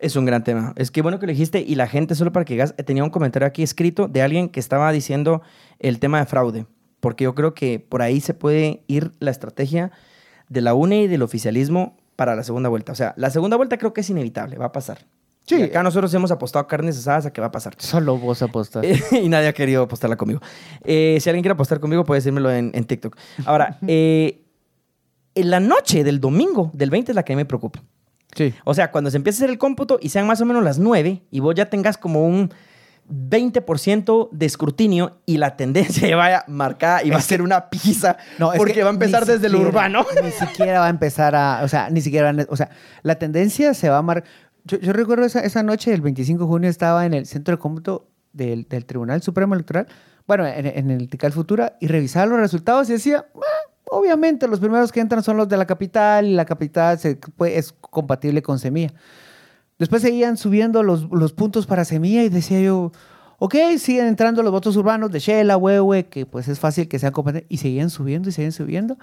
Es 0.00 0.16
un 0.16 0.24
gran 0.24 0.42
tema. 0.42 0.72
Es 0.76 0.90
que 0.90 1.02
bueno 1.02 1.18
que 1.18 1.26
lo 1.26 1.32
dijiste 1.32 1.60
y 1.60 1.74
la 1.74 1.86
gente, 1.86 2.14
solo 2.14 2.32
para 2.32 2.46
que 2.46 2.54
digas, 2.54 2.74
eh, 2.78 2.82
tenía 2.82 3.04
un 3.04 3.10
comentario 3.10 3.46
aquí 3.46 3.62
escrito 3.62 4.08
de 4.08 4.22
alguien 4.22 4.48
que 4.48 4.58
estaba 4.58 4.90
diciendo 4.92 5.42
el 5.78 5.98
tema 5.98 6.18
de 6.18 6.26
fraude, 6.26 6.66
porque 7.00 7.24
yo 7.24 7.34
creo 7.34 7.52
que 7.52 7.78
por 7.80 8.00
ahí 8.00 8.20
se 8.20 8.32
puede 8.32 8.82
ir 8.86 9.12
la 9.20 9.30
estrategia 9.30 9.92
de 10.48 10.62
la 10.62 10.72
UNE 10.72 11.02
y 11.02 11.06
del 11.06 11.20
oficialismo 11.20 11.98
para 12.16 12.34
la 12.34 12.42
segunda 12.44 12.70
vuelta. 12.70 12.92
O 12.92 12.94
sea, 12.94 13.12
la 13.18 13.28
segunda 13.28 13.58
vuelta 13.58 13.76
creo 13.76 13.92
que 13.92 14.00
es 14.00 14.08
inevitable, 14.08 14.56
va 14.56 14.66
a 14.66 14.72
pasar. 14.72 15.06
Sí. 15.44 15.56
Y 15.56 15.62
acá 15.64 15.82
nosotros 15.82 16.12
hemos 16.14 16.30
apostado 16.30 16.66
carnes 16.66 16.96
asadas 16.96 17.26
a 17.26 17.32
que 17.32 17.42
va 17.42 17.48
a 17.48 17.52
pasar. 17.52 17.74
Solo 17.76 18.16
vos 18.16 18.40
apostas. 18.40 18.84
Y 19.12 19.28
nadie 19.28 19.48
ha 19.48 19.52
querido 19.52 19.82
apostarla 19.82 20.16
conmigo. 20.16 20.40
Eh, 20.82 21.18
si 21.20 21.28
alguien 21.28 21.42
quiere 21.42 21.52
apostar 21.52 21.78
conmigo, 21.78 22.04
puede 22.04 22.20
decírmelo 22.20 22.50
en, 22.50 22.70
en 22.72 22.84
TikTok. 22.84 23.16
Ahora, 23.44 23.78
eh, 23.86 24.46
en 25.34 25.50
la 25.50 25.60
noche 25.60 26.04
del 26.04 26.20
domingo 26.20 26.70
del 26.72 26.88
20 26.88 27.12
es 27.12 27.16
la 27.16 27.22
que 27.22 27.36
me 27.36 27.44
preocupa. 27.44 27.82
Sí. 28.34 28.54
O 28.64 28.74
sea, 28.74 28.90
cuando 28.90 29.10
se 29.10 29.16
empiece 29.16 29.36
a 29.36 29.38
hacer 29.44 29.50
el 29.50 29.58
cómputo 29.58 29.98
y 30.00 30.08
sean 30.10 30.26
más 30.26 30.40
o 30.40 30.44
menos 30.46 30.62
las 30.62 30.78
9 30.78 31.22
y 31.30 31.40
vos 31.40 31.54
ya 31.54 31.66
tengas 31.66 31.98
como 31.98 32.24
un 32.26 32.50
20% 33.28 34.28
de 34.32 34.46
escrutinio 34.46 35.18
y 35.26 35.36
la 35.38 35.56
tendencia 35.56 36.08
ya 36.08 36.16
vaya 36.16 36.44
marcada 36.48 37.02
y 37.02 37.10
va 37.10 37.16
a 37.18 37.22
ser 37.22 37.42
una 37.42 37.68
pizza 37.70 38.16
No, 38.38 38.52
porque 38.56 38.72
que 38.74 38.82
va 38.82 38.90
a 38.90 38.92
empezar 38.92 39.26
desde 39.26 39.48
lo 39.48 39.58
siquiera- 39.58 39.68
urbano. 39.68 40.06
Ni 40.24 40.30
siquiera 40.30 40.80
va 40.80 40.86
a 40.86 40.90
empezar 40.90 41.34
a, 41.34 41.60
o 41.64 41.68
sea, 41.68 41.90
ni 41.90 42.00
siquiera, 42.00 42.26
van 42.26 42.40
a- 42.40 42.46
o 42.48 42.56
sea, 42.56 42.70
la 43.02 43.16
tendencia 43.16 43.74
se 43.74 43.88
va 43.88 43.98
a 43.98 44.02
marcar. 44.02 44.28
Yo, 44.64 44.78
yo 44.78 44.92
recuerdo 44.92 45.24
esa, 45.24 45.40
esa 45.40 45.62
noche, 45.62 45.92
el 45.92 46.00
25 46.02 46.44
de 46.44 46.46
junio, 46.48 46.70
estaba 46.70 47.06
en 47.06 47.14
el 47.14 47.26
centro 47.26 47.54
de 47.56 47.58
cómputo 47.58 48.08
del, 48.32 48.66
del 48.68 48.84
Tribunal 48.86 49.22
Supremo 49.22 49.54
Electoral, 49.54 49.86
bueno, 50.26 50.46
en, 50.46 50.66
en 50.66 50.90
el 50.90 51.08
Tical 51.08 51.32
Futura, 51.32 51.76
y 51.80 51.86
revisaba 51.88 52.26
los 52.26 52.38
resultados 52.38 52.88
y 52.90 52.92
decía, 52.92 53.26
"Ah, 53.34 53.69
obviamente 53.90 54.46
los 54.48 54.60
primeros 54.60 54.92
que 54.92 55.00
entran 55.00 55.22
son 55.22 55.36
los 55.36 55.48
de 55.48 55.56
la 55.56 55.66
capital 55.66 56.26
y 56.26 56.34
la 56.34 56.44
capital 56.44 56.98
se, 56.98 57.16
pues, 57.36 57.56
es 57.56 57.74
compatible 57.80 58.42
con 58.42 58.58
Semilla. 58.58 58.92
Después 59.78 60.02
seguían 60.02 60.36
subiendo 60.36 60.82
los, 60.82 61.08
los 61.10 61.32
puntos 61.32 61.66
para 61.66 61.84
Semilla 61.84 62.22
y 62.22 62.28
decía 62.28 62.60
yo, 62.60 62.92
ok, 63.38 63.54
siguen 63.78 64.06
entrando 64.06 64.42
los 64.42 64.52
votos 64.52 64.76
urbanos 64.76 65.10
de 65.10 65.18
Shela, 65.20 65.56
Huehue, 65.56 66.06
que 66.06 66.26
pues 66.26 66.48
es 66.48 66.58
fácil 66.58 66.86
que 66.88 66.98
sean 66.98 67.12
compatibles, 67.12 67.50
y 67.50 67.56
seguían 67.56 67.88
subiendo 67.90 68.28
y 68.28 68.32
seguían 68.32 68.52
subiendo. 68.52 68.98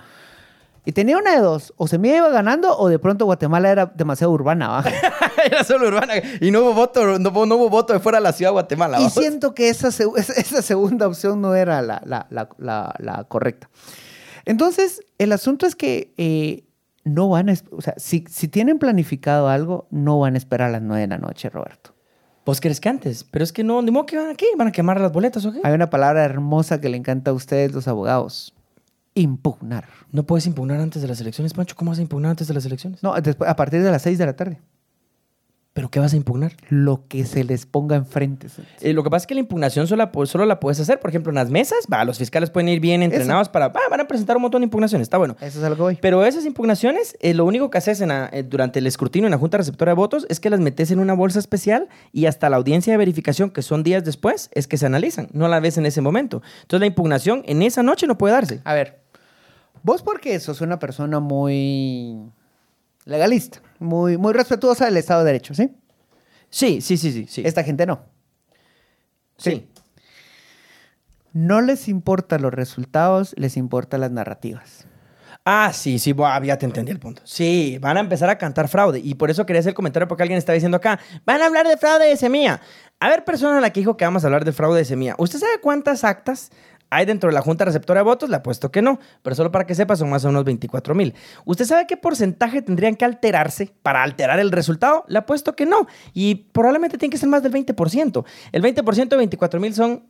Y 0.85 0.93
tenía 0.93 1.17
una 1.17 1.31
de 1.35 1.41
dos, 1.41 1.73
o 1.75 1.85
Semilla 1.87 2.17
iba 2.17 2.29
ganando 2.29 2.77
o 2.77 2.87
de 2.87 2.97
pronto 2.97 3.25
Guatemala 3.25 3.69
era 3.71 3.87
demasiado 3.87 4.31
urbana, 4.31 4.69
¿va? 4.69 4.83
Era 5.45 5.63
solo 5.63 5.87
urbana 5.89 6.13
y 6.39 6.49
no 6.49 6.61
hubo 6.61 6.73
voto, 6.73 7.19
no, 7.19 7.45
no 7.45 7.55
hubo 7.55 7.69
voto 7.69 7.91
de 7.93 7.99
fuera 7.99 8.19
de 8.19 8.23
la 8.23 8.31
ciudad 8.31 8.49
de 8.51 8.53
Guatemala. 8.53 9.01
Y 9.01 9.09
siento 9.09 9.53
que 9.53 9.67
esa, 9.69 9.89
seg- 9.89 10.17
esa 10.17 10.33
esa 10.37 10.61
segunda 10.61 11.05
opción 11.07 11.41
no 11.41 11.55
era 11.55 11.81
la, 11.81 12.01
la- 12.05 12.25
la- 12.29 12.49
la- 12.57 12.95
la 12.99 13.23
correcta. 13.25 13.69
Entonces, 14.47 15.01
el 15.17 15.33
asunto 15.33 15.65
es 15.65 15.75
que 15.75 16.13
eh, 16.17 16.63
no 17.03 17.27
van 17.27 17.49
a, 17.49 17.53
o 17.71 17.81
sea, 17.81 17.93
si, 17.97 18.23
si 18.29 18.47
tienen 18.47 18.79
planificado 18.79 19.49
algo, 19.49 19.87
no 19.91 20.19
van 20.19 20.35
a 20.35 20.37
esperar 20.37 20.69
a 20.69 20.71
las 20.71 20.81
9 20.81 21.01
de 21.01 21.07
la 21.07 21.17
noche, 21.17 21.49
Roberto. 21.49 21.93
¿Vos 22.45 22.61
crees 22.61 22.79
que 22.79 22.87
antes? 22.87 23.25
Pero 23.25 23.43
es 23.43 23.51
que 23.51 23.65
no, 23.65 23.81
ni 23.81 23.91
modo 23.91 24.05
que 24.05 24.17
van 24.17 24.29
aquí, 24.29 24.45
van 24.57 24.69
a 24.69 24.71
quemar 24.71 25.01
las 25.01 25.11
boletas 25.11 25.45
o 25.45 25.51
qué. 25.51 25.59
Hay 25.65 25.73
una 25.73 25.89
palabra 25.89 26.23
hermosa 26.23 26.79
que 26.79 26.87
le 26.87 26.95
encanta 26.95 27.31
a 27.31 27.33
ustedes, 27.33 27.73
los 27.73 27.89
abogados. 27.89 28.55
Impugnar. 29.15 29.89
No 30.13 30.25
puedes 30.25 30.47
impugnar 30.47 30.79
antes 30.79 31.01
de 31.01 31.09
las 31.09 31.19
elecciones, 31.19 31.53
Pancho. 31.53 31.75
¿Cómo 31.75 31.91
vas 31.91 31.99
a 31.99 32.03
impugnar 32.03 32.29
antes 32.29 32.47
de 32.47 32.53
las 32.53 32.65
elecciones? 32.65 33.03
No, 33.03 33.19
después, 33.19 33.49
a 33.49 33.55
partir 33.57 33.83
de 33.83 33.91
las 33.91 34.01
6 34.03 34.17
de 34.17 34.25
la 34.25 34.37
tarde. 34.37 34.61
¿Pero 35.77 35.89
qué 35.91 35.99
vas 35.99 36.11
a 36.13 36.15
impugnar? 36.15 36.53
Lo 36.69 37.03
que 37.07 37.23
se 37.23 37.43
les 37.43 37.67
ponga 37.67 37.95
enfrente. 37.97 38.47
Eh, 38.81 38.93
lo 38.93 39.03
que 39.03 39.11
pasa 39.11 39.25
es 39.25 39.27
que 39.27 39.35
la 39.35 39.41
impugnación 39.41 39.85
solo 39.85 40.03
la, 40.03 40.11
pu- 40.11 40.25
solo 40.25 40.43
la 40.47 40.59
puedes 40.59 40.79
hacer, 40.79 40.99
por 40.99 41.11
ejemplo, 41.11 41.29
en 41.29 41.35
las 41.35 41.51
mesas. 41.51 41.77
Va, 41.93 42.03
los 42.03 42.17
fiscales 42.17 42.49
pueden 42.49 42.67
ir 42.69 42.79
bien 42.79 43.03
entrenados 43.03 43.47
para. 43.47 43.67
va, 43.67 43.81
van 43.91 43.99
a 43.99 44.07
presentar 44.07 44.37
un 44.37 44.41
montón 44.41 44.61
de 44.61 44.65
impugnaciones, 44.65 45.05
está 45.05 45.19
bueno. 45.19 45.35
Eso 45.39 45.59
es 45.59 45.63
algo 45.63 45.85
hoy. 45.85 45.99
Pero 46.01 46.25
esas 46.25 46.45
impugnaciones, 46.47 47.15
eh, 47.19 47.35
lo 47.35 47.45
único 47.45 47.69
que 47.69 47.77
haces 47.77 48.01
en 48.01 48.07
la- 48.09 48.27
eh, 48.33 48.41
durante 48.41 48.79
el 48.79 48.87
escrutinio 48.87 49.27
en 49.27 49.31
la 49.31 49.37
Junta 49.37 49.57
Receptora 49.59 49.91
de 49.91 49.95
Votos 49.97 50.25
es 50.29 50.39
que 50.39 50.49
las 50.49 50.59
metes 50.59 50.89
en 50.89 50.97
una 50.97 51.13
bolsa 51.13 51.37
especial 51.37 51.89
y 52.11 52.25
hasta 52.25 52.49
la 52.49 52.57
audiencia 52.57 52.91
de 52.91 52.97
verificación, 52.97 53.51
que 53.51 53.61
son 53.61 53.83
días 53.83 54.03
después, 54.03 54.49
es 54.53 54.65
que 54.65 54.77
se 54.77 54.87
analizan. 54.87 55.27
No 55.31 55.47
la 55.47 55.59
ves 55.59 55.77
en 55.77 55.85
ese 55.85 56.01
momento. 56.01 56.41
Entonces 56.63 56.79
la 56.79 56.87
impugnación 56.87 57.43
en 57.45 57.61
esa 57.61 57.83
noche 57.83 58.07
no 58.07 58.17
puede 58.17 58.33
darse. 58.33 58.61
A 58.63 58.73
ver, 58.73 58.99
vos 59.83 60.01
porque 60.01 60.39
sos 60.39 60.61
una 60.61 60.79
persona 60.79 61.19
muy 61.19 62.17
legalista, 63.07 63.61
muy, 63.79 64.17
muy 64.17 64.33
respetuosa 64.33 64.85
del 64.85 64.97
Estado 64.97 65.21
de 65.21 65.27
Derecho, 65.27 65.53
¿sí? 65.53 65.75
Sí, 66.49 66.81
sí, 66.81 66.97
sí, 66.97 67.11
sí. 67.11 67.25
sí. 67.27 67.41
Esta 67.45 67.63
gente 67.63 67.85
no. 67.85 68.05
sí. 69.37 69.69
No 71.33 71.61
les 71.61 71.87
importan 71.87 72.41
los 72.41 72.53
resultados, 72.53 73.35
les 73.37 73.57
importan 73.57 74.01
las 74.01 74.11
narrativas. 74.11 74.87
Ah, 75.45 75.71
sí, 75.71 75.97
sí, 75.97 76.13
ya 76.43 76.57
te 76.57 76.65
entendí 76.65 76.91
el 76.91 76.99
punto. 76.99 77.21
Sí, 77.23 77.77
van 77.79 77.95
a 77.95 77.99
empezar 78.01 78.29
a 78.29 78.37
cantar 78.37 78.67
fraude. 78.67 78.99
Y 78.99 79.15
por 79.15 79.29
eso 79.29 79.45
quería 79.45 79.61
hacer 79.61 79.69
el 79.69 79.75
comentario 79.75 80.05
porque 80.07 80.23
alguien 80.23 80.37
está 80.37 80.51
diciendo 80.51 80.75
acá, 80.75 80.99
van 81.25 81.41
a 81.41 81.45
hablar 81.45 81.65
de 81.67 81.77
fraude 81.77 82.05
de 82.05 82.17
semilla. 82.17 82.59
A 82.99 83.07
ver, 83.07 83.23
persona 83.23 83.59
a 83.59 83.61
la 83.61 83.69
que 83.71 83.79
dijo 83.79 83.95
que 83.95 84.03
vamos 84.03 84.23
a 84.23 84.27
hablar 84.27 84.43
de 84.43 84.51
fraude 84.51 84.79
de 84.79 84.85
semilla. 84.85 85.15
¿Usted 85.17 85.39
sabe 85.39 85.61
cuántas 85.61 86.03
actas 86.03 86.51
hay 86.89 87.05
dentro 87.05 87.29
de 87.29 87.33
la 87.33 87.41
Junta 87.41 87.65
Receptora 87.65 88.01
de 88.01 88.05
Votos? 88.05 88.29
Le 88.29 88.35
apuesto 88.37 88.71
que 88.71 88.81
no, 88.81 88.99
pero 89.21 89.35
solo 89.35 89.51
para 89.51 89.65
que 89.65 89.75
sepa 89.75 89.95
son 89.95 90.09
más 90.09 90.23
o 90.25 90.27
menos 90.27 90.43
24 90.43 90.95
mil. 90.95 91.13
¿Usted 91.45 91.65
sabe 91.65 91.87
qué 91.87 91.97
porcentaje 91.97 92.61
tendrían 92.61 92.95
que 92.95 93.05
alterarse 93.05 93.73
para 93.81 94.03
alterar 94.03 94.39
el 94.39 94.51
resultado? 94.51 95.05
Le 95.07 95.19
apuesto 95.19 95.55
que 95.55 95.65
no. 95.65 95.87
Y 96.13 96.35
probablemente 96.35 96.97
tiene 96.97 97.11
que 97.11 97.17
ser 97.17 97.29
más 97.29 97.43
del 97.43 97.51
20%. 97.51 98.25
El 98.51 98.63
20% 98.63 99.07
de 99.07 99.17
24 99.17 99.59
mil 99.59 99.73
son 99.73 100.03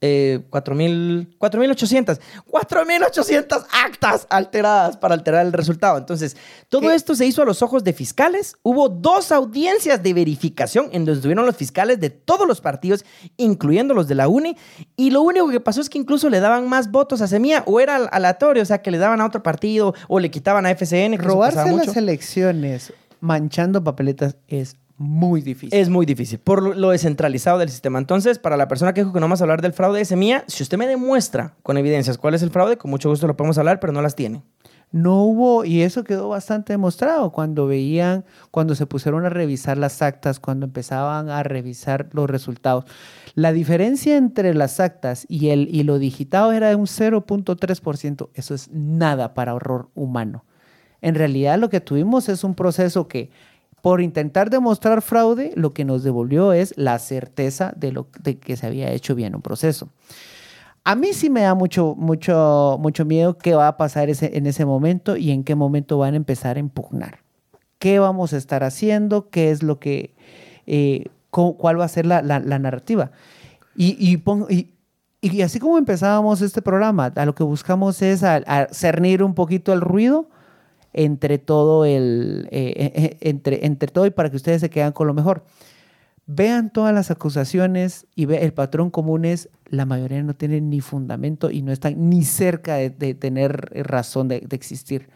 eh, 0.00 0.40
4.000, 0.50 1.36
4.800, 1.38 2.20
4.800 2.50 3.66
actas 3.84 4.26
alteradas 4.30 4.96
para 4.96 5.14
alterar 5.14 5.44
el 5.44 5.52
resultado. 5.52 5.98
Entonces, 5.98 6.36
todo 6.68 6.82
¿Qué? 6.82 6.94
esto 6.94 7.14
se 7.14 7.26
hizo 7.26 7.42
a 7.42 7.44
los 7.44 7.62
ojos 7.62 7.82
de 7.82 7.92
fiscales. 7.92 8.56
Hubo 8.62 8.88
dos 8.88 9.32
audiencias 9.32 10.02
de 10.02 10.14
verificación 10.14 10.86
en 10.92 11.04
donde 11.04 11.14
estuvieron 11.14 11.46
los 11.46 11.56
fiscales 11.56 11.98
de 11.98 12.10
todos 12.10 12.46
los 12.46 12.60
partidos, 12.60 13.04
incluyendo 13.36 13.94
los 13.94 14.06
de 14.06 14.14
la 14.14 14.28
UNE. 14.28 14.56
Y 14.96 15.10
lo 15.10 15.22
único 15.22 15.48
que 15.48 15.60
pasó 15.60 15.80
es 15.80 15.90
que 15.90 15.98
incluso 15.98 16.28
le 16.30 16.40
daban 16.40 16.68
más 16.68 16.90
votos 16.90 17.20
a 17.20 17.26
Semilla 17.26 17.64
o 17.66 17.80
era 17.80 17.96
aleatorio, 17.96 18.62
o 18.62 18.66
sea, 18.66 18.82
que 18.82 18.90
le 18.90 18.98
daban 18.98 19.20
a 19.20 19.26
otro 19.26 19.42
partido 19.42 19.94
o 20.06 20.20
le 20.20 20.30
quitaban 20.30 20.66
a 20.66 20.70
FCN. 20.70 21.18
Robarse 21.18 21.64
mucho. 21.66 21.86
las 21.86 21.96
elecciones 21.96 22.92
manchando 23.20 23.82
papeletas 23.82 24.36
es 24.46 24.76
muy 24.98 25.40
difícil. 25.40 25.78
Es 25.78 25.88
muy 25.88 26.04
difícil, 26.06 26.38
por 26.38 26.76
lo- 26.76 26.90
descentralizado 26.90 27.58
del 27.58 27.68
sistema. 27.70 27.98
Entonces, 27.98 28.38
para 28.38 28.56
la 28.56 28.68
persona 28.68 28.92
que 28.92 29.00
dijo 29.02 29.12
que 29.12 29.20
no 29.20 29.24
vamos 29.24 29.40
a 29.40 29.44
hablar 29.44 29.62
del 29.62 29.72
fraude 29.72 29.98
de 30.00 30.04
semilla, 30.04 30.44
si 30.48 30.62
usted 30.62 30.76
me 30.76 30.86
demuestra 30.86 31.54
con 31.62 31.78
evidencias 31.78 32.18
cuál 32.18 32.34
es 32.34 32.42
el 32.42 32.50
fraude, 32.50 32.76
con 32.76 32.90
mucho 32.90 33.08
gusto 33.08 33.26
lo 33.26 33.36
podemos 33.36 33.56
hablar, 33.58 33.80
pero 33.80 33.92
no 33.92 34.02
las 34.02 34.14
tiene. 34.16 34.42
No 34.90 35.22
hubo, 35.24 35.66
y 35.66 35.82
eso 35.82 36.02
quedó 36.02 36.30
bastante 36.30 36.72
demostrado 36.72 37.30
cuando 37.30 37.66
veían, 37.66 38.24
cuando 38.50 38.74
se 38.74 38.86
pusieron 38.86 39.26
a 39.26 39.28
revisar 39.28 39.76
las 39.76 40.00
actas, 40.00 40.40
cuando 40.40 40.64
empezaban 40.64 41.28
a 41.28 41.42
revisar 41.42 42.08
los 42.12 42.28
resultados. 42.30 42.86
La 43.34 43.52
diferencia 43.52 44.16
entre 44.16 44.54
las 44.54 44.80
actas 44.80 45.26
y, 45.28 45.50
el, 45.50 45.68
y 45.70 45.82
lo 45.82 45.98
digitado 45.98 46.52
era 46.52 46.70
de 46.70 46.74
un 46.74 46.86
0.3%. 46.86 48.30
Eso 48.34 48.54
es 48.54 48.70
nada 48.72 49.34
para 49.34 49.54
horror 49.54 49.90
humano. 49.94 50.44
En 51.00 51.14
realidad 51.14 51.58
lo 51.58 51.68
que 51.68 51.80
tuvimos 51.80 52.28
es 52.28 52.42
un 52.42 52.54
proceso 52.54 53.08
que, 53.08 53.30
por 53.82 54.00
intentar 54.00 54.50
demostrar 54.50 55.02
fraude, 55.02 55.52
lo 55.54 55.72
que 55.72 55.84
nos 55.84 56.02
devolvió 56.02 56.52
es 56.52 56.74
la 56.76 56.98
certeza 56.98 57.72
de, 57.76 57.92
lo, 57.92 58.08
de 58.22 58.38
que 58.38 58.56
se 58.56 58.66
había 58.66 58.90
hecho 58.90 59.14
bien 59.14 59.34
un 59.34 59.42
proceso. 59.42 59.88
A 60.84 60.94
mí 60.94 61.12
sí 61.12 61.28
me 61.30 61.42
da 61.42 61.54
mucho, 61.54 61.94
mucho, 61.96 62.76
mucho 62.80 63.04
miedo 63.04 63.36
qué 63.38 63.54
va 63.54 63.68
a 63.68 63.76
pasar 63.76 64.08
ese, 64.08 64.36
en 64.38 64.46
ese 64.46 64.64
momento 64.64 65.16
y 65.16 65.30
en 65.30 65.44
qué 65.44 65.54
momento 65.54 65.98
van 65.98 66.14
a 66.14 66.16
empezar 66.16 66.56
a 66.56 66.60
impugnar. 66.60 67.18
¿Qué 67.78 67.98
vamos 67.98 68.32
a 68.32 68.36
estar 68.38 68.64
haciendo? 68.64 69.28
¿Qué 69.30 69.50
es 69.50 69.62
lo 69.62 69.78
que, 69.78 70.14
eh, 70.66 71.04
cu- 71.30 71.56
cuál 71.56 71.78
va 71.78 71.84
a 71.84 71.88
ser 71.88 72.06
la, 72.06 72.22
la- 72.22 72.40
narrativa? 72.58 73.12
Y, 73.76 73.96
y, 74.00 74.16
pon- 74.16 74.46
y- 74.48 74.70
y 75.20 75.42
así 75.42 75.60
como 75.60 75.78
empezábamos 75.78 76.40
este 76.42 76.62
programa, 76.62 77.12
a 77.14 77.26
lo 77.26 77.34
que 77.34 77.44
buscamos 77.44 78.00
es 78.02 78.22
a 78.24 78.68
cernir 78.72 79.22
un 79.22 79.34
poquito 79.34 79.72
el 79.72 79.80
ruido 79.82 80.30
entre 81.04 81.38
todo 81.38 81.84
el, 81.84 82.48
eh, 82.50 82.72
eh, 82.76 82.92
eh, 82.94 83.16
entre, 83.20 83.64
entre 83.66 83.88
todo 83.90 84.06
y 84.06 84.10
para 84.10 84.30
que 84.30 84.36
ustedes 84.36 84.60
se 84.60 84.68
quedan 84.70 84.92
con 84.92 85.06
lo 85.06 85.14
mejor. 85.14 85.44
Vean 86.26 86.70
todas 86.72 86.92
las 86.94 87.10
acusaciones 87.10 88.06
y 88.14 88.26
ve, 88.26 88.44
el 88.44 88.52
patrón 88.52 88.90
común 88.90 89.24
es 89.24 89.48
la 89.66 89.86
mayoría 89.86 90.22
no 90.22 90.34
tienen 90.34 90.68
ni 90.70 90.80
fundamento 90.80 91.50
y 91.50 91.62
no 91.62 91.72
están 91.72 92.10
ni 92.10 92.22
cerca 92.24 92.74
de, 92.74 92.90
de 92.90 93.14
tener 93.14 93.70
razón 93.86 94.28
de, 94.28 94.40
de 94.40 94.56
existir. 94.56 95.08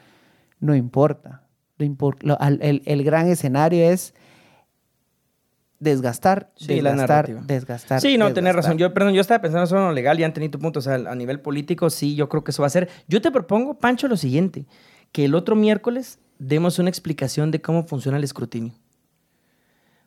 No 0.61 0.75
importa. 0.75 1.43
Lo 1.79 1.85
impor- 1.87 2.17
lo- 2.23 2.39
el, 2.41 2.83
el 2.87 3.03
gran 3.05 3.27
escenario 3.29 3.85
es 3.91 4.15
desgastar, 5.81 6.53
Sí, 6.57 6.81
la 6.81 6.91
desgastar, 6.93 7.29
narrativa. 7.29 7.41
desgastar. 7.47 8.01
Sí, 8.01 8.17
no, 8.17 8.27
tenés 8.27 8.51
desgastar. 8.51 8.55
razón. 8.65 8.79
Yo, 8.79 8.95
perdón, 8.95 9.15
yo 9.15 9.21
estaba 9.21 9.43
pensando 9.43 9.67
solo 9.67 9.81
en 9.83 9.87
lo 9.89 9.93
legal, 9.93 10.17
ya 10.17 10.27
entendí 10.27 10.49
tu 10.49 10.59
punto. 10.59 10.79
O 10.79 10.83
sea, 10.83 10.95
a 10.95 11.15
nivel 11.15 11.41
político, 11.41 11.91
sí, 11.91 12.15
yo 12.15 12.29
creo 12.29 12.45
que 12.45 12.53
eso 12.53 12.63
va 12.63 12.69
a 12.69 12.71
ser. 12.71 12.89
Yo 13.09 13.21
te 13.21 13.31
propongo, 13.33 13.75
Pancho, 13.79 14.07
lo 14.09 14.17
siguiente: 14.17 14.67
que 15.13 15.25
el 15.27 15.35
otro 15.35 15.55
miércoles 15.57 16.19
demos 16.39 16.79
una 16.79 16.89
explicación 16.89 17.51
de 17.51 17.61
cómo 17.61 17.85
funciona 17.87 18.19
el 18.19 18.25
escrutinio. 18.25 18.73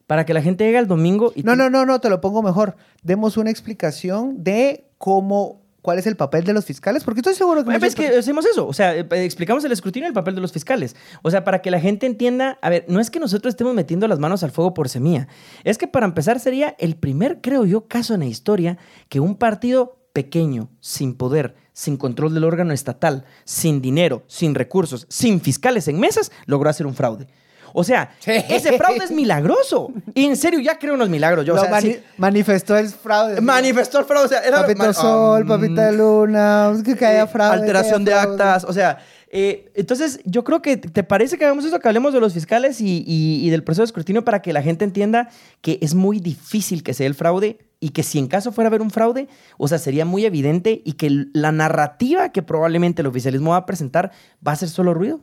Para 0.07 0.25
que 0.25 0.33
la 0.33 0.41
gente 0.41 0.63
llegue 0.65 0.77
al 0.77 0.87
domingo 0.87 1.31
y. 1.35 1.43
No, 1.43 1.53
te- 1.53 1.57
no, 1.57 1.69
no, 1.69 1.85
no, 1.85 1.99
te 1.99 2.09
lo 2.09 2.21
pongo 2.21 2.43
mejor. 2.43 2.75
Demos 3.01 3.37
una 3.37 3.49
explicación 3.49 4.43
de 4.43 4.85
cómo, 4.99 5.61
cuál 5.81 5.97
es 5.97 6.05
el 6.05 6.15
papel 6.15 6.43
de 6.43 6.53
los 6.53 6.63
fiscales, 6.65 7.03
porque 7.03 7.21
estoy 7.21 7.33
seguro 7.33 7.61
que... 7.61 7.71
Bueno, 7.71 7.85
Es 7.85 7.95
que 7.95 8.07
hacemos 8.07 8.45
eso, 8.45 8.67
o 8.67 8.73
sea, 8.73 8.95
eh, 8.95 9.07
explicamos 9.23 9.63
el 9.65 9.71
escrutinio 9.71 10.07
y 10.07 10.09
el 10.09 10.13
papel 10.13 10.35
de 10.35 10.41
los 10.41 10.51
fiscales. 10.51 10.95
O 11.23 11.31
sea, 11.31 11.43
para 11.43 11.61
que 11.61 11.71
la 11.71 11.79
gente 11.79 12.05
entienda, 12.05 12.59
a 12.61 12.69
ver, 12.69 12.85
no 12.87 12.99
es 12.99 13.09
que 13.09 13.19
nosotros 13.19 13.53
estemos 13.53 13.73
metiendo 13.73 14.07
las 14.07 14.19
manos 14.19 14.43
al 14.43 14.51
fuego 14.51 14.73
por 14.75 14.89
semilla, 14.89 15.27
es 15.63 15.77
que 15.79 15.87
para 15.87 16.05
empezar 16.05 16.39
sería 16.39 16.75
el 16.79 16.95
primer, 16.97 17.41
creo 17.41 17.65
yo, 17.65 17.87
caso 17.87 18.13
en 18.13 18.19
la 18.21 18.25
historia 18.27 18.77
que 19.09 19.19
un 19.19 19.35
partido 19.35 19.97
pequeño, 20.13 20.69
sin 20.81 21.15
poder, 21.15 21.55
sin 21.75 21.97
control 21.97 22.33
del 22.33 22.45
órgano 22.45 22.71
estatal, 22.73 23.25
sin 23.43 23.81
dinero, 23.81 24.23
sin 24.27 24.55
recursos, 24.55 25.05
sin 25.09 25.41
fiscales 25.41 25.89
en 25.89 25.99
mesas, 25.99 26.31
logró 26.45 26.69
hacer 26.69 26.87
un 26.87 26.95
fraude. 26.95 27.27
O 27.73 27.83
sea, 27.83 28.11
ese 28.25 28.77
fraude 28.77 29.03
es 29.03 29.11
milagroso. 29.11 29.91
Y 30.13 30.23
en 30.23 30.37
serio, 30.37 30.61
ya 30.61 30.79
creo 30.79 30.93
unos 30.93 31.09
milagros. 31.09 31.45
Yo, 31.45 31.51
o 31.51 31.55
Lo 31.57 31.61
sea, 31.63 31.71
mani- 31.71 31.95
sí, 31.95 31.99
manifestó 32.15 32.77
el 32.77 32.87
fraude. 32.87 33.41
manifestó 33.41 33.99
el 33.99 34.05
fraude. 34.05 34.25
O 34.27 34.29
sea, 34.29 34.39
era 34.45 34.61
Papito 34.61 34.85
ma- 34.85 34.93
Sol, 34.93 35.41
um, 35.41 35.47
papita 35.49 35.91
Luna, 35.91 36.71
es 36.73 36.83
que 36.83 36.91
eh, 36.93 37.27
fraude. 37.27 37.53
alteración 37.59 38.05
de 38.05 38.13
actas, 38.13 38.63
o 38.63 38.71
sea, 38.71 38.97
eh, 39.31 39.71
entonces 39.75 40.19
yo 40.25 40.43
creo 40.43 40.61
que 40.61 40.77
te 40.77 41.03
parece 41.03 41.37
que 41.37 41.45
hagamos 41.45 41.65
eso, 41.65 41.79
que 41.79 41.87
hablemos 41.87 42.13
de 42.13 42.19
los 42.19 42.33
fiscales 42.33 42.79
y, 42.81 43.03
y- 43.05 43.45
y 43.45 43.49
del 43.49 43.63
proceso 43.63 43.81
de 43.81 43.85
escrutinio 43.87 44.23
para 44.23 44.41
que 44.41 44.53
la 44.53 44.61
gente 44.61 44.85
entienda 44.85 45.29
que 45.61 45.79
es 45.81 45.93
muy 45.95 46.19
difícil 46.19 46.83
que 46.83 46.93
sea 46.93 47.07
el 47.07 47.15
fraude 47.15 47.57
y 47.79 47.89
que 47.89 48.03
si 48.03 48.19
en 48.19 48.27
caso 48.27 48.51
fuera 48.51 48.67
a 48.67 48.69
haber 48.69 48.81
un 48.81 48.91
fraude, 48.91 49.27
o 49.57 49.67
sea, 49.67 49.77
sería 49.79 50.05
muy 50.05 50.25
evidente 50.25 50.81
y 50.85 50.93
que 50.93 51.09
la 51.33 51.51
narrativa 51.51 52.29
que 52.31 52.41
probablemente 52.41 53.01
el 53.01 53.07
oficialismo 53.07 53.51
va 53.51 53.57
a 53.57 53.65
presentar 53.65 54.11
va 54.45 54.53
a 54.53 54.55
ser 54.55 54.69
solo 54.69 54.93
ruido. 54.93 55.19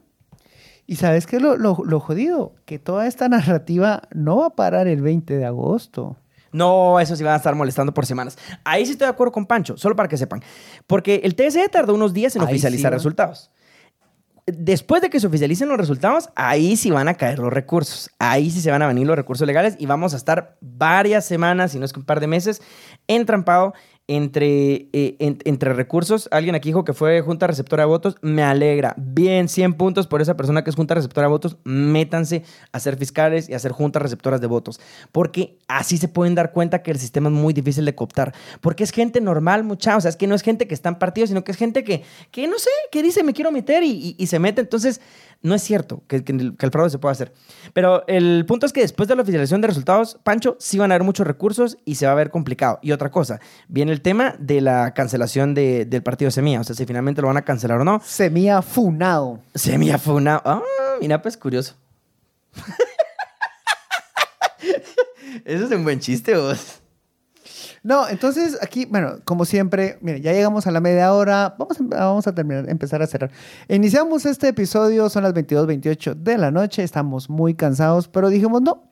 Y 0.87 0.97
sabes 0.97 1.27
qué 1.27 1.37
es 1.37 1.43
lo, 1.43 1.57
lo, 1.57 1.79
lo 1.85 2.01
jodido? 2.01 2.55
Que 2.67 2.79
toda 2.79 3.07
esta 3.07 3.29
narrativa 3.29 4.03
no 4.13 4.39
va 4.39 4.47
a 4.47 4.57
parar 4.57 4.89
el 4.89 5.01
20 5.01 5.37
de 5.37 5.45
agosto. 5.47 6.17
No, 6.51 7.01
eso 7.01 7.17
sí 7.17 7.25
van 7.25 7.33
a 7.35 7.37
estar 7.37 7.55
molestando 7.55 7.95
por 7.95 8.05
semanas. 8.05 8.37
Ahí 8.65 8.85
sí 8.85 8.93
estoy 8.93 9.07
de 9.07 9.13
acuerdo 9.13 9.33
con 9.33 9.47
Pancho, 9.47 9.79
solo 9.79 9.97
para 9.97 10.09
que 10.09 10.19
sepan. 10.19 10.43
Porque 10.87 11.23
el 11.25 11.35
TSE 11.35 11.67
tardó 11.71 11.95
unos 11.95 12.13
días 12.13 12.37
en 12.37 12.43
Ahí 12.43 12.49
oficializar 12.49 12.93
resultados. 12.93 13.51
Después 14.47 15.01
de 15.01 15.09
que 15.09 15.21
se 15.21 15.29
oficialicen 15.29 15.69
los 15.69 15.79
resultados, 15.79 16.31
ahí 16.35 16.77
sí 16.77 16.91
van 16.91 17.07
a 17.07 17.15
caer 17.15 17.39
los 17.39 17.53
recursos. 17.53 18.11
Ahí 18.19 18.51
sí 18.51 18.61
se 18.61 18.73
van 18.73 18.83
a 18.83 18.89
venir 18.89 19.07
los 19.07 19.15
recursos 19.15 19.47
legales 19.47 19.77
y 19.79 19.87
vamos 19.87 20.15
a 20.15 20.17
estar 20.17 20.57
varias 20.61 21.25
semanas, 21.25 21.71
si 21.71 21.79
no 21.79 21.85
es 21.85 21.93
que 21.93 22.01
un 22.01 22.07
par 22.07 22.19
de 22.19 22.27
meses, 22.27 22.61
entrampado 23.07 23.73
entre, 24.17 24.89
eh, 24.93 25.17
en- 25.19 25.39
entre 25.45 25.73
recursos. 25.73 26.29
Alguien 26.31 26.55
aquí 26.55 26.69
dijo 26.69 26.85
que 26.85 26.93
fue 26.93 27.21
Junta 27.21 27.47
Receptora 27.47 27.83
de 27.83 27.87
Votos. 27.89 28.17
Me 28.23 28.43
alegra. 28.43 28.95
Bien, 28.97 29.49
100 29.49 29.75
puntos 29.75 30.07
por 30.07 30.21
esa 30.23 30.37
persona 30.37 30.63
que 30.65 30.71
es 30.71 30.77
Junta 30.77 30.95
Receptora 30.95 31.27
de 31.27 31.31
Votos. 31.31 31.57
Métanse 31.65 32.43
a 32.73 32.81
ser 32.81 32.97
fiscales 32.97 33.49
y 33.49 33.55
a 33.55 33.59
ser 33.59 33.73
juntas 33.73 34.03
receptoras 34.03 34.41
de 34.41 34.47
votos. 34.47 34.81
Porque 35.13 35.59
así 35.69 35.99
se 35.99 36.09
pueden 36.09 36.35
dar 36.35 36.53
cuenta 36.53 36.83
que 36.83 36.91
el 36.91 36.99
sistema 36.99 37.29
es 37.29 37.35
muy 37.35 37.53
difícil 37.53 37.85
de 37.85 37.95
cooptar. 37.95 38.35
Porque 38.61 38.85
es 38.85 38.91
gente 38.91 39.21
normal, 39.21 39.65
mucha. 39.65 39.97
O 39.97 40.01
sea, 40.01 40.09
es 40.09 40.17
que 40.17 40.27
no 40.27 40.35
es 40.35 40.43
gente 40.43 40.67
que 40.67 40.75
está 40.75 40.89
en 40.89 40.97
partidos, 40.97 41.31
sino 41.31 41.45
que 41.45 41.53
es 41.53 41.59
gente 41.59 41.85
que, 41.85 42.03
que 42.31 42.47
no 42.49 42.59
sé, 42.59 42.71
que 42.91 43.03
dice 43.03 43.23
me 43.25 43.33
quiero 43.33 43.51
meter 43.53 43.83
y- 43.83 44.15
y 44.19 44.27
se 44.27 44.39
mete. 44.39 44.61
Entonces, 44.61 45.01
no 45.43 45.55
es 45.55 45.63
cierto 45.63 46.03
que, 46.07 46.23
que 46.25 46.33
el, 46.33 46.57
que 46.57 46.67
el 46.67 46.73
fraude 46.73 46.91
se 46.91 46.99
pueda 46.99 47.13
hacer. 47.13 47.33
Pero 47.73 48.07
el 48.07 48.45
punto 48.47 48.65
es 48.67 48.73
que 48.73 48.81
después 48.81 49.09
de 49.09 49.17
la 49.17 49.23
oficialización 49.23 49.61
de 49.61 49.67
resultados, 49.69 50.19
Pancho, 50.23 50.57
sí 50.61 50.79
van 50.79 50.93
a 50.93 50.95
haber 50.95 51.05
muchos 51.05 51.27
recursos 51.27 51.79
y 51.85 51.97
se 51.97 52.07
va 52.07 52.13
a 52.13 52.15
ver 52.15 52.31
complicado. 52.31 52.79
Y 52.83 52.93
otra 52.93 53.11
cosa, 53.11 53.41
viene 53.69 53.93
el 53.93 54.01
tema 54.03 54.35
de 54.39 54.61
la 54.61 54.95
cancelación 54.95 55.55
de- 55.55 55.85
del 55.85 56.03
partido 56.03 56.31
Semilla. 56.31 56.61
O 56.61 56.65
sea, 56.65 56.77
si 56.77 56.87
finalmente 56.87 57.21
lo 57.23 57.29
van 57.29 57.37
a 57.39 57.43
cancelar 57.45 57.81
o 57.81 57.85
no. 57.85 58.01
Semilla 58.05 58.63
funado. 58.63 59.41
Semilla 59.55 59.99
una... 60.07 60.41
Ah, 60.45 60.63
mira, 61.01 61.21
pues 61.23 61.37
curioso. 61.37 61.75
Eso 65.45 65.65
es 65.65 65.71
un 65.73 65.83
buen 65.85 65.99
chiste, 65.99 66.37
vos. 66.37 66.82
No, 67.85 68.09
entonces 68.09 68.59
aquí, 68.63 68.85
bueno, 68.85 69.17
como 69.25 69.45
siempre, 69.45 69.99
mire, 70.01 70.21
ya 70.21 70.33
llegamos 70.33 70.67
a 70.69 70.71
la 70.71 70.81
media 70.81 71.13
hora. 71.13 71.57
Vamos 71.59 71.81
a, 71.81 71.83
vamos 71.83 72.27
a 72.29 72.35
terminar, 72.35 72.71
empezar 72.71 73.03
a 73.03 73.07
cerrar. 73.09 73.33
Iniciamos 73.69 74.25
este 74.25 74.49
episodio, 74.49 75.09
son 75.11 75.25
las 75.25 75.35
22:28 75.35 76.15
de 76.15 76.39
la 76.39 76.53
noche. 76.53 76.85
Estamos 76.85 77.29
muy 77.29 77.55
cansados, 77.55 78.07
pero 78.07 78.29
dijimos, 78.29 78.63
no, 78.63 78.85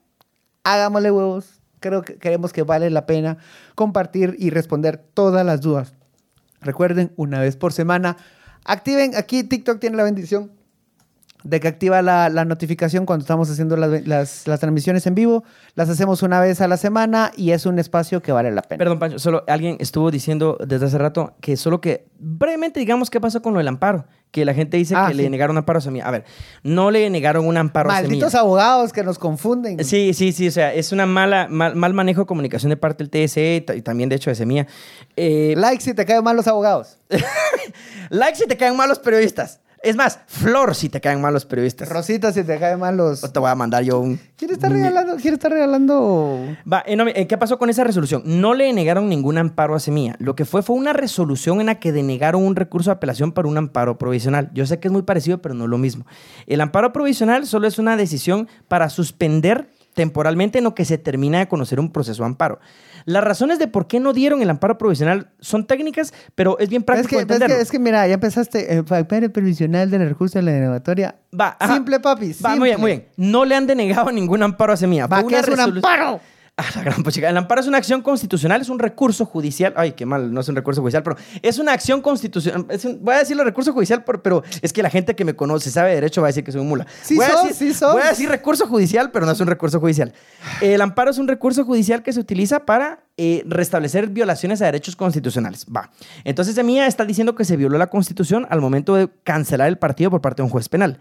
hagámosle 0.63 1.11
huevos. 1.11 1.61
Creo 1.79 2.01
que 2.01 2.17
creemos 2.17 2.51
que 2.51 2.63
vale 2.63 2.89
la 2.89 3.05
pena 3.05 3.37
compartir 3.75 4.35
y 4.37 4.49
responder 4.49 4.97
todas 4.97 5.45
las 5.45 5.61
dudas. 5.61 5.93
Recuerden, 6.59 7.13
una 7.15 7.39
vez 7.39 7.55
por 7.55 7.73
semana, 7.73 8.17
activen, 8.65 9.15
aquí 9.15 9.43
TikTok 9.43 9.79
tiene 9.79 9.95
la 9.95 10.03
bendición 10.03 10.51
de 11.43 11.59
que 11.59 11.67
activa 11.67 12.01
la, 12.01 12.29
la 12.29 12.45
notificación 12.45 13.05
cuando 13.05 13.23
estamos 13.23 13.49
haciendo 13.49 13.75
las, 13.77 14.05
las- 14.07 14.47
las 14.47 14.59
transmisiones 14.59 15.05
en 15.07 15.15
vivo. 15.15 15.43
Las 15.75 15.89
hacemos 15.89 16.21
una 16.23 16.39
vez 16.39 16.61
a 16.61 16.67
la 16.67 16.77
semana 16.77 17.31
y 17.35 17.51
es 17.51 17.65
un 17.65 17.79
espacio 17.79 18.21
que 18.21 18.31
vale 18.31 18.51
la 18.51 18.61
pena. 18.61 18.77
Perdón, 18.79 18.99
Pancho, 18.99 19.19
solo 19.19 19.43
alguien 19.47 19.77
estuvo 19.79 20.11
diciendo 20.11 20.57
desde 20.65 20.85
hace 20.87 20.97
rato 20.97 21.33
que 21.41 21.57
solo 21.57 21.81
que 21.81 22.05
brevemente 22.19 22.79
digamos 22.79 23.09
qué 23.09 23.19
pasó 23.21 23.41
con 23.41 23.53
lo 23.53 23.59
del 23.59 23.67
amparo. 23.67 24.05
Que 24.31 24.45
la 24.45 24.53
gente 24.53 24.77
dice 24.77 24.93
Ah, 24.95 25.07
que 25.09 25.13
sí. 25.13 25.21
le 25.23 25.29
negaron 25.29 25.57
amparo 25.57 25.79
a 25.79 25.81
Semilla. 25.81 26.07
A 26.07 26.11
ver, 26.11 26.23
no 26.63 26.89
le 26.89 27.09
negaron 27.09 27.45
un 27.45 27.57
amparo 27.57 27.89
a 27.89 27.93
Malditos 27.95 28.31
Semilla. 28.31 28.39
abogados 28.39 28.93
que 28.93 29.03
nos 29.03 29.19
confunden. 29.19 29.83
Sí, 29.83 30.13
sí, 30.13 30.31
sí, 30.31 30.47
o 30.47 30.51
sea, 30.51 30.73
es 30.73 30.93
una 30.93 31.05
mala, 31.05 31.47
mal, 31.49 31.75
mal 31.75 31.93
manejo 31.93 32.21
de 32.21 32.27
comunicación 32.27 32.69
de 32.69 32.77
parte 32.77 33.03
del 33.03 33.09
TSE 33.09 33.65
y 33.75 33.81
también 33.81 34.07
de 34.07 34.15
hecho 34.15 34.29
de 34.29 34.35
Semilla. 34.35 34.67
Eh, 35.17 35.53
Like 35.57 35.83
si 35.83 35.93
te 35.93 36.05
caen 36.05 36.23
mal 36.23 36.37
los 36.37 36.47
abogados. 36.47 36.97
like 38.09 38.35
si 38.37 38.45
te 38.47 38.57
caen 38.57 38.75
mal 38.75 38.89
los 38.89 38.99
periodistas. 38.99 39.59
Es 39.83 39.95
más, 39.95 40.19
Flor 40.27 40.75
si 40.75 40.89
te 40.89 41.01
caen 41.01 41.21
mal 41.21 41.33
los 41.33 41.45
periodistas. 41.45 41.89
Rosita 41.89 42.31
si 42.31 42.43
te 42.43 42.59
caen 42.59 42.79
mal 42.79 42.97
los... 42.97 43.23
O 43.23 43.31
te 43.31 43.39
voy 43.39 43.49
a 43.49 43.55
mandar 43.55 43.83
yo 43.83 43.99
un... 43.99 44.19
¿Quién 44.37 44.51
está 44.51 44.69
regalando? 44.69 45.15
¿Quién 45.15 45.33
está 45.33 45.49
regalando? 45.49 46.39
Va, 46.71 46.83
eh, 46.85 46.95
no, 46.95 47.07
eh, 47.07 47.25
¿qué 47.25 47.37
pasó 47.37 47.57
con 47.57 47.69
esa 47.69 47.83
resolución? 47.83 48.21
No 48.25 48.53
le 48.53 48.71
negaron 48.73 49.09
ningún 49.09 49.39
amparo 49.39 49.73
a 49.73 49.79
Semilla. 49.79 50.15
Lo 50.19 50.35
que 50.35 50.45
fue 50.45 50.61
fue 50.61 50.75
una 50.75 50.93
resolución 50.93 51.61
en 51.61 51.65
la 51.65 51.79
que 51.79 51.91
denegaron 51.91 52.43
un 52.43 52.55
recurso 52.55 52.91
de 52.91 52.97
apelación 52.97 53.31
para 53.31 53.47
un 53.47 53.57
amparo 53.57 53.97
provisional. 53.97 54.51
Yo 54.53 54.67
sé 54.67 54.79
que 54.79 54.87
es 54.87 54.91
muy 54.91 55.01
parecido, 55.01 55.41
pero 55.41 55.55
no 55.55 55.63
es 55.63 55.69
lo 55.69 55.79
mismo. 55.79 56.05
El 56.45 56.61
amparo 56.61 56.93
provisional 56.93 57.47
solo 57.47 57.67
es 57.67 57.79
una 57.79 57.97
decisión 57.97 58.47
para 58.67 58.89
suspender 58.89 59.67
temporalmente 59.93 60.59
en 60.59 60.63
lo 60.63 60.75
que 60.75 60.85
se 60.85 60.97
termina 60.97 61.39
de 61.39 61.47
conocer 61.47 61.79
un 61.79 61.91
proceso 61.91 62.23
de 62.23 62.27
amparo. 62.27 62.59
Las 63.05 63.23
razones 63.23 63.59
de 63.59 63.67
por 63.67 63.87
qué 63.87 63.99
no 63.99 64.13
dieron 64.13 64.41
el 64.41 64.49
amparo 64.49 64.77
provisional 64.77 65.29
son 65.39 65.65
técnicas, 65.65 66.13
pero 66.35 66.57
es 66.59 66.69
bien 66.69 66.81
Es 66.81 66.85
práctico 66.85 67.25
que, 67.25 67.33
es, 67.33 67.43
que, 67.43 67.61
es 67.61 67.71
que 67.71 67.79
mira, 67.79 68.07
ya 68.07 68.15
empezaste. 68.15 68.73
El 68.73 68.85
papel 68.85 69.31
provisional 69.31 69.89
del 69.89 70.07
recurso 70.07 70.39
de 70.39 70.43
la 70.43 70.51
denegatoria. 70.51 71.15
Va, 71.39 71.57
ajá. 71.59 71.75
Simple, 71.75 71.99
papi. 71.99 72.35
Va, 72.43 72.55
muy 72.55 72.69
bien, 72.69 72.79
muy 72.79 72.91
bien. 72.91 73.07
No 73.17 73.45
le 73.45 73.55
han 73.55 73.67
denegado 73.67 74.11
ningún 74.11 74.43
amparo 74.43 74.73
a 74.73 74.77
Semilla. 74.77 75.07
Va, 75.07 75.21
Fue 75.21 75.29
¿qué 75.29 75.39
es 75.39 75.47
un 75.47 75.59
amparo? 75.59 76.19
Ah, 76.57 76.65
la 76.75 76.83
gran 76.83 77.01
puchica. 77.01 77.27
El 77.27 77.37
amparo 77.37 77.59
es 77.61 77.65
una 77.67 77.77
acción 77.79 78.01
constitucional, 78.03 78.61
es 78.61 78.69
un 78.69 78.77
recurso 78.77 79.25
judicial. 79.25 79.73
Ay, 79.77 79.93
qué 79.93 80.05
mal, 80.05 80.31
no 80.31 80.41
es 80.41 80.47
un 80.49 80.55
recurso 80.55 80.81
judicial, 80.81 81.01
pero 81.01 81.15
es 81.41 81.57
una 81.57 81.71
acción 81.73 82.01
constitucional. 82.01 82.65
es 82.69 82.85
un- 82.85 82.99
voy 83.03 83.15
a 83.15 83.19
decirlo 83.19 83.43
recurso 83.43 83.73
judicial, 83.73 84.03
por- 84.03 84.21
pero 84.21 84.43
es 84.61 84.71
que 84.71 84.83
la 84.83 84.89
gente 84.91 85.15
que 85.15 85.25
me 85.25 85.33
conoce, 85.35 85.71
sabe 85.71 85.89
de 85.89 85.95
derecho, 85.95 86.21
va 86.21 86.27
a 86.27 86.29
decir 86.29 86.43
que 86.43 86.51
soy 86.51 86.61
un 86.61 86.67
mula. 86.67 86.85
Sí 87.01 87.15
voy, 87.15 87.25
a 87.25 87.41
decir, 87.47 87.53
sí 87.55 87.73
sos. 87.73 87.93
voy 87.93 88.03
a 88.03 88.09
decir 88.09 88.29
recurso 88.29 88.67
judicial, 88.67 89.09
pero 89.11 89.25
no 89.25 89.31
es 89.31 89.39
un 89.39 89.47
recurso 89.47 89.79
judicial. 89.79 90.13
El 90.61 90.81
amparo 90.81 91.09
es 91.09 91.17
un 91.17 91.27
recurso 91.27 91.63
judicial 91.65 92.03
que 92.03 92.13
se 92.13 92.19
utiliza 92.19 92.65
para 92.65 93.05
eh, 93.17 93.43
restablecer 93.47 94.07
violaciones 94.09 94.61
a 94.61 94.65
derechos 94.65 94.95
constitucionales. 94.95 95.65
Va. 95.75 95.89
Entonces, 96.25 96.53
Semilla 96.55 96.85
está 96.85 97.05
diciendo 97.05 97.33
que 97.35 97.45
se 97.45 97.55
violó 97.57 97.77
la 97.77 97.87
constitución 97.87 98.45
al 98.49 98.61
momento 98.61 98.93
de 98.95 99.09
cancelar 99.23 99.67
el 99.67 99.77
partido 99.77 100.11
por 100.11 100.21
parte 100.21 100.41
de 100.41 100.45
un 100.45 100.49
juez 100.49 100.69
penal 100.69 100.99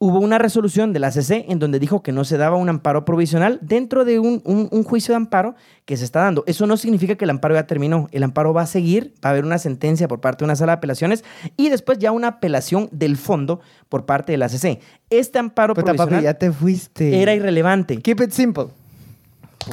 hubo 0.00 0.20
una 0.20 0.38
resolución 0.38 0.92
de 0.92 1.00
la 1.00 1.10
CC 1.10 1.46
en 1.48 1.58
donde 1.58 1.80
dijo 1.80 2.04
que 2.04 2.12
no 2.12 2.22
se 2.24 2.36
daba 2.36 2.56
un 2.56 2.68
amparo 2.68 3.04
provisional 3.04 3.58
dentro 3.62 4.04
de 4.04 4.20
un, 4.20 4.40
un- 4.44 4.68
un 4.70 4.84
juicio 4.84 5.12
de 5.12 5.16
amparo 5.16 5.56
que 5.86 5.96
se 5.96 6.04
está 6.04 6.20
dando. 6.20 6.44
Eso 6.46 6.68
no 6.68 6.76
significa 6.76 7.16
que 7.16 7.24
el 7.24 7.30
amparo 7.30 7.54
ya 7.56 7.66
terminó. 7.66 8.06
El 8.12 8.22
amparo 8.22 8.54
va 8.54 8.62
a 8.62 8.66
seguir, 8.66 9.12
va 9.24 9.30
a 9.30 9.32
haber 9.32 9.44
una 9.44 9.58
sentencia 9.58 10.06
por 10.06 10.20
parte 10.20 10.38
de 10.40 10.44
una 10.44 10.54
sala 10.56 10.72
de 10.72 10.76
apelaciones 10.76 11.24
y 11.56 11.68
después 11.68 11.98
ya 11.98 12.12
una 12.12 12.28
apelación 12.28 12.88
del 12.92 13.16
fondo 13.16 13.60
por 13.88 14.06
parte 14.06 14.30
de 14.32 14.38
la 14.38 14.48
CC. 14.48 14.78
Este 15.10 15.40
amparo 15.40 15.74
Puta, 15.74 15.94
papi, 15.94 16.22
ya 16.22 16.34
te 16.34 16.52
fuiste. 16.52 17.20
era 17.20 17.34
irrelevante. 17.34 17.96
Keep 18.00 18.20
it 18.22 18.30
simple. 18.30 18.66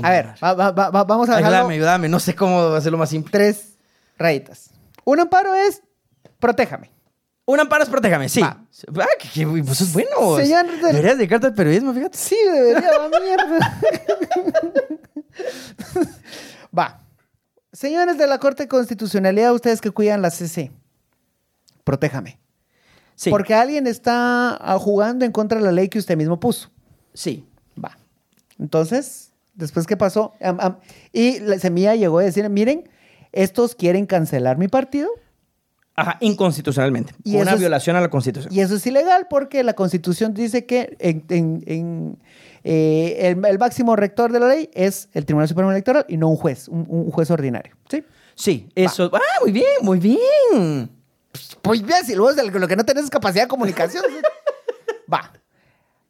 A 0.02 0.10
ver, 0.10 0.30
va- 0.44 0.54
va- 0.56 0.72
va- 0.72 1.04
vamos 1.04 1.30
a 1.30 1.36
dejarlo 1.38 1.58
Ayúdame, 1.58 1.76
ayúdame. 1.76 2.10
No 2.10 2.20
sé 2.20 2.34
cómo 2.34 2.62
hacerlo 2.74 2.98
más 2.98 3.10
simple. 3.10 3.30
tres 3.32 3.78
rayitas. 4.18 4.72
Un 5.04 5.20
amparo 5.20 5.54
es 5.54 5.84
protéjame. 6.40 6.90
Un 7.48 7.60
amparo 7.60 7.84
es 7.84 7.90
protéjame, 7.90 8.28
sí. 8.28 8.42
Va. 8.42 8.58
Ah, 9.00 9.08
que, 9.20 9.30
que- 9.30 9.46
pues 9.64 9.82
es 9.82 9.94
bueno. 9.94 10.36
Señor 10.38 10.66
del- 10.66 10.82
Deberías 10.82 11.18
dedicarte 11.18 11.48
al 11.48 11.54
periodismo, 11.54 11.94
fíjate. 11.94 12.18
Sí, 12.18 12.36
debería, 12.52 12.90
va 12.98 13.20
mierda. 13.20 13.80
Va. 16.78 17.02
Señores 17.72 18.18
de 18.18 18.28
la 18.28 18.40
Corte 18.40 18.64
de 18.64 18.70
Constitucionalidad, 18.70 19.54
ustedes 19.54 19.82
que 19.82 19.92
cuidan 19.92 20.22
la 20.22 20.30
CC, 20.32 20.72
protéjame. 21.84 22.40
Sí. 23.16 23.30
Porque 23.30 23.54
alguien 23.54 23.86
está 23.88 24.56
ah, 24.56 24.78
jugando 24.80 25.24
en 25.26 25.32
contra 25.32 25.58
de 25.60 25.64
la 25.66 25.72
ley 25.72 25.88
que 25.90 26.00
usted 26.00 26.18
mismo 26.18 26.40
puso. 26.40 26.70
Sí. 27.14 27.46
Va. 27.82 27.98
Entonces, 28.60 29.32
después, 29.54 29.86
¿qué 29.88 29.96
pasó? 29.98 30.34
Am- 30.42 30.60
am- 30.60 30.78
y 31.14 31.40
la 31.40 31.60
semilla 31.60 31.96
llegó 31.96 32.20
a 32.20 32.24
decir, 32.24 32.50
miren, 32.50 32.90
estos 33.32 33.76
quieren 33.76 34.06
cancelar 34.06 34.58
mi 34.58 34.68
partido 34.68 35.10
Ajá, 35.98 36.18
inconstitucionalmente. 36.20 37.14
Y 37.24 37.38
una 37.38 37.54
es- 37.54 37.60
violación 37.60 37.96
a 37.96 38.02
la 38.02 38.10
Constitución. 38.10 38.54
y 38.54 38.60
eso 38.60 38.76
es 38.76 38.86
ilegal 38.86 39.28
porque 39.30 39.64
la 39.64 39.74
Constitución 39.74 40.34
dice 40.34 40.66
que 40.66 40.98
en, 41.00 41.24
en- 41.30 41.64
en, 41.68 42.18
eh, 42.66 43.18
el, 43.32 43.46
el 43.46 43.60
máximo 43.60 43.96
rector 43.96 44.32
de 44.32 44.40
la 44.42 44.48
ley 44.50 44.70
es 44.74 45.08
el 45.14 45.26
Tribunal 45.26 45.48
Supremo 45.48 45.72
Electoral 45.72 46.06
y 46.10 46.18
no 46.18 46.28
un 46.30 46.36
juez, 46.36 46.68
un, 46.68 46.86
un 46.90 47.12
juez 47.12 47.32
ordinario. 47.32 47.76
¿Sí? 47.90 48.04
Sí, 48.36 48.70
eso. 48.76 49.10
Ah, 49.14 49.20
muy 49.42 49.52
bien, 49.54 49.66
muy 49.82 50.00
bien. 50.00 50.90
Pues 51.62 51.82
bien, 51.82 52.04
si 52.06 52.16
luego 52.16 52.42
lo 52.42 52.68
que 52.68 52.76
no 52.76 52.86
tenés 52.86 53.06
es 53.06 53.10
capacidad 53.10 53.44
de 53.44 53.48
comunicación. 53.48 54.04
Va. 55.14 55.32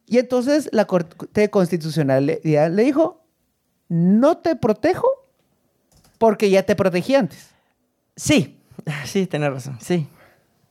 Y 0.06 0.18
entonces 0.18 0.68
la 0.72 0.86
Corte 0.86 1.48
Constitucionalidad 1.50 2.70
le 2.70 2.82
dijo, 2.84 3.24
no 3.88 4.38
te 4.38 4.56
protejo 4.56 5.08
porque 6.18 6.48
ya 6.50 6.62
te 6.64 6.74
protegí 6.76 7.14
antes. 7.14 7.50
Sí, 8.16 8.55
sí, 9.04 9.26
tenés 9.26 9.52
razón, 9.52 9.78
sí. 9.80 10.06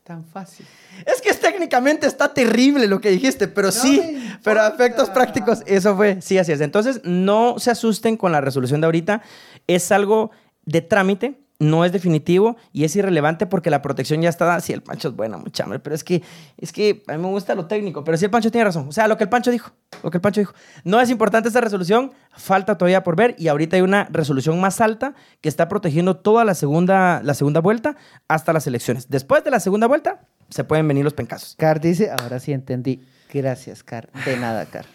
Tan 0.04 0.24
fácil. 0.24 0.68
Es 1.04 1.20
que 1.20 1.30
es, 1.30 1.40
técnicamente 1.40 2.06
está 2.06 2.32
terrible 2.32 2.88
lo 2.88 3.02
que 3.02 3.10
dijiste, 3.10 3.48
pero 3.48 3.72
sí, 3.72 4.22
pero 4.44 4.66
efectos 4.68 5.10
prácticos, 5.10 5.64
eso 5.66 5.96
fue, 5.96 6.22
sí, 6.22 6.38
así 6.38 6.52
es. 6.52 6.62
Entonces, 6.62 7.02
no 7.04 7.58
se 7.58 7.72
asusten 7.72 8.16
con 8.16 8.32
la 8.32 8.40
resolución 8.40 8.82
de 8.82 8.86
ahorita, 8.86 9.24
es 9.66 9.92
algo 9.92 10.30
de 10.64 10.82
trámite, 10.82 11.40
no 11.60 11.86
es 11.86 11.92
definitivo 11.92 12.58
y 12.74 12.84
es 12.84 12.96
irrelevante 12.96 13.46
porque 13.46 13.70
la 13.70 13.82
protección 13.82 14.22
ya 14.22 14.30
está 14.30 14.46
dada. 14.46 14.60
Sí, 14.60 14.74
el 14.74 14.82
Pancho 14.82 15.10
es 15.10 15.16
bueno, 15.16 15.40
mucha 15.40 15.64
hambre, 15.64 15.80
pero 15.80 15.96
es 15.96 16.04
que, 16.04 16.22
es 16.58 16.72
que 16.72 17.04
a 17.08 17.14
mí 17.14 17.24
me 17.24 17.30
gusta 17.30 17.56
lo 17.56 17.66
técnico, 17.66 18.04
pero 18.04 18.18
sí 18.18 18.26
el 18.26 18.32
Pancho 18.32 18.52
tiene 18.52 18.66
razón. 18.66 18.88
O 18.88 18.92
sea, 18.92 19.08
lo 19.08 19.18
que 19.18 19.24
el 19.24 19.30
Pancho 19.30 19.52
dijo, 19.52 19.72
lo 20.04 20.12
que 20.12 20.18
el 20.18 20.22
Pancho 20.22 20.42
dijo. 20.42 20.54
No 20.84 21.00
es 21.00 21.10
importante 21.10 21.48
esta 21.48 21.62
resolución, 21.62 22.12
falta 22.36 22.78
todavía 22.78 23.04
por 23.04 23.16
ver 23.16 23.36
y 23.38 23.48
ahorita 23.48 23.78
hay 23.78 23.82
una 23.82 24.08
resolución 24.12 24.60
más 24.60 24.82
alta 24.82 25.14
que 25.42 25.50
está 25.50 25.70
protegiendo 25.70 26.18
toda 26.18 26.44
la 26.46 26.56
segunda, 26.56 27.22
la 27.24 27.34
segunda 27.34 27.62
vuelta 27.62 27.96
hasta 28.28 28.54
las 28.54 28.68
elecciones. 28.68 29.10
Después 29.10 29.44
de 29.44 29.52
la 29.52 29.60
segunda 29.60 29.88
vuelta, 29.88 30.22
se 30.50 30.64
pueden 30.64 30.88
venir 30.88 31.04
los 31.04 31.14
pencazos. 31.14 31.56
Car 31.58 31.80
dice, 31.80 32.12
ahora 32.12 32.40
sí 32.40 32.52
entendí. 32.52 33.06
Gracias, 33.34 33.84
Car. 33.84 34.10
De 34.26 34.38
nada, 34.38 34.66
Car. 34.66 34.86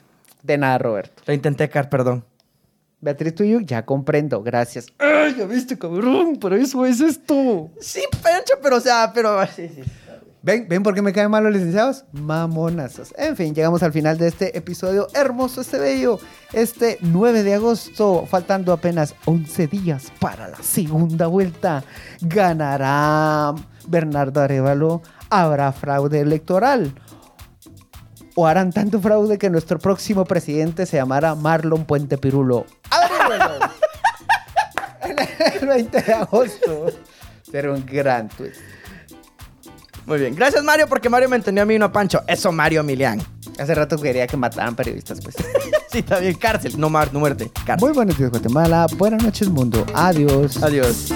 De 0.43 0.57
nada, 0.57 0.79
Roberto. 0.79 1.23
Lo 1.27 1.35
intenté, 1.35 1.69
Car, 1.69 1.89
perdón. 1.89 2.25
Beatriz 3.01 3.35
Tuyo, 3.35 3.61
ya 3.61 3.85
comprendo. 3.85 4.43
Gracias. 4.43 4.87
¡Ay, 4.99 5.37
ya 5.39 5.47
viste, 5.47 5.79
cabrón! 5.79 6.37
Por 6.37 6.53
eso 6.53 6.85
es 6.85 7.01
esto. 7.01 7.71
Sí, 7.81 8.03
Pancho, 8.23 8.55
pero 8.63 8.77
o 8.77 8.81
sea, 8.81 9.11
pero... 9.15 9.45
Sí, 9.47 9.69
sí. 9.69 9.83
¿Ven, 10.43 10.67
¿Ven 10.69 10.83
por 10.83 10.95
qué 10.95 11.03
me 11.03 11.13
caen 11.13 11.31
mal 11.31 11.45
los 11.45 11.53
licenciados? 11.53 12.07
Mamonazos. 12.13 13.13
En 13.19 13.37
fin, 13.37 13.55
llegamos 13.55 13.83
al 13.83 13.93
final 13.93 14.17
de 14.17 14.29
este 14.29 14.57
episodio 14.57 15.07
hermoso, 15.15 15.61
este 15.61 15.79
bello. 15.79 16.19
Este 16.55 16.97
9 17.03 17.43
de 17.43 17.55
agosto, 17.55 18.27
faltando 18.27 18.73
apenas 18.73 19.15
11 19.27 19.67
días 19.67 20.11
para 20.19 20.49
la 20.49 20.63
segunda 20.63 21.27
vuelta. 21.27 21.85
Ganará 22.23 23.55
Bernardo 23.87 24.41
Arevalo. 24.41 25.03
Habrá 25.29 25.73
fraude 25.73 26.21
electoral. 26.21 26.95
O 28.41 28.47
harán 28.47 28.73
tanto 28.73 29.03
fraude 29.03 29.37
que 29.37 29.51
nuestro 29.51 29.79
próximo 29.79 30.25
presidente 30.25 30.87
se 30.87 30.97
llamará 30.97 31.35
Marlon 31.35 31.85
Puente 31.85 32.17
Pirulo. 32.17 32.65
¡Averígüelo! 32.89 33.51
el 35.61 35.69
20 35.69 36.01
de 36.01 36.13
agosto. 36.15 36.87
Será 37.43 37.71
un 37.71 37.85
gran 37.85 38.31
twist. 38.31 38.57
Muy 40.07 40.21
bien. 40.21 40.35
Gracias, 40.35 40.65
Mario, 40.65 40.87
porque 40.89 41.11
Mario 41.11 41.29
me 41.29 41.37
entendió 41.37 41.65
a 41.65 41.67
mí 41.67 41.75
y 41.75 41.79
no 41.79 41.85
a 41.85 41.93
Pancho. 41.93 42.23
Eso, 42.27 42.51
Mario 42.51 42.83
Milian. 42.83 43.21
Hace 43.59 43.75
rato 43.75 43.99
quería 43.99 44.27
que 44.27 44.39
mataran 44.39 44.75
periodistas, 44.75 45.21
pues. 45.21 45.37
sí, 45.93 45.99
está 45.99 46.19
bien. 46.19 46.33
Cárcel. 46.33 46.81
No, 46.81 46.89
mar, 46.89 47.13
no 47.13 47.19
muerte. 47.19 47.51
Cárcel. 47.67 47.87
Muy 47.87 47.95
buenos 47.95 48.17
días, 48.17 48.31
Guatemala. 48.31 48.87
Buenas 48.97 49.23
noches, 49.23 49.51
mundo. 49.51 49.85
Adiós. 49.93 50.63
Adiós. 50.63 51.13